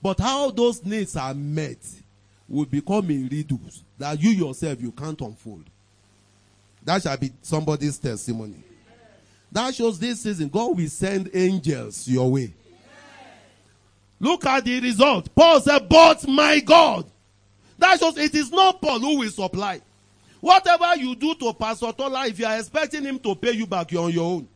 But 0.02 0.20
how 0.20 0.52
those 0.52 0.86
needs 0.86 1.16
are 1.16 1.34
met 1.34 1.80
will 2.48 2.66
become 2.66 3.10
a 3.10 3.28
riddle 3.30 3.60
that 3.98 4.22
you 4.22 4.30
yourself 4.30 4.80
you 4.80 4.92
can't 4.92 5.20
unfold. 5.20 5.66
That 6.86 7.02
shall 7.02 7.18
be 7.18 7.32
somebody's 7.42 7.98
testimony. 7.98 8.64
That 9.52 9.74
shows 9.74 10.00
this 10.00 10.22
season 10.22 10.50
God 10.50 10.78
will 10.78 10.88
send 10.88 11.30
angels 11.34 12.08
your 12.08 12.32
way. 12.32 12.54
Look 14.20 14.46
at 14.46 14.66
the 14.66 14.80
result. 14.80 15.34
Paul 15.36 15.62
said, 15.62 15.88
but 15.88 16.28
my 16.28 16.60
God. 16.60 17.06
That 17.78 18.00
shows 18.00 18.18
it 18.18 18.34
is 18.34 18.52
not 18.52 18.82
Paul 18.82 19.00
who 19.00 19.20
will 19.20 19.30
supply. 19.30 19.82
Whatever 20.42 20.96
you 20.96 21.16
do 21.16 21.36
to 21.36 21.54
Pastor 21.54 21.92
Tola, 21.92 22.28
if 22.28 22.40
you 22.40 22.46
are 22.46 22.58
expecting 22.58 23.04
him 23.04 23.20
to 23.20 23.36
pay 23.36 23.52
you 23.52 23.68
back, 23.68 23.92
you're 23.92 24.04
on 24.04 24.12
your 24.12 24.26
own. 24.26 24.48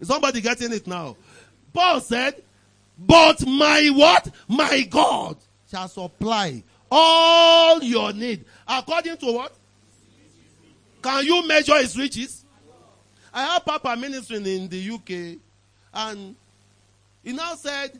Is 0.00 0.08
somebody 0.08 0.40
getting 0.40 0.72
it 0.72 0.86
now? 0.86 1.16
Paul 1.72 2.00
said, 2.00 2.42
but 2.98 3.46
my 3.46 3.88
what? 3.94 4.30
My 4.48 4.82
God 4.82 5.36
shall 5.70 5.88
supply 5.88 6.62
all 6.90 7.82
your 7.82 8.12
need. 8.12 8.44
According 8.66 9.18
to 9.18 9.32
what? 9.32 9.54
Can 11.02 11.24
you 11.24 11.46
measure 11.46 11.78
his 11.78 11.96
riches? 11.96 12.44
I 13.38 13.42
have 13.52 13.64
Papa 13.64 13.94
ministering 13.96 14.44
in 14.46 14.68
the 14.68 14.90
UK 14.90 15.38
and 15.94 16.34
he 17.22 17.32
now 17.32 17.54
said 17.54 17.92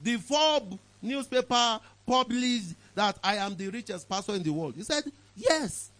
the 0.00 0.16
Forbes 0.16 0.76
newspaper 1.02 1.80
published 2.06 2.74
that 2.94 3.18
I 3.24 3.34
am 3.36 3.56
the 3.56 3.68
richest 3.68 4.08
pastor 4.08 4.34
in 4.34 4.44
the 4.44 4.52
world. 4.52 4.74
He 4.76 4.84
said, 4.84 5.02
Yes, 5.34 5.90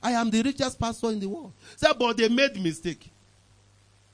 I 0.00 0.12
am 0.12 0.30
the 0.30 0.42
richest 0.42 0.78
pastor 0.78 1.10
in 1.10 1.18
the 1.18 1.28
world. 1.28 1.52
He 1.72 1.78
said, 1.84 1.94
but 1.98 2.16
they 2.16 2.28
made 2.28 2.62
mistake. 2.62 3.10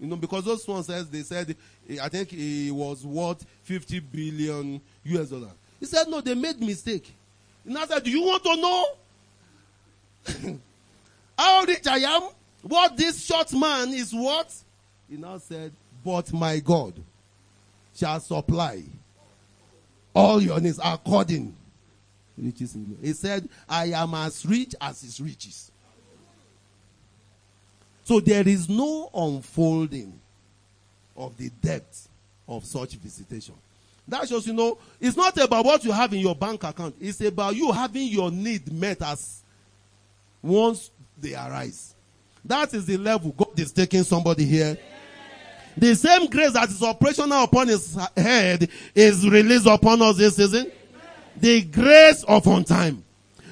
You 0.00 0.06
know, 0.06 0.16
because 0.16 0.46
those 0.46 0.66
ones 0.66 0.86
says 0.86 1.10
they 1.10 1.22
said 1.22 1.54
eh, 1.90 1.98
I 2.02 2.08
think 2.08 2.30
he 2.30 2.70
was 2.70 3.04
worth 3.04 3.44
50 3.64 4.00
billion 4.00 4.80
US 5.04 5.28
dollars. 5.28 5.50
He 5.78 5.84
said, 5.84 6.08
No, 6.08 6.22
they 6.22 6.34
made 6.34 6.58
mistake. 6.62 7.12
He 7.66 7.72
now 7.74 7.84
said, 7.84 8.02
Do 8.02 8.10
you 8.10 8.22
want 8.22 8.42
to 8.44 8.56
know 8.56 8.86
how 11.38 11.64
rich 11.64 11.86
I 11.86 11.98
am? 11.98 12.30
What 12.68 12.96
this 12.96 13.24
short 13.24 13.52
man 13.52 13.90
is 13.94 14.12
what? 14.12 14.52
He 15.08 15.16
now 15.16 15.38
said, 15.38 15.72
But 16.04 16.32
my 16.32 16.58
God 16.58 16.94
shall 17.94 18.18
supply 18.18 18.82
all 20.12 20.42
your 20.42 20.58
needs 20.60 20.80
according 20.82 21.54
riches. 22.36 22.76
He 23.00 23.12
said, 23.12 23.48
I 23.68 23.86
am 23.86 24.14
as 24.14 24.44
rich 24.44 24.74
as 24.80 25.00
his 25.00 25.20
riches. 25.20 25.70
So 28.02 28.18
there 28.18 28.46
is 28.46 28.68
no 28.68 29.10
unfolding 29.14 30.18
of 31.16 31.36
the 31.36 31.50
depth 31.62 32.08
of 32.48 32.64
such 32.64 32.94
visitation. 32.94 33.54
That 34.08 34.28
shows 34.28 34.46
you 34.46 34.52
know 34.52 34.78
it's 35.00 35.16
not 35.16 35.36
about 35.38 35.64
what 35.64 35.84
you 35.84 35.92
have 35.92 36.12
in 36.12 36.20
your 36.20 36.34
bank 36.34 36.64
account. 36.64 36.96
It's 37.00 37.20
about 37.20 37.54
you 37.54 37.70
having 37.70 38.08
your 38.08 38.30
need 38.32 38.72
met 38.72 39.02
as 39.02 39.42
once 40.42 40.90
they 41.20 41.34
arise. 41.34 41.95
That 42.46 42.72
is 42.74 42.86
the 42.86 42.96
level 42.96 43.32
God 43.32 43.58
is 43.58 43.72
taking 43.72 44.04
somebody 44.04 44.44
here. 44.44 44.78
The 45.76 45.94
same 45.94 46.26
grace 46.30 46.52
that 46.52 46.68
is 46.68 46.82
operational 46.82 47.42
upon 47.42 47.68
his 47.68 47.98
head 48.16 48.68
is 48.94 49.28
released 49.28 49.66
upon 49.66 50.00
us 50.00 50.16
this 50.16 50.36
season. 50.36 50.70
The 51.36 51.62
grace 51.62 52.24
of 52.24 52.46
on 52.46 52.64
time. 52.64 53.04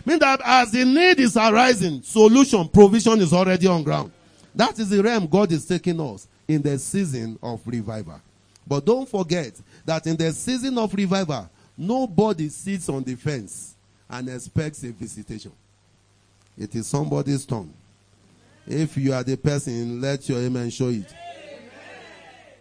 Mean 0.06 0.18
that 0.20 0.40
as 0.44 0.70
the 0.70 0.84
need 0.84 1.18
is 1.20 1.36
arising, 1.36 2.02
solution, 2.02 2.68
provision 2.68 3.20
is 3.20 3.32
already 3.32 3.66
on 3.66 3.82
ground. 3.82 4.12
That 4.54 4.78
is 4.78 4.88
the 4.88 5.02
realm 5.02 5.26
God 5.26 5.50
is 5.52 5.66
taking 5.66 6.00
us 6.00 6.28
in 6.46 6.62
the 6.62 6.78
season 6.78 7.38
of 7.42 7.60
revival. 7.66 8.20
But 8.66 8.84
don't 8.86 9.08
forget 9.08 9.52
that 9.84 10.06
in 10.06 10.16
the 10.16 10.32
season 10.32 10.78
of 10.78 10.94
revival, 10.94 11.50
nobody 11.76 12.48
sits 12.48 12.88
on 12.88 13.02
the 13.02 13.16
fence 13.16 13.74
and 14.08 14.28
expects 14.28 14.82
a 14.84 14.92
visitation. 14.92 15.52
It 16.56 16.74
is 16.74 16.86
somebody's 16.86 17.44
turn. 17.44 17.72
If 18.66 18.96
you 18.96 19.12
are 19.12 19.22
the 19.22 19.36
person, 19.36 20.00
let 20.00 20.28
your 20.28 20.38
amen 20.40 20.70
show 20.70 20.88
it. 20.88 21.12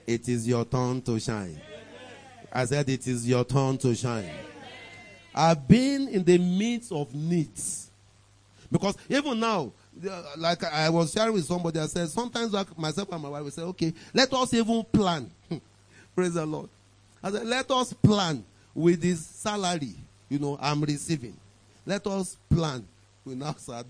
It 0.05 0.27
is 0.27 0.47
your 0.47 0.65
turn 0.65 1.01
to 1.03 1.19
shine. 1.19 1.59
I 2.51 2.65
said 2.65 2.89
it 2.89 3.07
is 3.07 3.27
your 3.27 3.45
turn 3.45 3.77
to 3.79 3.95
shine. 3.95 4.29
I've 5.33 5.67
been 5.67 6.07
in 6.09 6.23
the 6.23 6.37
midst 6.37 6.91
of 6.91 7.13
needs. 7.15 7.89
Because 8.71 8.95
even 9.07 9.39
now, 9.39 9.71
uh, 10.09 10.23
like 10.37 10.63
I 10.63 10.89
was 10.89 11.13
sharing 11.13 11.33
with 11.33 11.45
somebody, 11.45 11.79
I 11.79 11.85
said, 11.85 12.09
sometimes 12.09 12.53
myself 12.77 13.11
and 13.11 13.21
my 13.21 13.29
wife 13.29 13.43
will 13.43 13.51
say, 13.51 13.61
okay, 13.61 13.93
let 14.13 14.31
us 14.33 14.53
even 14.53 14.83
plan. 14.91 15.29
Praise 16.15 16.33
the 16.33 16.45
Lord. 16.45 16.69
I 17.23 17.31
said, 17.31 17.45
let 17.45 17.69
us 17.71 17.93
plan 17.93 18.43
with 18.75 19.01
this 19.01 19.25
salary, 19.25 19.95
you 20.29 20.39
know, 20.39 20.57
I'm 20.59 20.81
receiving. 20.81 21.37
Let 21.85 22.05
us 22.07 22.37
plan. 22.49 22.85
We 23.25 23.35
now 23.35 23.55
said, 23.57 23.85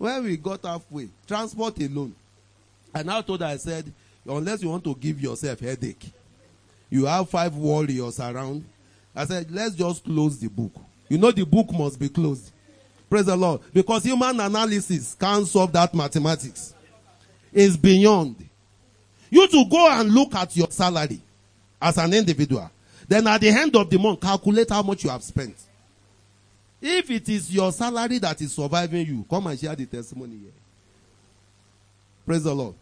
when 0.00 0.24
we 0.24 0.36
got 0.38 0.64
halfway, 0.64 1.10
transport 1.26 1.78
alone. 1.78 2.14
And 2.94 3.10
I 3.10 3.20
told 3.20 3.40
her, 3.40 3.46
I 3.46 3.58
said, 3.58 3.92
unless 4.26 4.62
you 4.62 4.70
want 4.70 4.82
to 4.84 4.94
give 4.94 5.20
yourself 5.20 5.60
headache, 5.60 6.10
you 6.88 7.04
have 7.04 7.28
five 7.28 7.54
warriors 7.54 8.18
around. 8.18 8.64
I 9.14 9.26
said, 9.26 9.50
let's 9.50 9.74
just 9.74 10.02
close 10.02 10.38
the 10.38 10.48
book. 10.48 10.72
You 11.10 11.18
know 11.18 11.30
the 11.30 11.44
book 11.44 11.70
must 11.72 12.00
be 12.00 12.08
closed. 12.08 12.50
Praise 13.10 13.26
the 13.26 13.36
Lord. 13.36 13.60
Because 13.74 14.02
human 14.02 14.40
analysis 14.40 15.14
can't 15.20 15.46
solve 15.46 15.70
that 15.72 15.94
mathematics. 15.94 16.72
It's 17.52 17.76
beyond. 17.76 18.36
You 19.28 19.46
to 19.48 19.64
go 19.70 19.86
and 19.86 20.10
look 20.10 20.34
at 20.34 20.56
your 20.56 20.70
salary 20.70 21.20
as 21.82 21.98
an 21.98 22.14
individual. 22.14 22.70
Then 23.06 23.26
at 23.26 23.42
the 23.42 23.50
end 23.50 23.76
of 23.76 23.90
the 23.90 23.98
month, 23.98 24.22
calculate 24.22 24.70
how 24.70 24.82
much 24.82 25.04
you 25.04 25.10
have 25.10 25.22
spent. 25.22 25.56
If 26.82 27.10
it 27.10 27.28
is 27.28 27.52
your 27.52 27.72
salary 27.72 28.18
that 28.18 28.40
is 28.40 28.52
surviving 28.52 29.06
you, 29.06 29.24
come 29.28 29.46
and 29.48 29.58
share 29.58 29.76
the 29.76 29.86
testimony 29.86 30.36
here. 30.36 30.52
Praise 32.24 32.44
the 32.44 32.54
Lord. 32.54 32.74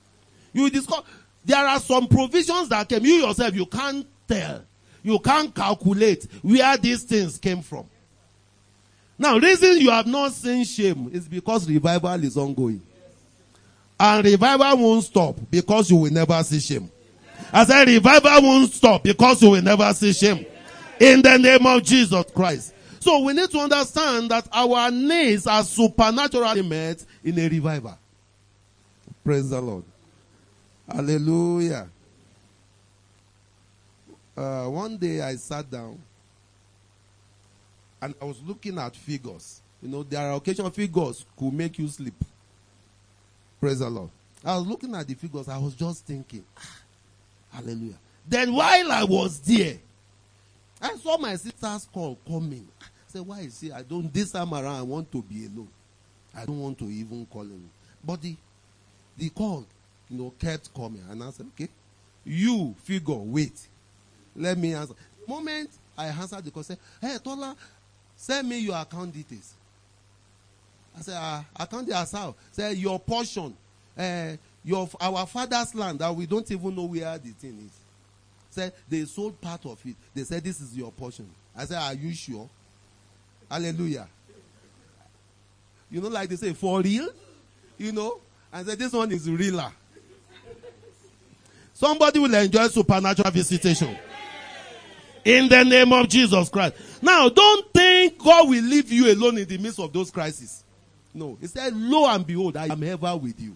You 0.52 0.70
discover 0.70 1.02
there 1.44 1.66
are 1.66 1.80
some 1.80 2.06
provisions 2.06 2.68
that 2.68 2.88
came. 2.88 3.04
You 3.04 3.26
yourself, 3.26 3.54
you 3.54 3.66
can't 3.66 4.06
tell. 4.28 4.62
You 5.02 5.18
can't 5.18 5.54
calculate 5.54 6.26
where 6.42 6.76
these 6.76 7.02
things 7.02 7.38
came 7.38 7.62
from. 7.62 7.86
Now, 9.18 9.38
reason 9.38 9.78
you 9.78 9.90
have 9.90 10.06
not 10.06 10.32
seen 10.32 10.64
shame 10.64 11.10
is 11.12 11.26
because 11.26 11.68
revival 11.68 12.22
is 12.22 12.36
ongoing. 12.36 12.82
And 13.98 14.24
revival 14.24 14.76
won't 14.76 15.04
stop 15.04 15.36
because 15.50 15.90
you 15.90 15.96
will 15.96 16.12
never 16.12 16.40
see 16.44 16.60
shame. 16.60 16.90
I 17.52 17.64
said 17.64 17.88
revival 17.88 18.42
won't 18.42 18.72
stop 18.72 19.02
because 19.02 19.42
you 19.42 19.50
will 19.50 19.62
never 19.62 19.92
see 19.92 20.12
shame. 20.12 20.46
In 21.00 21.22
the 21.22 21.36
name 21.36 21.66
of 21.66 21.82
Jesus 21.82 22.24
Christ. 22.34 22.74
So 23.00 23.20
we 23.20 23.32
need 23.32 23.50
to 23.50 23.58
understand 23.58 24.30
that 24.30 24.48
our 24.52 24.90
needs 24.90 25.46
are 25.46 25.62
supernaturally 25.62 26.62
met 26.62 27.04
in 27.22 27.38
a 27.38 27.48
revival. 27.48 27.98
Praise 29.24 29.50
the 29.50 29.60
Lord. 29.60 29.84
Hallelujah. 30.90 31.88
Uh, 34.36 34.66
one 34.66 34.96
day 34.96 35.20
I 35.20 35.36
sat 35.36 35.70
down 35.70 35.98
and 38.00 38.14
I 38.20 38.24
was 38.24 38.40
looking 38.46 38.78
at 38.78 38.94
figures. 38.94 39.60
You 39.82 39.88
know, 39.88 40.02
there 40.02 40.20
are 40.30 40.36
occasional 40.36 40.70
figures 40.70 41.24
could 41.36 41.52
make 41.52 41.78
you 41.78 41.88
sleep. 41.88 42.14
Praise 43.60 43.80
the 43.80 43.90
Lord. 43.90 44.10
I 44.44 44.56
was 44.56 44.66
looking 44.66 44.94
at 44.94 45.06
the 45.06 45.14
figures, 45.14 45.48
I 45.48 45.58
was 45.58 45.74
just 45.74 46.06
thinking, 46.06 46.44
ah, 46.56 46.76
hallelujah. 47.52 47.98
Then 48.26 48.54
while 48.54 48.92
I 48.92 49.04
was 49.04 49.40
there, 49.40 49.78
I 50.80 50.96
saw 50.96 51.18
my 51.18 51.34
sister's 51.34 51.88
call 51.92 52.16
coming. 52.26 52.68
Said, 53.08 53.22
why 53.22 53.40
is 53.40 53.58
he? 53.60 53.72
I 53.72 53.82
don't, 53.82 54.12
this 54.12 54.32
time 54.32 54.52
around, 54.52 54.76
I 54.76 54.82
want 54.82 55.10
to 55.12 55.22
be 55.22 55.46
alone. 55.46 55.68
I 56.36 56.44
don't 56.44 56.60
want 56.60 56.78
to 56.78 56.84
even 56.84 57.26
call 57.26 57.42
him. 57.42 57.70
But 58.04 58.20
the, 58.20 58.36
the 59.16 59.30
call, 59.30 59.66
you 60.10 60.18
know, 60.18 60.32
kept 60.38 60.72
coming. 60.74 61.02
And 61.10 61.22
I 61.24 61.30
said, 61.30 61.46
okay, 61.54 61.68
you 62.24 62.74
figure, 62.84 63.14
wait. 63.14 63.58
Let 64.36 64.58
me 64.58 64.74
answer. 64.74 64.94
Moment 65.26 65.70
I 65.96 66.06
answered 66.06 66.44
the 66.44 66.50
call, 66.50 66.62
say, 66.62 66.76
hey, 67.00 67.16
Tola, 67.24 67.56
send 68.14 68.48
me 68.48 68.58
your 68.58 68.76
account 68.76 69.12
details. 69.14 69.54
I 70.96 71.00
said, 71.00 71.16
uh, 71.16 71.42
account 71.58 71.86
details 71.86 72.12
how? 72.12 72.34
Say, 72.52 72.74
your 72.74 73.00
portion, 73.00 73.56
uh, 73.96 74.32
your, 74.62 74.88
our 75.00 75.26
father's 75.26 75.74
land 75.74 75.98
that 76.00 76.14
we 76.14 76.26
don't 76.26 76.48
even 76.50 76.76
know 76.76 76.84
where 76.84 77.16
the 77.16 77.30
thing 77.30 77.58
is. 77.64 77.72
Say, 78.50 78.70
they 78.88 79.04
sold 79.06 79.40
part 79.40 79.64
of 79.64 79.80
it. 79.86 79.96
They 80.14 80.24
said, 80.24 80.44
this 80.44 80.60
is 80.60 80.76
your 80.76 80.92
portion. 80.92 81.28
I 81.56 81.64
said, 81.64 81.78
are 81.78 81.94
you 81.94 82.12
sure? 82.14 82.48
Hallelujah. 83.50 84.08
You 85.90 86.00
know, 86.00 86.08
like 86.08 86.28
they 86.28 86.36
say, 86.36 86.52
for 86.52 86.80
real? 86.80 87.08
You 87.78 87.92
know? 87.92 88.18
And 88.52 88.66
say, 88.66 88.74
this 88.74 88.92
one 88.92 89.10
is 89.12 89.28
realer. 89.28 89.72
Somebody 91.72 92.18
will 92.18 92.34
enjoy 92.34 92.66
supernatural 92.68 93.30
visitation. 93.30 93.96
In 95.24 95.48
the 95.48 95.64
name 95.64 95.92
of 95.92 96.08
Jesus 96.08 96.48
Christ. 96.48 96.74
Now, 97.02 97.28
don't 97.28 97.72
think 97.72 98.18
God 98.18 98.48
will 98.48 98.64
leave 98.64 98.90
you 98.90 99.12
alone 99.12 99.38
in 99.38 99.46
the 99.46 99.58
midst 99.58 99.78
of 99.78 99.92
those 99.92 100.10
crises. 100.10 100.64
No. 101.14 101.36
He 101.40 101.46
said, 101.46 101.74
Lo 101.76 102.08
and 102.08 102.26
behold, 102.26 102.56
I 102.56 102.66
am 102.66 102.82
ever 102.82 103.16
with 103.16 103.40
you. 103.40 103.54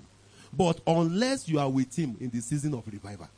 But 0.52 0.80
unless 0.86 1.48
you 1.48 1.58
are 1.58 1.68
with 1.68 1.96
him 1.96 2.16
in 2.20 2.30
the 2.30 2.40
season 2.40 2.74
of 2.74 2.86
revival. 2.86 3.28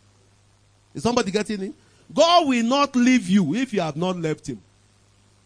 Is 0.95 1.03
somebody 1.03 1.31
getting 1.31 1.63
it? 1.63 1.75
God 2.13 2.49
will 2.49 2.65
not 2.65 2.95
leave 2.95 3.29
you 3.29 3.55
if 3.55 3.73
you 3.73 3.81
have 3.81 3.97
not 3.97 4.17
left 4.17 4.49
him. 4.49 4.61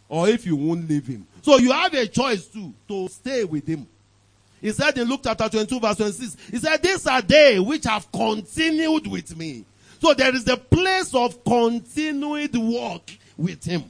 Or 0.09 0.29
if 0.29 0.47
you 0.47 0.57
won't 0.57 0.89
leave 0.89 1.07
him. 1.07 1.27
So 1.43 1.59
you 1.59 1.73
have 1.73 1.93
a 1.95 2.07
choice 2.07 2.47
too, 2.47 2.73
to 2.89 3.09
stay 3.09 3.45
with 3.45 3.67
him. 3.67 3.87
He 4.61 4.73
said 4.73 4.97
in 4.99 5.09
Luke 5.09 5.21
chapter 5.23 5.49
22 5.49 5.81
verse 5.81 5.97
26, 5.97 6.51
he 6.51 6.59
said, 6.59 6.83
these 6.83 7.07
are 7.07 7.23
they 7.23 7.61
which 7.61 7.85
have 7.85 8.11
continued 8.11 9.07
with 9.07 9.37
me. 9.37 9.65
So 10.01 10.15
there 10.15 10.35
is 10.35 10.49
a 10.49 10.57
place 10.57 11.15
of 11.15 11.45
continued 11.45 12.57
work 12.57 13.11
with 13.37 13.65
him. 13.65 13.85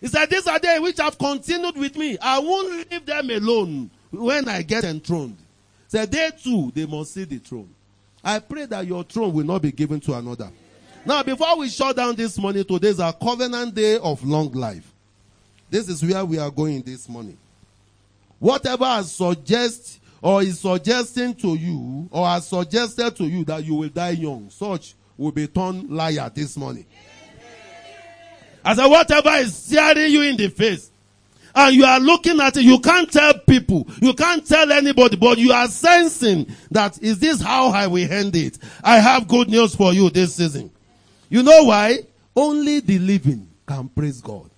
He 0.00 0.08
said, 0.08 0.30
these 0.30 0.46
are 0.46 0.58
they 0.58 0.78
which 0.78 0.98
have 0.98 1.18
continued 1.18 1.76
with 1.76 1.96
me. 1.96 2.18
I 2.20 2.38
won't 2.38 2.90
leave 2.90 3.06
them 3.06 3.30
alone 3.30 3.90
when 4.10 4.48
I 4.48 4.62
get 4.62 4.84
enthroned. 4.84 5.36
Said, 5.88 6.10
they 6.10 6.30
too, 6.42 6.72
they 6.74 6.86
must 6.86 7.14
see 7.14 7.24
the 7.24 7.38
throne. 7.38 7.68
I 8.22 8.40
pray 8.40 8.66
that 8.66 8.86
your 8.86 9.04
throne 9.04 9.32
will 9.32 9.44
not 9.44 9.62
be 9.62 9.70
given 9.72 10.00
to 10.00 10.14
another. 10.14 10.50
Now, 11.06 11.22
before 11.22 11.56
we 11.56 11.68
shut 11.68 11.94
down 11.94 12.16
this 12.16 12.36
morning, 12.36 12.64
today 12.64 12.88
is 12.88 12.98
a 12.98 13.12
covenant 13.12 13.76
day 13.76 13.96
of 13.98 14.24
long 14.24 14.50
life. 14.50 14.92
This 15.70 15.88
is 15.88 16.04
where 16.04 16.24
we 16.24 16.36
are 16.36 16.50
going 16.50 16.82
this 16.82 17.08
morning. 17.08 17.38
Whatever 18.40 18.84
I 18.84 19.02
suggest 19.02 20.00
or 20.20 20.42
is 20.42 20.58
suggesting 20.58 21.32
to 21.36 21.54
you 21.54 22.08
or 22.10 22.26
has 22.26 22.48
suggested 22.48 23.14
to 23.16 23.24
you 23.24 23.44
that 23.44 23.64
you 23.64 23.74
will 23.76 23.88
die 23.88 24.10
young, 24.10 24.50
such 24.50 24.96
will 25.16 25.30
be 25.30 25.46
turned 25.46 25.88
liar 25.90 26.28
this 26.34 26.56
morning. 26.56 26.84
As 28.64 28.76
said, 28.76 28.88
whatever 28.88 29.30
is 29.36 29.54
staring 29.54 30.10
you 30.10 30.22
in 30.22 30.36
the 30.36 30.48
face, 30.48 30.90
and 31.54 31.72
you 31.74 31.84
are 31.84 32.00
looking 32.00 32.40
at 32.40 32.56
it, 32.56 32.64
you 32.64 32.80
can't 32.80 33.10
tell 33.12 33.32
people, 33.46 33.86
you 34.02 34.12
can't 34.12 34.44
tell 34.44 34.72
anybody, 34.72 35.16
but 35.16 35.38
you 35.38 35.52
are 35.52 35.68
sensing 35.68 36.48
that 36.72 37.00
is 37.00 37.20
this 37.20 37.40
how 37.40 37.68
I 37.68 37.86
will 37.86 38.12
end 38.12 38.34
it? 38.34 38.58
I 38.82 38.98
have 38.98 39.28
good 39.28 39.48
news 39.48 39.76
for 39.76 39.92
you 39.92 40.10
this 40.10 40.34
season. 40.34 40.72
You 41.28 41.42
know 41.42 41.64
why? 41.64 41.98
Only 42.34 42.80
the 42.80 42.98
living 42.98 43.48
can 43.66 43.88
praise 43.88 44.20
God. 44.20 44.50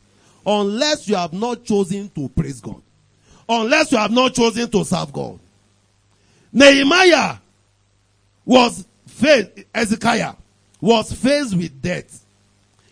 Unless 0.45 1.09
you 1.09 1.17
have 1.17 1.33
not 1.33 1.65
chosen 1.65 2.09
to 2.11 2.29
praise 2.29 2.61
God. 2.61 2.83
Unless 3.49 3.93
you 3.93 3.99
have 3.99 4.11
not 4.11 4.35
chosen 4.35 4.71
to 4.71 4.85
serve 4.85 5.13
God. 5.13 5.39
Nehemiah 6.53 7.37
was 8.45 8.87
faced, 9.07 9.51
Ezekiah 9.75 10.35
was 10.81 11.13
faced 11.13 11.57
with 11.57 11.81
death. 11.83 12.25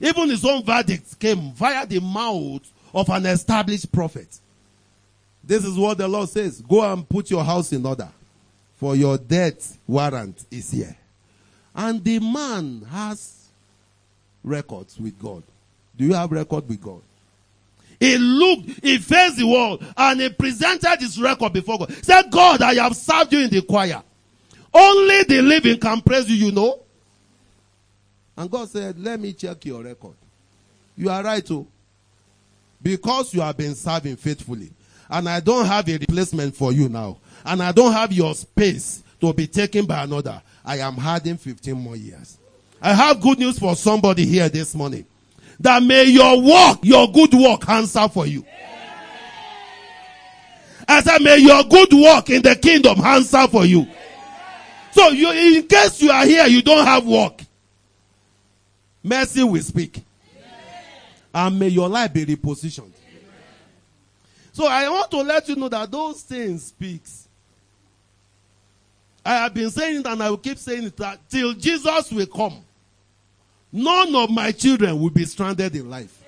Even 0.01 0.29
his 0.29 0.45
own 0.45 0.62
verdict 0.64 1.18
came 1.18 1.53
via 1.53 1.87
the 1.87 2.01
mouth 2.01 2.70
of 2.95 3.09
an 3.09 3.27
established 3.27 3.91
prophet. 3.91 4.39
This 5.43 5.64
is 5.64 5.79
what 5.79 5.99
the 5.99 6.09
Lord 6.09 6.29
says. 6.29 6.61
Go 6.61 6.83
and 6.83 7.09
put 7.09 7.31
your 7.31 7.45
house 7.45 7.72
in 7.72 7.85
order. 7.87 8.09
For 8.77 8.95
your 8.95 9.16
death 9.16 9.79
warrant 9.87 10.45
is 10.51 10.70
here. 10.70 10.97
And 11.74 12.03
the 12.03 12.18
man 12.18 12.83
has 12.91 13.36
records 14.47 14.99
with 14.99 15.18
God. 15.20 15.42
Do 15.97 16.05
you 16.05 16.14
have 16.14 16.32
record 16.32 16.68
with 16.68 16.80
God? 16.80 17.03
He 17.99 18.16
looked, 18.18 18.84
he 18.84 18.99
faced 18.99 19.38
the 19.38 19.47
wall, 19.47 19.78
and 19.97 20.20
he 20.20 20.28
presented 20.28 20.99
his 21.01 21.20
record 21.20 21.53
before 21.53 21.78
God. 21.78 21.92
Said, 22.03 22.30
God, 22.30 22.62
I 22.62 22.74
have 22.74 22.94
served 22.94 23.32
you 23.32 23.40
in 23.40 23.51
the 23.51 23.62
choir. 23.62 24.03
Only 24.72 25.22
the 25.24 25.40
living 25.42 25.80
can 25.80 26.03
praise 26.03 26.30
you, 26.30 26.47
you 26.47 26.53
know. 26.53 26.80
And 28.36 28.51
God 28.51 28.68
said, 28.68 28.99
Let 28.99 29.18
me 29.18 29.32
check 29.32 29.64
your 29.64 29.82
record. 29.82 30.14
You 30.97 31.09
are 31.09 31.22
right, 31.22 31.51
oh. 31.51 31.66
Because 32.82 33.32
you 33.32 33.40
have 33.40 33.57
been 33.57 33.74
serving 33.74 34.16
faithfully. 34.16 34.70
And 35.09 35.28
I 35.28 35.40
don't 35.40 35.64
have 35.64 35.88
a 35.88 35.97
replacement 35.97 36.55
for 36.55 36.72
you 36.72 36.88
now. 36.88 37.16
And 37.44 37.62
I 37.62 37.72
don't 37.72 37.92
have 37.92 38.12
your 38.12 38.34
space 38.34 39.03
to 39.20 39.32
be 39.32 39.47
taken 39.47 39.86
by 39.86 40.03
another. 40.03 40.42
I 40.64 40.78
am 40.78 40.99
adding 40.99 41.38
15 41.38 41.74
more 41.74 41.97
years. 41.97 42.38
I 42.81 42.93
have 42.93 43.20
good 43.20 43.39
news 43.39 43.59
for 43.59 43.74
somebody 43.74 44.27
here 44.27 44.49
this 44.49 44.74
morning. 44.74 45.07
That 45.61 45.83
may 45.83 46.05
your 46.05 46.41
work, 46.41 46.79
your 46.83 47.11
good 47.11 47.33
work 47.33 47.68
answer 47.68 48.09
for 48.09 48.27
you. 48.27 48.45
I 50.89 51.03
said, 51.03 51.20
may 51.20 51.39
your 51.39 51.64
good 51.64 51.93
work 51.93 52.31
in 52.31 52.43
the 52.43 52.55
kingdom 52.55 53.01
answer 53.01 53.47
for 53.49 53.64
you. 53.64 53.87
So 54.93 55.09
you, 55.09 55.31
in 55.33 55.66
case 55.66 56.01
you 56.01 56.11
are 56.11 56.24
here, 56.24 56.47
you 56.47 56.62
don't 56.62 56.87
have 56.87 57.07
work. 57.07 57.43
Mercy 59.03 59.43
will 59.43 59.62
speak. 59.62 60.03
And 61.35 61.59
may 61.59 61.68
your 61.68 61.89
life 61.89 62.12
be 62.12 62.24
repositioned. 62.24 62.93
So 64.53 64.66
I 64.66 64.89
want 64.89 65.11
to 65.11 65.18
let 65.18 65.49
you 65.49 65.57
know 65.57 65.68
that 65.68 65.91
those 65.91 66.22
things 66.22 66.64
speaks. 66.64 67.29
I 69.24 69.35
have 69.39 69.53
been 69.55 69.70
saying 69.70 70.01
it 70.01 70.07
and 70.07 70.22
I 70.22 70.31
will 70.31 70.39
keep 70.39 70.57
saying 70.57 70.85
it 70.85 70.97
that 70.99 71.18
till 71.29 71.53
Jesus 71.53 72.11
will 72.12 72.27
come, 72.27 72.64
none 73.73 74.14
of 74.14 74.31
my 74.31 74.53
children 74.53 75.01
will 75.01 75.11
be 75.11 75.25
stranded 75.25 75.75
in 75.77 75.89
life. 75.89 76.23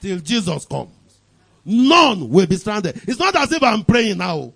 Till 0.00 0.18
Jesus 0.18 0.64
comes. 0.64 0.90
None 1.64 2.28
will 2.30 2.46
be 2.46 2.56
stranded. 2.56 3.00
It's 3.06 3.18
not 3.18 3.36
as 3.36 3.52
if 3.52 3.62
I'm 3.62 3.84
praying 3.84 4.18
now. 4.18 4.52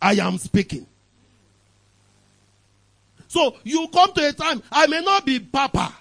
I 0.00 0.14
am 0.14 0.38
speaking. 0.38 0.86
So 3.28 3.56
you 3.64 3.88
come 3.92 4.12
to 4.12 4.28
a 4.28 4.32
time, 4.32 4.62
I 4.70 4.86
may 4.86 5.00
not 5.00 5.24
be 5.24 5.40
Papa, 5.40 5.92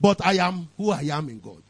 but 0.00 0.24
I 0.24 0.34
am 0.34 0.68
who 0.76 0.90
I 0.90 1.02
am 1.02 1.28
in 1.28 1.40
God. 1.40 1.62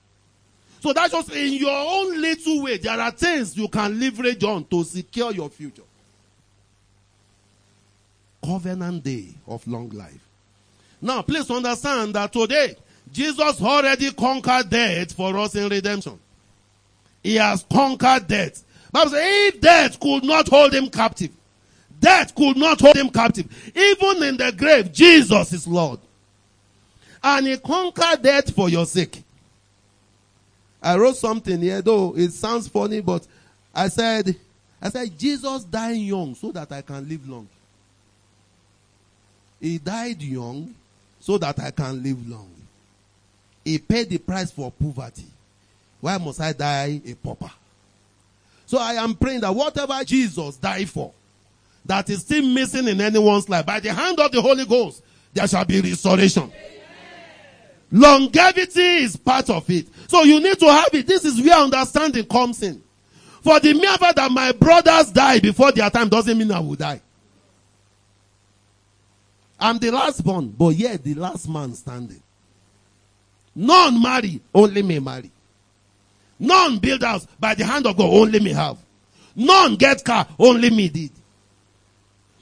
So 0.80 0.92
that's 0.92 1.12
just 1.12 1.32
in 1.32 1.54
your 1.54 1.70
own 1.70 2.20
little 2.20 2.62
way. 2.62 2.78
There 2.78 2.98
are 2.98 3.10
things 3.10 3.56
you 3.56 3.68
can 3.68 3.98
leverage 3.98 4.42
on 4.44 4.64
to 4.66 4.84
secure 4.84 5.32
your 5.32 5.50
future. 5.50 5.82
Covenant 8.44 9.02
day 9.02 9.28
of 9.46 9.66
long 9.66 9.88
life. 9.90 10.20
Now, 11.02 11.22
please 11.22 11.50
understand 11.50 12.14
that 12.14 12.32
today, 12.32 12.76
Jesus 13.12 13.60
already 13.62 14.12
conquered 14.12 14.68
death 14.68 15.12
for 15.12 15.36
us 15.38 15.54
in 15.54 15.68
redemption. 15.68 16.18
He 17.22 17.36
has 17.36 17.64
conquered 17.72 18.26
death. 18.26 18.62
Bible 18.92 19.10
says, 19.10 19.22
if 19.24 19.60
death 19.60 20.00
could 20.00 20.24
not 20.24 20.48
hold 20.48 20.74
him 20.74 20.88
captive, 20.88 21.30
death 22.00 22.34
could 22.34 22.56
not 22.56 22.80
hold 22.80 22.96
him 22.96 23.10
captive. 23.10 23.46
Even 23.74 24.22
in 24.22 24.36
the 24.36 24.52
grave, 24.56 24.92
Jesus 24.92 25.52
is 25.52 25.66
Lord. 25.66 26.00
And 27.22 27.46
he 27.46 27.56
conquered 27.58 28.22
death 28.22 28.54
for 28.54 28.68
your 28.68 28.86
sake. 28.86 29.22
I 30.82 30.96
wrote 30.96 31.16
something 31.16 31.60
here, 31.60 31.82
though 31.82 32.16
it 32.16 32.32
sounds 32.32 32.68
funny, 32.68 33.00
but 33.00 33.26
I 33.74 33.88
said, 33.88 34.36
I 34.80 34.90
said, 34.90 35.18
Jesus 35.18 35.64
died 35.64 35.96
young 35.96 36.34
so 36.34 36.52
that 36.52 36.70
I 36.70 36.82
can 36.82 37.08
live 37.08 37.28
long. 37.28 37.48
He 39.60 39.78
died 39.78 40.22
young 40.22 40.74
so 41.18 41.38
that 41.38 41.58
I 41.58 41.70
can 41.70 42.02
live 42.02 42.28
long. 42.28 42.55
He 43.66 43.78
paid 43.78 44.08
the 44.10 44.18
price 44.18 44.52
for 44.52 44.70
poverty. 44.70 45.26
Why 46.00 46.16
must 46.18 46.40
I 46.40 46.52
die 46.52 47.00
a 47.04 47.14
pauper? 47.14 47.50
So 48.64 48.78
I 48.78 48.92
am 48.92 49.16
praying 49.16 49.40
that 49.40 49.52
whatever 49.52 50.04
Jesus 50.04 50.56
died 50.56 50.88
for, 50.88 51.12
that 51.84 52.08
is 52.08 52.20
still 52.20 52.46
missing 52.46 52.86
in 52.86 53.00
anyone's 53.00 53.48
life, 53.48 53.66
by 53.66 53.80
the 53.80 53.92
hand 53.92 54.20
of 54.20 54.30
the 54.30 54.40
Holy 54.40 54.64
Ghost, 54.64 55.02
there 55.34 55.48
shall 55.48 55.64
be 55.64 55.80
restoration. 55.80 56.52
Longevity 57.90 58.98
is 58.98 59.16
part 59.16 59.50
of 59.50 59.68
it. 59.68 59.88
So 60.06 60.22
you 60.22 60.40
need 60.40 60.60
to 60.60 60.66
have 60.66 60.90
it. 60.92 61.08
This 61.08 61.24
is 61.24 61.44
where 61.44 61.58
understanding 61.58 62.24
comes 62.26 62.62
in. 62.62 62.80
For 63.42 63.58
the 63.58 63.74
mere 63.74 63.96
fact 63.98 64.14
that 64.14 64.30
my 64.30 64.52
brothers 64.52 65.10
die 65.10 65.40
before 65.40 65.72
their 65.72 65.90
time 65.90 66.08
doesn't 66.08 66.38
mean 66.38 66.52
I 66.52 66.60
will 66.60 66.76
die. 66.76 67.00
I'm 69.58 69.78
the 69.78 69.90
last 69.90 70.22
born, 70.22 70.50
but 70.56 70.68
yet 70.76 71.02
the 71.02 71.14
last 71.14 71.48
man 71.48 71.74
standing. 71.74 72.22
None 73.56 74.00
marry, 74.00 74.38
only 74.54 74.82
me 74.82 74.98
marry. 74.98 75.30
None 76.38 76.78
build 76.78 77.02
house 77.02 77.26
by 77.40 77.54
the 77.54 77.64
hand 77.64 77.86
of 77.86 77.96
God, 77.96 78.10
only 78.10 78.38
me 78.38 78.52
have. 78.52 78.76
None 79.34 79.76
get 79.76 80.04
car, 80.04 80.28
only 80.38 80.68
me 80.68 80.90
did. 80.90 81.10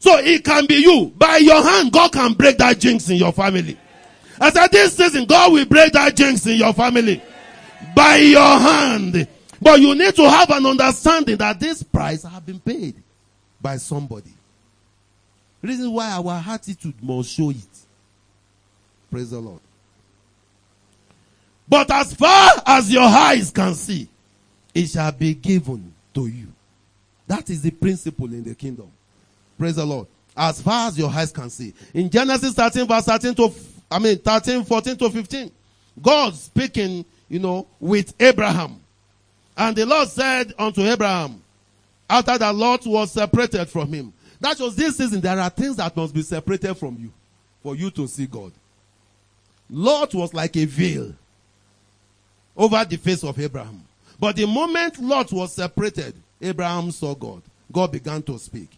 So 0.01 0.19
it 0.19 0.45
can 0.45 0.67
be 0.67 0.75
you. 0.75 1.12
By 1.17 1.37
your 1.37 1.62
hand, 1.62 1.93
God 1.93 2.12
can 2.12 2.35
break 2.35 2.59
that 2.59 2.79
jinx 2.81 3.09
in 3.09 3.17
your 3.17 3.33
family. 3.33 3.79
I 4.41 4.51
said 4.51 4.73
this 4.73 4.97
season, 4.97 5.25
God 5.25 5.53
will 5.53 5.65
break 5.65 5.93
that 5.93 6.17
jinx 6.17 6.45
in 6.47 6.57
your 6.57 6.73
family. 6.75 7.23
By 7.95 8.17
your 8.17 8.59
hand. 8.59 9.29
But 9.62 9.81
you 9.81 9.95
need 9.95 10.15
to 10.17 10.29
have 10.29 10.51
an 10.51 10.67
understanding 10.67 11.37
that 11.39 11.61
this 11.61 11.83
price 11.85 12.25
have 12.25 12.45
been 12.45 12.59
paid 12.59 12.97
by 13.62 13.77
somebody. 13.77 14.33
Reason 15.62 15.91
why 15.91 16.11
our 16.11 16.43
attitude 16.47 16.95
must 17.01 17.31
show 17.31 17.51
it. 17.51 17.57
Praise 19.11 19.31
the 19.31 19.39
Lord. 19.39 19.61
But 21.69 21.91
as 21.91 22.15
far 22.15 22.51
as 22.67 22.91
your 22.91 23.03
eyes 23.03 23.51
can 23.51 23.75
see, 23.75 24.09
it 24.75 24.87
shall 24.87 25.12
be 25.12 25.35
given 25.35 25.93
to 26.15 26.27
you. 26.27 26.49
That 27.27 27.49
is 27.49 27.62
the 27.62 27.71
principle 27.71 28.27
in 28.27 28.45
the 28.45 28.55
kingdom. 28.55 28.91
Praise 29.59 29.77
the 29.77 29.87
Lord. 29.87 30.07
As 30.37 30.61
far 30.61 30.89
as 30.89 30.99
your 30.99 31.11
eyes 31.11 31.33
can 31.33 31.49
see. 31.49 31.73
In 31.95 32.11
Genesis 32.11 32.55
13 32.55 32.87
verse 32.87 33.05
13 33.05 33.35
to, 33.37 33.53
I 33.91 33.99
mean 33.99 34.19
13, 34.19 34.65
14 34.65 34.97
to 34.97 35.11
15. 35.11 35.51
God 36.03 36.35
speaking, 36.35 37.05
you 37.29 37.39
know, 37.39 37.67
with 37.81 38.15
Abraham. 38.21 38.81
And 39.57 39.77
the 39.77 39.87
Lord 39.87 40.09
said 40.09 40.53
unto 40.59 40.83
Abraham, 40.83 41.41
after 42.11 42.37
that 42.37 42.55
Lot 42.55 42.85
was 42.87 43.12
separated 43.12 43.69
from 43.69 43.93
him. 43.93 44.12
That 44.41 44.59
was 44.59 44.77
this 44.77 44.99
season. 44.99 45.21
There 45.21 45.39
are 45.39 45.51
things 45.51 45.77
that 45.77 45.97
must 45.97 46.12
be 46.12 46.23
separated 46.23 46.75
from 46.75 46.97
you 46.99 47.12
for 47.62 47.75
you 47.75 47.91
to 47.93 48.07
see 48.07 48.27
God. 48.27 48.53
Lot 49.71 50.12
was 50.15 50.35
like 50.35 50.57
a 50.57 50.65
veil 50.67 51.15
over 52.57 52.84
the 52.84 52.96
face 52.96 53.24
of 53.24 53.38
Abraham. 53.38 53.82
But 54.18 54.36
the 54.36 54.46
moment 54.46 55.00
Lot 55.00 55.32
was 55.32 55.55
separated, 55.55 56.14
Abraham 56.40 56.90
saw 56.90 57.14
God. 57.14 57.42
God 57.72 57.92
began 57.92 58.22
to 58.22 58.38
speak. 58.38 58.70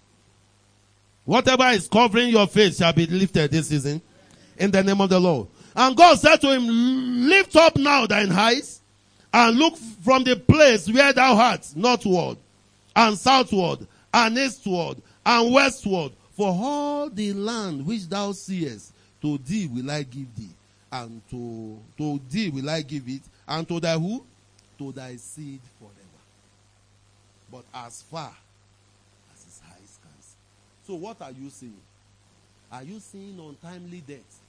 Whatever 1.25 1.65
is 1.71 1.89
covering 1.89 2.29
your 2.29 2.47
face 2.47 2.79
shall 2.79 2.93
be 2.93 3.07
lifted 3.07 3.51
this 3.51 3.69
season 3.69 4.01
in 4.57 4.71
the 4.71 4.83
name 4.83 5.01
of 5.01 5.11
the 5.11 5.19
Lord. 5.19 5.49
And 5.75 5.97
God 5.97 6.19
said 6.19 6.37
to 6.37 6.53
him, 6.53 6.67
lift 7.29 7.57
up 7.57 7.77
now 7.77 8.07
thine 8.07 8.33
eyes 8.33 8.81
and 9.33 9.59
look 9.59 9.77
from 9.77 10.25
the 10.25 10.37
place 10.37 10.89
where 10.89 11.13
thou 11.13 11.37
art 11.37 11.69
northward 11.75 12.39
and 12.95 13.19
southward 13.19 13.87
and 14.15 14.39
eastward 14.39 15.03
and 15.27 15.53
westward 15.53 16.13
for 16.33 16.49
all 16.49 17.11
the 17.11 17.33
land 17.35 17.85
which 17.85 18.09
thou 18.09 18.33
seest 18.33 18.93
to 19.21 19.37
thee 19.39 19.67
will 19.67 19.91
I 19.91 20.05
give 20.05 20.35
thee 20.37 20.49
and 20.93 21.21
to, 21.31 21.79
to 21.99 22.21
thee 22.31 22.49
will 22.49 22.71
I 22.71 22.83
give 22.83 23.09
it 23.09 23.23
and 23.49 23.67
to 23.69 23.81
thy 23.81 23.95
who? 23.95 24.25
To 24.79 24.93
thy 24.93 25.17
seed 25.17 25.61
forever. 25.79 25.95
But 27.51 27.65
as 27.75 28.03
far 28.03 28.33
as 29.35 29.45
his 29.45 29.61
eyes 29.71 29.99
can 30.03 30.21
see. 30.21 30.37
So 30.87 30.95
what 30.95 31.21
are 31.23 31.31
you 31.31 31.49
seeing? 31.51 31.81
Are 32.71 32.83
you 32.83 32.99
seeing 33.01 33.39
untimely 33.39 34.03
death? 34.07 34.41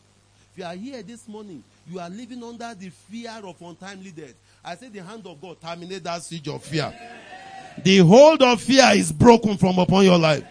If 0.51 0.57
you 0.57 0.63
are 0.65 0.73
here 0.73 1.03
this 1.03 1.27
morning, 1.27 1.63
you 1.89 1.99
are 1.99 2.09
living 2.09 2.43
under 2.43 2.73
the 2.73 2.89
fear 2.89 3.39
of 3.43 3.61
untimely 3.61 4.11
death. 4.11 4.33
I 4.65 4.75
say 4.75 4.89
the 4.89 5.03
hand 5.03 5.25
of 5.27 5.39
God 5.39 5.61
terminate 5.61 6.03
that 6.03 6.23
siege 6.23 6.47
of 6.47 6.63
fear. 6.63 6.93
The 7.83 7.99
hold 7.99 8.41
of 8.41 8.59
fear 8.59 8.91
is 8.95 9.11
broken 9.11 9.55
from 9.57 9.77
upon 9.77 10.03
your 10.03 10.17
life. 10.17 10.43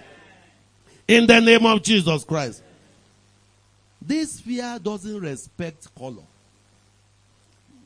In 1.09 1.27
the 1.27 1.41
name 1.41 1.67
of 1.67 1.83
Jesus 1.83 2.25
Christ. 2.25 2.63
This 4.01 4.39
fear 4.39 4.79
doesn't 4.81 5.21
respect 5.21 5.93
color. 5.97 6.23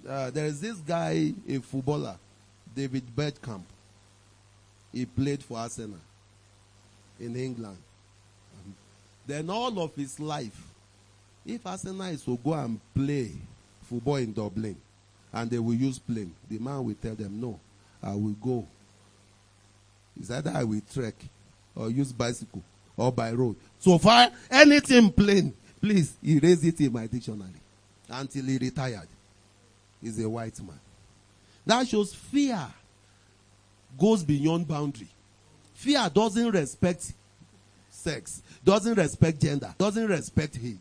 Uh, 0.08 0.30
there 0.30 0.46
is 0.46 0.60
this 0.60 0.76
guy, 0.76 1.32
a 1.48 1.58
footballer, 1.58 2.16
David 2.74 3.04
Bergkamp. 3.14 3.62
He 4.92 5.06
played 5.06 5.42
for 5.42 5.58
Arsenal 5.58 6.00
in 7.18 7.36
England. 7.36 7.78
Then 9.26 9.50
all 9.50 9.78
of 9.78 9.94
his 9.94 10.18
life, 10.18 10.60
if 11.46 11.64
Arsenal 11.66 12.06
is 12.06 12.24
to 12.24 12.36
go 12.36 12.54
and 12.54 12.80
play 12.94 13.30
football 13.82 14.16
in 14.16 14.32
Dublin, 14.32 14.76
and 15.32 15.50
they 15.50 15.58
will 15.58 15.74
use 15.74 15.98
plane, 15.98 16.34
the 16.50 16.58
man 16.58 16.84
will 16.84 16.94
tell 16.94 17.14
them, 17.14 17.40
no, 17.40 17.60
I 18.02 18.14
will 18.14 18.34
go. 18.42 18.66
It's 20.18 20.30
either 20.30 20.50
I 20.52 20.64
will 20.64 20.82
trek 20.92 21.14
or 21.76 21.90
use 21.90 22.12
bicycle 22.12 22.62
or 22.96 23.12
by 23.12 23.32
road. 23.32 23.56
So 23.78 23.98
far, 23.98 24.30
anything 24.50 25.12
plane, 25.12 25.54
please 25.80 26.14
erase 26.26 26.64
it 26.64 26.80
in 26.80 26.92
my 26.92 27.06
dictionary 27.06 27.50
until 28.08 28.44
he 28.44 28.58
retired. 28.58 29.08
He's 30.02 30.18
a 30.22 30.28
white 30.28 30.58
man. 30.60 30.80
That 31.66 31.86
shows 31.86 32.14
fear 32.14 32.66
goes 33.98 34.22
beyond 34.24 34.66
boundary. 34.66 35.08
Fear 35.74 36.10
doesn't 36.14 36.50
respect 36.52 37.12
sex, 37.90 38.42
doesn't 38.64 38.94
respect 38.96 39.40
gender, 39.40 39.74
doesn't 39.78 40.06
respect 40.06 40.58
age. 40.62 40.78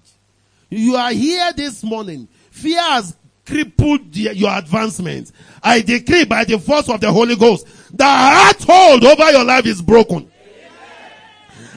You 0.70 0.96
are 0.96 1.12
here 1.12 1.52
this 1.54 1.84
morning. 1.84 2.28
Fear 2.52 2.82
has 2.82 3.16
crippled 3.46 4.12
the- 4.14 4.36
your 4.36 4.56
advancement. 4.56 5.32
I 5.62 5.82
decree 5.82 6.26
by 6.26 6.46
the 6.46 6.60
force 6.60 6.88
of 6.90 7.02
the 7.02 7.12
Holy 7.12 7.36
Ghost, 7.36 7.66
the 7.92 8.06
heart 8.06 8.64
hold 8.64 9.04
over 9.04 9.32
your 9.32 9.44
life 9.44 9.66
is 9.66 9.82
broken. 9.82 10.32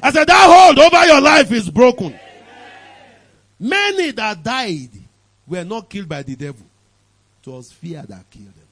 I 0.03 0.11
said 0.11 0.27
that 0.27 0.51
hold 0.51 0.79
over 0.79 1.07
your 1.07 1.21
life 1.21 1.51
is 1.53 1.71
broken. 1.71 2.19
Many 3.59 4.11
that 4.11 4.43
died 4.43 4.91
were 5.47 5.65
not 5.65 5.89
killed 5.89 6.09
by 6.09 6.23
the 6.23 6.35
devil. 6.35 6.67
It 7.45 7.51
was 7.51 7.73
fear 7.73 8.05
that 8.09 8.31
killed 8.31 8.47
him. 8.47 8.69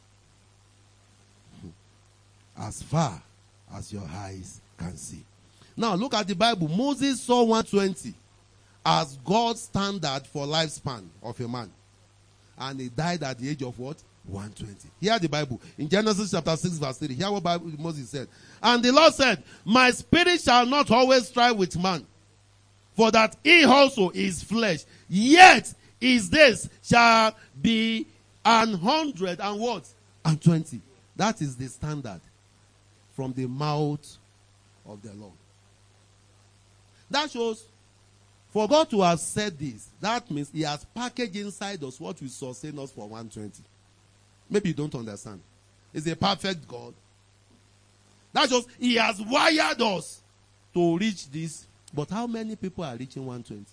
Hmm. 1.60 2.62
As 2.62 2.82
far 2.82 3.20
as 3.74 3.92
your 3.92 4.08
eyes 4.08 4.60
can 4.78 4.96
see. 4.96 5.24
Now 5.76 5.94
look 5.94 6.14
at 6.14 6.26
the 6.26 6.34
Bible. 6.34 6.68
Moses 6.68 7.20
saw 7.20 7.42
120 7.42 8.14
as 8.84 9.16
God's 9.24 9.62
standard 9.62 10.22
for 10.26 10.46
lifespan 10.46 11.04
of 11.22 11.38
a 11.40 11.48
man. 11.48 11.70
And 12.58 12.80
he 12.80 12.88
died 12.88 13.22
at 13.22 13.38
the 13.38 13.48
age 13.48 13.62
of 13.62 13.78
what? 13.78 13.96
120. 14.26 14.88
Hear 15.00 15.18
the 15.18 15.28
Bible. 15.28 15.60
In 15.78 15.88
Genesis 15.88 16.30
chapter 16.30 16.56
6 16.56 16.78
verse 16.78 16.98
3. 16.98 17.14
Hear 17.14 17.30
what 17.30 17.42
Bible 17.42 17.72
Moses 17.78 18.10
said. 18.10 18.28
And 18.62 18.82
the 18.82 18.92
Lord 18.92 19.14
said, 19.14 19.42
My 19.64 19.90
spirit 19.90 20.40
shall 20.40 20.66
not 20.66 20.90
always 20.90 21.28
strive 21.28 21.56
with 21.56 21.78
man. 21.78 22.06
For 22.94 23.10
that 23.10 23.36
he 23.42 23.64
also 23.64 24.10
is 24.10 24.42
flesh. 24.42 24.84
Yet 25.08 25.72
his 25.98 26.28
days 26.28 26.68
shall 26.82 27.34
be 27.60 28.06
an 28.44 28.74
hundred 28.74 29.40
and 29.40 29.60
what? 29.60 29.88
And 30.24 30.40
twenty. 30.40 30.80
That 31.16 31.40
is 31.42 31.56
the 31.56 31.68
standard 31.68 32.20
from 33.14 33.32
the 33.32 33.46
mouth 33.46 34.16
of 34.86 35.02
the 35.02 35.12
Lord. 35.12 35.32
That 37.10 37.30
shows 37.30 37.64
for 38.52 38.66
God 38.66 38.90
to 38.90 39.02
have 39.02 39.20
said 39.20 39.58
this, 39.58 39.88
that 40.00 40.28
means 40.30 40.50
He 40.52 40.62
has 40.62 40.84
packaged 40.84 41.36
inside 41.36 41.82
us 41.84 42.00
what 42.00 42.20
will 42.20 42.28
sustain 42.28 42.78
us 42.78 42.90
for 42.90 43.08
120. 43.08 43.62
Maybe 44.48 44.70
you 44.70 44.74
don't 44.74 44.94
understand. 44.94 45.40
He's 45.92 46.06
a 46.08 46.16
perfect 46.16 46.66
God. 46.66 46.94
That 48.32 48.48
shows 48.48 48.66
He 48.78 48.96
has 48.96 49.20
wired 49.20 49.80
us 49.80 50.20
to 50.74 50.98
reach 50.98 51.30
this. 51.30 51.66
But 51.94 52.10
how 52.10 52.26
many 52.26 52.56
people 52.56 52.84
are 52.84 52.96
reaching 52.96 53.24
120? 53.24 53.64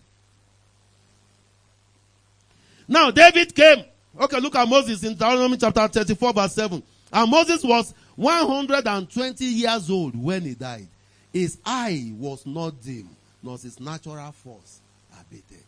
Now, 2.87 3.11
David 3.11 3.53
came. 3.53 3.83
Okay, 4.19 4.39
look 4.39 4.55
at 4.55 4.67
Moses 4.67 5.03
in 5.03 5.13
Deuteronomy 5.13 5.57
chapter 5.57 5.87
34, 5.87 6.33
verse 6.33 6.53
7. 6.53 6.81
And 7.13 7.31
Moses 7.31 7.63
was 7.63 7.93
120 8.15 9.45
years 9.45 9.89
old 9.89 10.15
when 10.21 10.41
he 10.41 10.55
died. 10.55 10.87
His 11.31 11.57
eye 11.65 12.11
was 12.17 12.45
not 12.45 12.81
dim, 12.81 13.09
nor 13.43 13.57
his 13.57 13.79
natural 13.79 14.31
force 14.31 14.79
abated. 15.21 15.63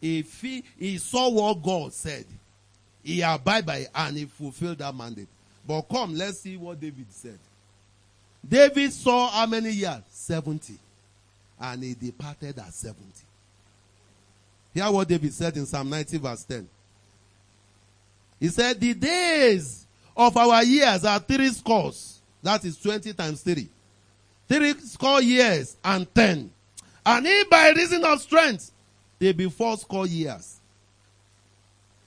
If 0.00 0.40
he, 0.40 0.62
he 0.78 0.98
saw 0.98 1.28
what 1.28 1.62
God 1.62 1.92
said, 1.92 2.24
he 3.02 3.20
abide 3.22 3.66
by 3.66 3.78
it 3.78 3.88
and 3.94 4.16
he 4.16 4.26
fulfilled 4.26 4.78
that 4.78 4.94
mandate. 4.94 5.28
But 5.66 5.82
come, 5.82 6.14
let's 6.14 6.40
see 6.40 6.56
what 6.56 6.80
David 6.80 7.06
said. 7.10 7.38
David 8.48 8.92
saw 8.92 9.28
how 9.28 9.46
many 9.46 9.70
years? 9.70 10.02
70. 10.10 10.74
And 11.60 11.82
he 11.82 11.94
departed 11.94 12.58
at 12.58 12.72
70. 12.72 13.02
Hear 14.74 14.90
what 14.90 15.08
David 15.08 15.32
said 15.32 15.56
in 15.56 15.66
Psalm 15.66 15.90
90, 15.90 16.18
verse 16.18 16.44
10. 16.44 16.68
He 18.40 18.48
said, 18.48 18.80
The 18.80 18.94
days 18.94 19.86
of 20.16 20.36
our 20.36 20.62
years 20.62 21.04
are 21.04 21.18
three 21.18 21.48
scores. 21.48 22.20
That 22.42 22.64
is 22.64 22.76
20 22.78 23.12
times 23.14 23.42
3. 23.42 23.68
Three 24.48 24.72
score 24.80 25.22
years 25.22 25.76
and 25.84 26.12
10. 26.14 26.50
And 27.04 27.26
if 27.26 27.50
by 27.50 27.70
reason 27.70 28.04
of 28.04 28.20
strength, 28.20 28.70
they 29.18 29.32
be 29.32 29.48
four 29.48 29.76
score 29.76 30.06
years. 30.06 30.56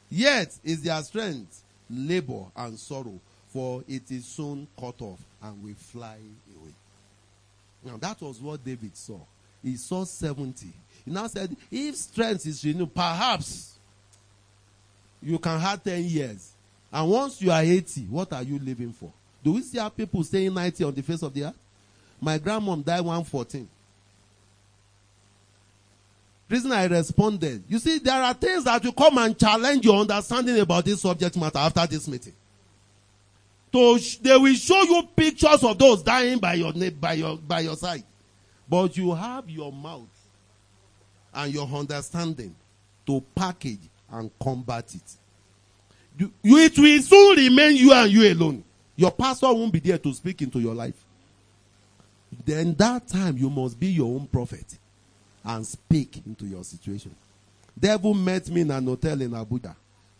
Yet 0.10 0.58
is 0.64 0.84
their 0.84 1.02
strength 1.02 1.64
labor 1.90 2.46
and 2.56 2.78
sorrow, 2.78 3.20
for 3.50 3.84
it 3.88 4.10
is 4.12 4.26
soon 4.26 4.68
cut 4.80 5.02
off 5.02 5.20
and 5.42 5.64
will 5.64 5.74
fly 5.76 6.18
away. 6.56 6.74
Now 7.84 7.98
that 7.98 8.22
was 8.22 8.40
what 8.40 8.64
David 8.64 8.96
saw. 8.96 9.20
He 9.64 9.76
saw 9.76 10.04
70. 10.04 10.68
He 11.06 11.12
now 11.12 11.28
said, 11.28 11.56
if 11.70 11.96
strength 11.96 12.46
is 12.46 12.64
renewed, 12.64 12.94
perhaps 12.94 13.78
you 15.22 15.38
can 15.40 15.60
have 15.60 15.84
10 15.84 16.04
years. 16.04 16.52
And 16.92 17.10
once 17.10 17.42
you 17.42 17.52
are 17.52 17.62
80, 17.62 18.02
what 18.02 18.34
are 18.34 18.44
you 18.44 18.60
living 18.60 18.92
for? 18.92 19.12
Do 19.44 19.54
we 19.54 19.62
see 19.62 19.80
how 19.80 19.90
people 19.90 20.24
staying 20.24 20.54
90 20.54 20.84
on 20.84 20.94
the 20.94 21.02
face 21.02 21.22
of 21.24 21.34
the 21.34 21.46
earth? 21.46 21.58
My 22.20 22.38
grandmom 22.38 22.84
died 22.84 23.02
114. 23.02 23.68
Reason 26.50 26.72
I 26.72 26.86
responded. 26.86 27.64
You 27.70 27.80
see, 27.80 28.00
there 28.00 28.22
are 28.22 28.34
things 28.34 28.66
that 28.66 28.84
will 28.84 28.92
come 28.92 29.18
and 29.18 29.40
challenge 29.40 29.86
your 29.86 30.02
understanding 30.02 30.60
about 30.60 30.84
this 30.84 31.02
subject 31.02 31.38
matter 31.38 31.60
after 31.60 31.88
this 31.88 32.08
meeting. 32.08 32.34
So 33.72 33.98
they 34.22 34.36
will 34.36 34.54
show 34.54 34.82
you 34.84 35.04
pictures 35.16 35.64
of 35.64 35.78
those 35.78 36.04
dying 36.04 36.40
by 36.40 36.56
your 36.56 36.74
by 36.74 37.14
your 37.14 37.38
by 37.38 37.62
your 37.62 37.78
side, 37.78 38.04
but 38.68 38.98
you 38.98 39.16
have 39.16 39.50
your 39.50 39.72
mouth 39.72 40.10
and 41.34 41.54
your 41.54 41.68
understanding 41.68 42.56
to 43.06 43.24
package 43.36 43.80
and 44.12 44.30
combat 44.42 44.94
it. 44.94 46.28
You, 46.44 46.58
it 46.58 46.78
will 46.78 47.02
soon 47.02 47.38
remain 47.38 47.76
you 47.76 47.94
and 47.94 48.12
you 48.12 48.32
alone. 48.32 48.64
Your 48.96 49.12
pastor 49.12 49.48
won't 49.48 49.72
be 49.74 49.80
there 49.80 49.98
to 49.98 50.14
speak 50.14 50.42
into 50.42 50.60
your 50.60 50.76
life. 50.76 51.02
Then 52.46 52.74
that 52.76 53.08
time 53.08 53.38
you 53.38 53.50
must 53.50 53.80
be 53.80 53.88
your 53.88 54.14
own 54.14 54.28
prophet 54.28 54.78
and 55.44 55.66
speak 55.66 56.22
into 56.26 56.46
your 56.46 56.64
situation. 56.64 57.16
Devil 57.80 58.14
met 58.14 58.48
me 58.50 58.62
in 58.62 58.72
an 58.72 58.86
hotel 58.86 59.20
in 59.22 59.32
Abuja 59.32 59.76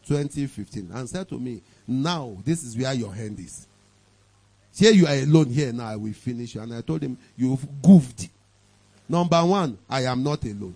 2015 0.08 0.90
and 0.94 1.10
said 1.10 1.28
to 1.30 1.38
me, 1.38 1.62
Now 1.88 2.36
this 2.44 2.64
is 2.64 2.76
where 2.78 2.94
your 2.94 3.14
hand 3.14 3.40
is. 3.40 3.68
Here 4.76 4.92
you 4.94 5.06
are 5.06 5.14
alone 5.16 5.50
here 5.50 5.74
now, 5.74 5.88
I 5.88 5.96
will 5.98 6.14
finish 6.14 6.56
you. 6.56 6.62
And 6.62 6.74
I 6.74 6.82
told 6.82 7.02
him, 7.04 7.18
You've 7.38 7.66
goofed. 7.82 8.30
Number 9.08 9.44
one, 9.46 9.78
I 9.90 10.04
am 10.04 10.24
not 10.24 10.44
alone 10.46 10.76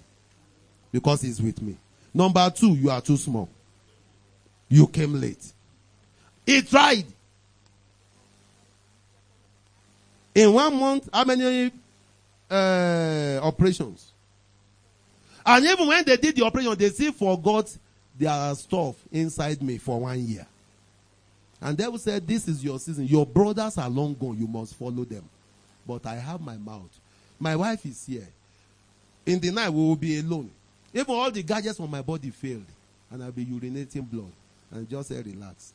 because 0.95 1.23
he's 1.23 1.41
with 1.41 1.61
me. 1.61 1.75
Number 2.13 2.49
two, 2.55 2.73
you 2.73 2.89
are 2.89 3.01
too 3.01 3.17
small. 3.17 3.49
You 4.69 4.87
came 4.87 5.19
late. 5.19 5.51
He 6.45 6.61
tried. 6.61 7.03
In 10.33 10.53
one 10.53 10.79
month, 10.79 11.09
how 11.11 11.25
many 11.25 11.69
uh, 12.49 13.39
operations? 13.43 14.13
And 15.45 15.65
even 15.65 15.85
when 15.85 16.05
they 16.05 16.15
did 16.15 16.37
the 16.37 16.45
operation, 16.45 16.73
they 16.75 16.87
still 16.91 17.11
forgot 17.11 17.75
their 18.17 18.55
stuff 18.55 18.95
inside 19.11 19.61
me 19.61 19.77
for 19.77 19.99
one 19.99 20.25
year. 20.25 20.47
And 21.59 21.77
devil 21.77 21.97
said, 21.97 22.25
This 22.25 22.47
is 22.47 22.63
your 22.63 22.79
season. 22.79 23.05
Your 23.05 23.25
brothers 23.25 23.77
are 23.77 23.89
long 23.89 24.13
gone. 24.13 24.37
You 24.39 24.47
must 24.47 24.75
follow 24.75 25.03
them. 25.03 25.27
But 25.85 26.05
I 26.05 26.15
have 26.15 26.39
my 26.39 26.55
mouth. 26.55 26.97
My 27.37 27.57
wife 27.57 27.85
is 27.85 28.05
here. 28.05 28.27
In 29.25 29.41
the 29.41 29.51
night, 29.51 29.69
we 29.71 29.81
will 29.81 29.97
be 29.97 30.19
alone. 30.19 30.49
Even 30.95 31.13
all 31.13 31.29
the 31.29 31.43
gadgets 31.43 31.79
on 31.79 31.91
my 31.91 32.01
body 32.01 32.29
failed. 32.29 32.65
And 33.11 33.21
I'll 33.21 33.31
be 33.31 33.45
urinating 33.45 34.09
blood. 34.09 34.31
And 34.71 34.89
just 34.89 35.09
say, 35.09 35.21
Relax. 35.21 35.73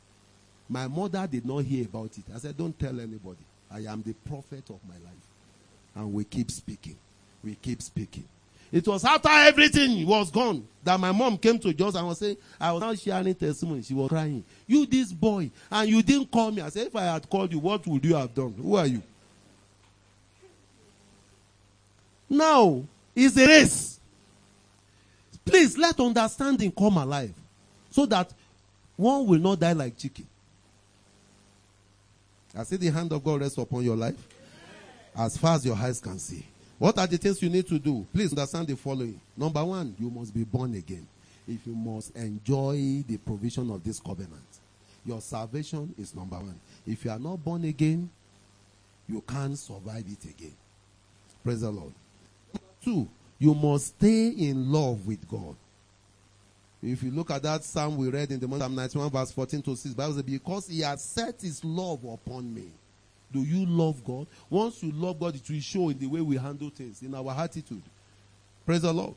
My 0.68 0.88
mother 0.88 1.28
did 1.30 1.44
not 1.44 1.58
hear 1.58 1.84
about 1.84 2.16
it. 2.16 2.24
I 2.34 2.38
said, 2.38 2.56
Don't 2.56 2.76
tell 2.78 2.98
anybody. 2.98 3.44
I 3.70 3.80
am 3.80 4.02
the 4.02 4.14
prophet 4.14 4.64
of 4.70 4.80
my 4.88 4.94
life. 4.94 5.26
And 5.94 6.12
we 6.12 6.24
keep 6.24 6.50
speaking. 6.50 6.96
We 7.44 7.54
keep 7.56 7.82
speaking. 7.82 8.24
It 8.72 8.86
was 8.86 9.04
after 9.04 9.28
everything 9.28 10.06
was 10.06 10.30
gone 10.30 10.66
that 10.84 10.98
my 10.98 11.10
mom 11.10 11.36
came 11.38 11.58
to 11.58 11.74
Jos 11.74 11.96
and 11.96 12.06
was 12.06 12.18
saying, 12.18 12.36
I 12.60 12.72
was 12.72 12.80
now 12.80 12.94
sharing 12.94 13.34
testimony. 13.34 13.82
She 13.82 13.94
was 13.94 14.08
crying. 14.08 14.44
You, 14.66 14.86
this 14.86 15.12
boy, 15.12 15.50
and 15.70 15.88
you 15.88 16.02
didn't 16.02 16.30
call 16.30 16.50
me. 16.50 16.62
I 16.62 16.68
said, 16.70 16.86
If 16.86 16.96
I 16.96 17.04
had 17.04 17.28
called 17.28 17.52
you, 17.52 17.58
what 17.58 17.86
would 17.86 18.04
you 18.04 18.14
have 18.14 18.34
done? 18.34 18.54
Who 18.60 18.76
are 18.76 18.86
you? 18.86 19.02
Now, 22.28 22.84
it's 23.14 23.36
a 23.36 23.46
race. 23.46 23.99
Please 25.45 25.76
let 25.78 25.99
understanding 26.01 26.70
come 26.72 26.97
alive 26.97 27.34
so 27.91 28.07
that 28.07 28.32
one 28.97 29.26
will 29.26 29.38
not 29.38 29.59
die 29.59 29.72
like 29.72 29.97
chicken. 29.97 30.26
I 32.57 32.64
see 32.64 32.76
the 32.76 32.91
hand 32.91 33.12
of 33.12 33.22
God 33.22 33.41
rest 33.41 33.59
upon 33.59 33.84
your 33.84 33.97
life 33.97 34.16
as 35.16 35.36
far 35.36 35.57
as 35.57 35.64
your 35.64 35.76
eyes 35.76 36.01
can 36.01 36.18
see. 36.18 36.45
What 36.78 36.99
are 36.99 37.07
the 37.07 37.16
things 37.16 37.43
you 37.43 37.49
need 37.49 37.68
to 37.68 37.78
do? 37.78 38.07
Please 38.12 38.32
understand 38.32 38.66
the 38.66 38.76
following. 38.76 39.20
Number 39.36 39.64
one, 39.64 39.95
you 39.99 40.11
must 40.11 40.34
be 40.34 40.45
born 40.45 40.74
again. 40.74 41.07
If 41.47 41.66
you 41.66 41.74
must 41.74 42.14
enjoy 42.16 43.05
the 43.07 43.18
provision 43.18 43.70
of 43.70 43.84
this 43.84 44.01
covenant, 44.01 44.41
your 45.05 45.20
salvation 45.20 45.95
is 45.99 46.14
number 46.14 46.36
one. 46.36 46.59
If 46.86 47.05
you 47.05 47.11
are 47.11 47.18
not 47.18 47.45
born 47.45 47.64
again, 47.64 48.09
you 49.09 49.22
can't 49.22 49.59
survive 49.59 50.05
it 50.07 50.24
again. 50.28 50.55
Praise 51.43 51.61
the 51.61 51.70
Lord. 51.70 51.93
Two, 52.84 53.09
you 53.41 53.55
must 53.55 53.86
stay 53.97 54.28
in 54.28 54.70
love 54.70 55.07
with 55.07 55.28
God. 55.28 55.57
If 56.82 57.03
you 57.03 57.11
look 57.11 57.30
at 57.30 57.43
that 57.43 57.64
psalm 57.64 57.97
we 57.97 58.09
read 58.09 58.30
in 58.30 58.38
the 58.38 58.47
month 58.47 58.62
of 58.62 58.70
91, 58.70 59.11
verse 59.11 59.32
14 59.32 59.62
to 59.62 59.76
6, 59.76 59.95
Bible 59.95 60.14
says, 60.14 60.22
Because 60.22 60.68
he 60.68 60.80
has 60.80 61.03
set 61.03 61.41
his 61.41 61.64
love 61.64 62.05
upon 62.05 62.55
me. 62.55 62.66
Do 63.32 63.41
you 63.41 63.64
love 63.66 64.05
God? 64.05 64.26
Once 64.49 64.82
you 64.82 64.93
love 64.93 65.18
God, 65.18 65.34
it 65.34 65.49
will 65.49 65.61
show 65.61 65.88
in 65.88 65.99
the 65.99 66.07
way 66.07 66.20
we 66.20 66.36
handle 66.36 66.70
things, 66.70 67.03
in 67.03 67.14
our 67.14 67.32
attitude. 67.32 67.82
Praise 68.66 68.82
the 68.82 68.93
Lord. 68.93 69.14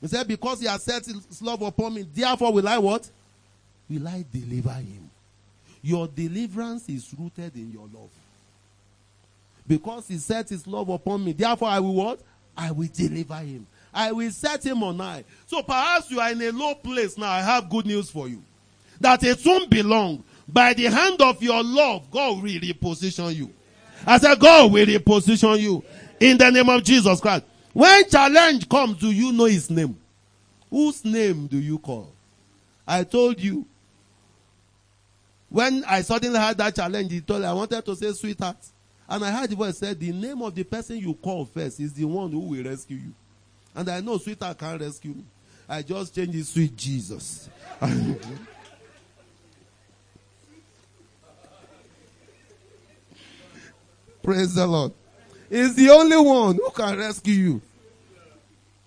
He 0.00 0.08
said, 0.08 0.28
Because 0.28 0.60
he 0.60 0.66
has 0.66 0.82
set 0.82 1.06
his 1.06 1.40
love 1.40 1.62
upon 1.62 1.94
me, 1.94 2.02
therefore 2.02 2.52
will 2.52 2.68
I 2.68 2.78
what? 2.78 3.08
Will 3.88 4.06
I 4.06 4.24
deliver 4.32 4.72
him? 4.72 5.10
Your 5.82 6.08
deliverance 6.08 6.88
is 6.88 7.12
rooted 7.18 7.54
in 7.56 7.72
your 7.72 7.88
love. 7.92 8.10
Because 9.66 10.08
he 10.08 10.18
set 10.18 10.48
his 10.48 10.66
love 10.66 10.88
upon 10.88 11.24
me, 11.24 11.32
therefore 11.32 11.68
I 11.68 11.80
will 11.80 11.94
what? 11.94 12.20
I 12.56 12.70
will 12.70 12.88
deliver 12.92 13.36
him. 13.36 13.66
I 13.94 14.12
will 14.12 14.30
set 14.30 14.64
him 14.64 14.82
on 14.82 14.98
high. 14.98 15.24
So 15.46 15.62
perhaps 15.62 16.10
you 16.10 16.20
are 16.20 16.30
in 16.30 16.40
a 16.42 16.50
low 16.50 16.74
place 16.74 17.18
now. 17.18 17.30
I 17.30 17.40
have 17.40 17.68
good 17.68 17.86
news 17.86 18.10
for 18.10 18.28
you. 18.28 18.42
That 19.00 19.22
it 19.22 19.44
won't 19.44 19.70
be 19.70 19.82
long. 19.82 20.24
By 20.48 20.74
the 20.74 20.84
hand 20.84 21.20
of 21.20 21.42
your 21.42 21.62
love, 21.62 22.10
God 22.10 22.42
will 22.42 22.50
reposition 22.50 23.34
you. 23.34 23.50
I 24.06 24.18
said, 24.18 24.38
God 24.38 24.72
will 24.72 24.86
reposition 24.86 25.60
you 25.60 25.84
in 26.20 26.38
the 26.38 26.50
name 26.50 26.68
of 26.68 26.82
Jesus 26.82 27.20
Christ. 27.20 27.44
When 27.72 28.08
challenge 28.08 28.68
comes, 28.68 28.98
do 28.98 29.10
you 29.10 29.32
know 29.32 29.44
his 29.44 29.70
name? 29.70 29.98
Whose 30.70 31.04
name 31.04 31.46
do 31.46 31.58
you 31.58 31.78
call? 31.78 32.12
I 32.86 33.04
told 33.04 33.40
you. 33.40 33.66
When 35.48 35.84
I 35.84 36.00
suddenly 36.00 36.38
had 36.38 36.56
that 36.58 36.74
challenge, 36.74 37.12
he 37.12 37.20
told 37.20 37.44
I 37.44 37.52
wanted 37.52 37.84
to 37.84 37.94
say 37.94 38.12
sweetheart. 38.12 38.56
And 39.08 39.24
I 39.24 39.30
heard 39.30 39.50
the 39.50 39.56
voice 39.56 39.78
said, 39.78 39.98
the 39.98 40.12
name 40.12 40.40
of 40.42 40.54
the 40.54 40.64
person 40.64 40.96
you 40.98 41.14
call 41.14 41.44
first 41.44 41.80
is 41.80 41.92
the 41.92 42.04
one 42.04 42.30
who 42.30 42.40
will 42.40 42.64
rescue 42.64 42.96
you. 42.96 43.12
And 43.74 43.88
I 43.88 44.00
know 44.00 44.18
sweetheart 44.18 44.58
can't 44.58 44.80
rescue 44.80 45.14
me. 45.14 45.24
I 45.68 45.82
just 45.82 46.14
changed 46.14 46.34
it, 46.34 46.44
sweet 46.44 46.76
Jesus. 46.76 47.48
Praise 54.22 54.54
the 54.54 54.66
Lord. 54.66 54.92
He's 55.50 55.74
the 55.74 55.90
only 55.90 56.16
one 56.16 56.54
who 56.56 56.70
can 56.70 56.96
rescue 56.98 57.60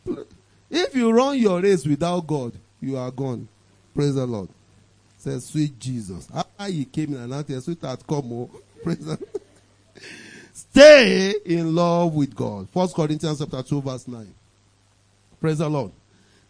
you. 0.08 0.26
If 0.70 0.96
you 0.96 1.12
run 1.12 1.38
your 1.38 1.62
race 1.62 1.86
without 1.86 2.26
God, 2.26 2.54
you 2.82 2.98
are 2.98 3.12
gone. 3.12 3.48
Praise 3.94 4.16
the 4.16 4.26
Lord. 4.26 4.50
Says 5.18 5.46
sweet 5.46 5.80
Jesus. 5.80 6.28
After 6.34 6.66
he 6.66 6.86
came 6.86 7.14
in 7.16 7.22
and 7.22 7.34
asked, 7.34 7.66
sweetheart, 7.66 8.02
come 8.08 8.32
on. 8.32 8.50
Praise 8.84 9.00
the 9.00 9.18
Lord. 9.18 9.42
Stay 10.76 11.34
in 11.46 11.74
love 11.74 12.14
with 12.14 12.36
God. 12.36 12.68
First 12.74 12.96
Corinthians 12.96 13.40
chapter 13.40 13.64
2, 13.64 13.82
verse 13.82 14.10
9. 14.10 14.28
Praise 15.40 15.60
the 15.60 15.70
Lord. 15.70 15.94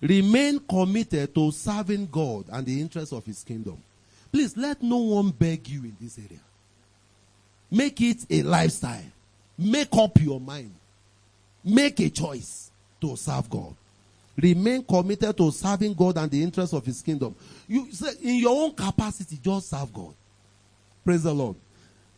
Remain 0.01 0.59
committed 0.67 1.35
to 1.35 1.51
serving 1.51 2.07
God 2.07 2.45
and 2.51 2.65
the 2.65 2.81
interests 2.81 3.13
of 3.13 3.23
his 3.23 3.43
kingdom. 3.43 3.77
Please 4.31 4.57
let 4.57 4.81
no 4.81 4.97
one 4.97 5.29
beg 5.29 5.67
you 5.67 5.83
in 5.83 5.95
this 6.01 6.17
area. 6.17 6.39
Make 7.69 8.01
it 8.01 8.25
a 8.31 8.41
lifestyle. 8.41 9.03
Make 9.59 9.95
up 9.95 10.19
your 10.19 10.39
mind. 10.39 10.73
Make 11.63 11.99
a 11.99 12.09
choice 12.09 12.71
to 13.01 13.15
serve 13.15 13.47
God. 13.47 13.75
Remain 14.37 14.83
committed 14.85 15.37
to 15.37 15.51
serving 15.51 15.93
God 15.93 16.17
and 16.17 16.31
the 16.31 16.41
interests 16.41 16.73
of 16.73 16.83
his 16.83 16.99
kingdom. 17.03 17.35
You 17.67 17.91
say 17.91 18.13
in 18.23 18.37
your 18.37 18.59
own 18.59 18.73
capacity, 18.73 19.37
just 19.39 19.69
serve 19.69 19.93
God. 19.93 20.15
Praise 21.03 21.21
the 21.21 21.31
Lord. 21.31 21.57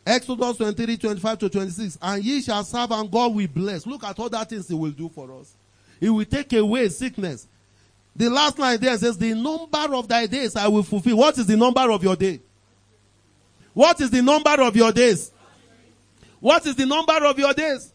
Exodus 0.08 0.56
23, 0.56 0.98
25 0.98 1.40
to 1.40 1.50
26. 1.50 1.98
And 2.02 2.24
ye 2.24 2.42
shall 2.42 2.64
serve 2.64 2.92
and 2.92 3.12
God 3.12 3.36
will 3.36 3.48
bless. 3.48 3.86
Look 3.86 4.06
at 4.06 4.18
all 4.18 4.30
that 4.30 4.50
things 4.50 4.70
he 4.70 4.74
will 4.74 4.92
do 4.92 5.10
for 5.10 5.30
us. 5.34 5.54
He 6.00 6.10
will 6.10 6.24
take 6.24 6.54
away 6.54 6.88
sickness. 6.88 7.46
The 8.16 8.30
last 8.30 8.58
line 8.58 8.80
there 8.80 8.98
says, 8.98 9.18
The 9.18 9.34
number 9.34 9.94
of 9.96 10.08
thy 10.08 10.26
days 10.26 10.56
I 10.56 10.70
will 10.70 10.84
fulfill. 10.84 11.18
What 11.18 11.38
is 11.38 11.46
the 11.46 11.58
number 11.58 11.92
of 11.92 12.02
your 12.04 12.16
day? 12.16 12.40
What 13.74 14.00
is 14.00 14.10
the 14.10 14.22
number 14.22 14.62
of 14.62 14.76
your 14.76 14.94
days? 14.94 15.32
What 16.40 16.66
is 16.66 16.76
the 16.76 16.86
number 16.86 17.26
of 17.26 17.38
your 17.38 17.54
days? 17.54 17.92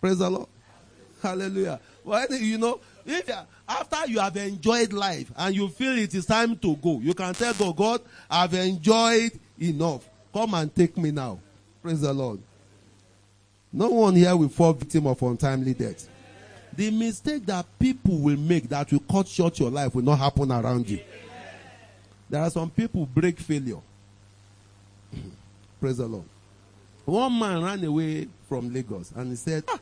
Praise 0.00 0.18
the 0.18 0.28
Lord. 0.28 0.48
Hallelujah. 1.22 1.78
Well, 2.04 2.26
you 2.34 2.58
know, 2.58 2.80
if 3.06 3.30
after 3.68 4.10
you 4.10 4.18
have 4.18 4.36
enjoyed 4.36 4.92
life 4.92 5.30
and 5.36 5.54
you 5.54 5.68
feel 5.68 5.96
it 5.96 6.14
is 6.14 6.26
time 6.26 6.56
to 6.56 6.74
go, 6.76 6.98
you 7.00 7.14
can 7.14 7.32
tell 7.34 7.54
God, 7.54 7.76
God, 7.76 8.00
I've 8.28 8.54
enjoyed 8.54 9.38
enough. 9.60 10.08
Come 10.32 10.54
and 10.54 10.74
take 10.74 10.96
me 10.96 11.10
now. 11.10 11.38
Praise 11.82 12.00
the 12.00 12.12
Lord. 12.12 12.40
No 13.72 13.88
one 13.88 14.14
here 14.14 14.36
will 14.36 14.48
fall 14.48 14.72
victim 14.72 15.06
of 15.06 15.20
untimely 15.22 15.74
death. 15.74 16.08
The 16.74 16.90
mistake 16.90 17.44
that 17.46 17.66
people 17.78 18.18
will 18.18 18.36
make 18.36 18.68
that 18.68 18.90
will 18.92 19.00
cut 19.00 19.26
short 19.26 19.58
your 19.58 19.70
life 19.70 19.94
will 19.94 20.02
not 20.02 20.18
happen 20.18 20.50
around 20.52 20.88
you. 20.88 21.00
There 22.30 22.40
are 22.40 22.50
some 22.50 22.70
people 22.70 23.06
break 23.06 23.38
failure. 23.38 23.80
Praise 25.80 25.96
the 25.96 26.06
Lord. 26.06 26.24
One 27.04 27.38
man 27.38 27.62
ran 27.62 27.82
away 27.84 28.28
from 28.48 28.72
Lagos 28.72 29.12
and 29.16 29.30
he 29.30 29.36
said, 29.36 29.64
ah, 29.68 29.78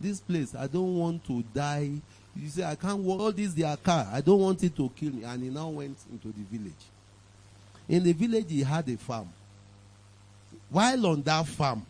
This 0.00 0.20
place, 0.20 0.54
I 0.54 0.66
don't 0.66 0.96
want 0.96 1.24
to 1.26 1.42
die. 1.54 1.92
You 2.36 2.48
say, 2.48 2.64
I 2.64 2.74
can't 2.74 2.98
walk 2.98 3.20
all 3.20 3.32
this 3.32 3.54
their 3.54 3.76
car. 3.76 4.06
I 4.12 4.20
don't 4.20 4.40
want 4.40 4.62
it 4.62 4.76
to 4.76 4.90
kill 4.94 5.12
me. 5.12 5.24
And 5.24 5.42
he 5.42 5.50
now 5.50 5.68
went 5.68 5.96
into 6.10 6.28
the 6.28 6.44
village. 6.50 6.72
In 7.88 8.02
the 8.04 8.12
village, 8.12 8.46
he 8.48 8.62
had 8.62 8.88
a 8.88 8.96
farm. 8.96 9.28
While 10.70 11.06
on 11.06 11.22
that 11.22 11.46
farm, 11.46 11.84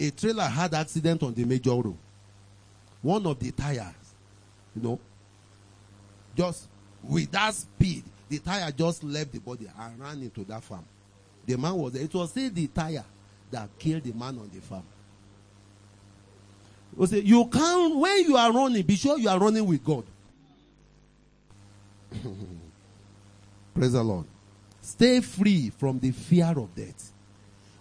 a 0.00 0.10
trailer 0.10 0.44
had 0.44 0.74
accident 0.74 1.22
on 1.22 1.34
the 1.34 1.44
major 1.44 1.70
road. 1.70 1.96
One 3.02 3.26
of 3.26 3.38
the 3.38 3.50
tires, 3.50 3.94
you 4.74 4.82
know, 4.82 5.00
just 6.36 6.68
with 7.02 7.30
that 7.32 7.54
speed, 7.54 8.04
the 8.28 8.38
tire 8.38 8.70
just 8.72 9.02
left 9.04 9.32
the 9.32 9.40
body 9.40 9.66
and 9.78 9.98
ran 10.00 10.22
into 10.22 10.44
that 10.44 10.62
farm. 10.62 10.84
The 11.46 11.56
man 11.56 11.74
was 11.74 11.92
there. 11.92 12.02
It 12.02 12.12
was 12.14 12.30
still 12.30 12.50
the 12.50 12.66
tire 12.68 13.04
that 13.50 13.68
killed 13.78 14.04
the 14.04 14.12
man 14.12 14.38
on 14.38 14.50
the 14.52 14.60
farm. 14.60 14.82
You 16.98 17.06
say 17.06 17.20
you 17.20 17.46
can't 17.46 17.96
when 17.96 18.24
you 18.24 18.36
are 18.36 18.52
running, 18.52 18.82
be 18.82 18.96
sure 18.96 19.18
you 19.18 19.28
are 19.28 19.38
running 19.38 19.64
with 19.66 19.84
God. 19.84 20.04
Praise 23.74 23.92
the 23.92 24.02
Lord. 24.02 24.26
Stay 24.80 25.20
free 25.20 25.70
from 25.70 25.98
the 26.00 26.10
fear 26.10 26.52
of 26.56 26.74
death. 26.74 27.12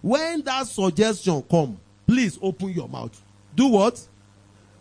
When 0.01 0.41
that 0.43 0.67
suggestion 0.67 1.43
come, 1.49 1.77
please 2.05 2.37
open 2.41 2.69
your 2.69 2.87
mouth. 2.87 3.19
Do 3.55 3.67
what? 3.67 3.99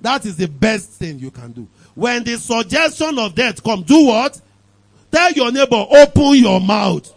That 0.00 0.24
is 0.26 0.36
the 0.36 0.46
best 0.46 0.90
thing 0.90 1.18
you 1.18 1.30
can 1.30 1.52
do. 1.52 1.66
When 1.94 2.22
the 2.22 2.36
suggestion 2.36 3.18
of 3.18 3.34
death 3.34 3.62
come, 3.62 3.82
do 3.82 4.06
what? 4.06 4.40
Tell 5.10 5.32
your 5.32 5.50
neighbor, 5.50 5.84
open 5.90 6.34
your 6.34 6.60
mouth. 6.60 7.12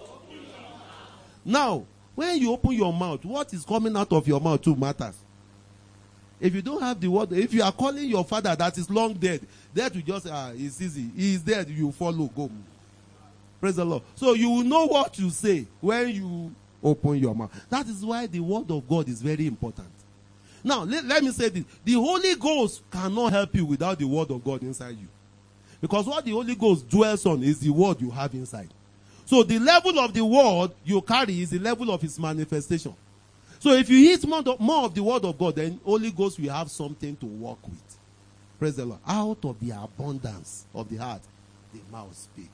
Now, 1.43 1.86
when 2.16 2.38
you 2.39 2.52
open 2.52 2.72
your 2.72 2.93
mouth, 2.93 3.24
what 3.26 3.54
is 3.54 3.66
coming 3.66 3.95
out 3.95 4.12
of 4.14 4.28
your 4.28 4.39
mouth 4.39 4.62
too 4.62 4.76
matters. 4.76 5.16
If 6.39 6.56
you 6.56 6.62
don't 6.62 6.82
have 6.82 7.00
the 7.00 7.10
word, 7.10 7.34
if 7.34 7.54
you 7.54 7.64
are 7.64 7.72
calling 7.72 8.08
your 8.08 8.24
father 8.24 8.56
that 8.56 8.78
is 8.78 8.89
long 8.89 9.14
dead, 9.14 9.41
that 9.74 9.93
will 9.93 10.02
just, 10.02 10.28
ah, 10.30 10.52
it's 10.56 10.82
easy. 10.82 11.10
He 11.16 11.34
is 11.34 11.41
dead, 11.41 11.70
you 11.70 11.91
follow, 11.91 12.28
go. 12.28 12.50
Praise 13.60 13.76
the 13.76 13.84
Lord. 13.84 14.04
So 14.16 14.34
you 14.34 14.50
will 14.50 14.64
know 14.64 14.86
what 14.86 15.20
you 15.20 15.30
say 15.32 15.66
when 15.82 16.10
you 16.10 16.56
open 16.84 17.15
your 17.15 17.36
mouth. 17.36 17.51
That 17.69 17.88
is 17.88 18.05
why 18.05 18.27
the 18.27 18.39
word 18.39 18.69
of 18.71 18.88
God 18.88 19.07
is 19.09 19.21
very 19.21 19.47
important. 19.47 19.88
Now, 20.63 20.84
let, 20.84 21.05
let 21.05 21.23
me 21.23 21.32
say 21.32 21.49
this. 21.49 21.63
The 21.84 21.93
Holy 21.93 22.36
Ghost 22.36 22.84
cannot 22.91 23.32
help 23.32 23.55
you 23.55 23.65
without 23.65 23.99
the 23.99 24.07
word 24.07 24.30
of 24.32 24.43
God 24.43 24.61
inside 24.61 24.97
you. 24.97 25.07
Because 25.82 26.05
what 26.05 26.25
the 26.25 26.32
Holy 26.32 26.55
Ghost 26.55 26.89
dwells 26.89 27.25
on 27.25 27.41
is 27.43 27.59
the 27.59 27.69
word 27.69 28.01
you 28.01 28.11
have 28.11 28.34
inside. 28.34 28.69
So 29.25 29.43
the 29.43 29.59
level 29.59 29.99
of 29.99 30.13
the 30.13 30.25
word 30.25 30.71
you 30.84 31.01
carry 31.01 31.41
is 31.41 31.51
the 31.51 31.59
level 31.59 31.91
of 31.91 32.03
its 32.03 32.19
manifestation. 32.19 32.95
So 33.59 33.71
if 33.71 33.89
you 33.89 33.97
eat 34.11 34.25
more, 34.25 34.43
more 34.59 34.86
of 34.86 34.95
the 34.95 35.03
word 35.03 35.23
of 35.25 35.38
God, 35.38 35.55
then 35.55 35.80
Holy 35.84 36.11
Ghost 36.11 36.39
will 36.39 36.51
have 36.51 36.71
something 36.71 37.15
to 37.17 37.25
work 37.25 37.61
with. 37.67 37.97
Praise 38.57 38.75
the 38.75 38.86
Lord. 38.86 38.99
Out 39.07 39.43
of 39.43 39.59
the 39.59 39.71
abundance 39.71 40.65
of 40.73 40.89
the 40.89 40.97
heart, 40.97 41.21
the 41.73 41.80
mouth 41.91 42.15
speak. 42.15 42.49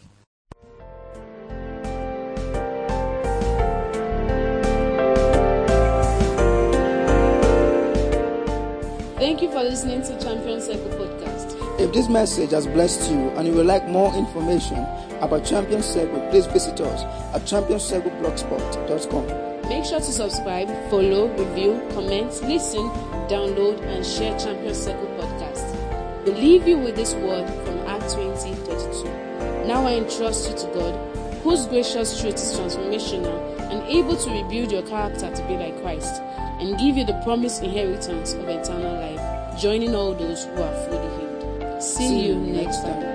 Thank 9.26 9.42
you 9.42 9.50
for 9.50 9.64
listening 9.64 10.04
to 10.04 10.14
Champion 10.22 10.62
Circle 10.62 10.92
podcast. 11.00 11.80
If 11.80 11.92
this 11.94 12.08
message 12.08 12.52
has 12.52 12.68
blessed 12.68 13.10
you 13.10 13.32
and 13.32 13.48
you 13.48 13.56
would 13.56 13.66
like 13.66 13.88
more 13.88 14.16
information 14.16 14.78
about 15.20 15.44
Champion 15.44 15.82
Circle, 15.82 16.20
please 16.30 16.46
visit 16.46 16.80
us 16.80 17.02
at 17.34 17.42
championcircleblogspot.com. 17.42 19.68
Make 19.68 19.86
sure 19.86 20.00
to 20.00 20.12
subscribe, 20.12 20.68
follow, 20.92 21.36
review, 21.40 21.82
comment, 21.96 22.40
listen, 22.44 22.88
download, 23.28 23.82
and 23.82 24.06
share 24.06 24.38
Champion 24.38 24.76
Circle 24.76 25.08
podcast. 25.18 25.74
We 26.26 26.34
leave 26.34 26.68
you 26.68 26.78
with 26.78 26.96
this 26.96 27.16
word 27.16 27.48
from 27.66 27.80
Acts 27.88 28.14
20 28.14 28.54
32. 28.54 29.06
Now 29.66 29.88
I 29.88 29.94
entrust 29.94 30.52
you 30.52 30.56
to 30.56 30.68
God, 30.68 30.94
whose 31.42 31.66
gracious 31.66 32.22
truth 32.22 32.36
is 32.36 32.60
transformational 32.60 33.42
and 33.72 33.82
able 33.90 34.18
to 34.18 34.30
rebuild 34.30 34.72
your 34.72 34.84
character 34.84 35.32
to 35.34 35.48
be 35.48 35.58
like 35.58 35.82
Christ, 35.82 36.22
and 36.60 36.78
give 36.80 36.98
you 36.98 37.06
the 37.06 37.20
promised 37.24 37.62
inheritance 37.62 38.34
of 38.34 38.48
eternal 38.48 38.94
life, 38.94 39.15
joining 39.58 39.96
all 39.96 40.14
those 40.14 40.46
who 40.46 40.62
are 40.62 40.76
fully 40.86 41.10
healed. 41.18 41.82
See, 41.82 42.28
you 42.28 42.36
next 42.36 42.82
time. 42.82 43.15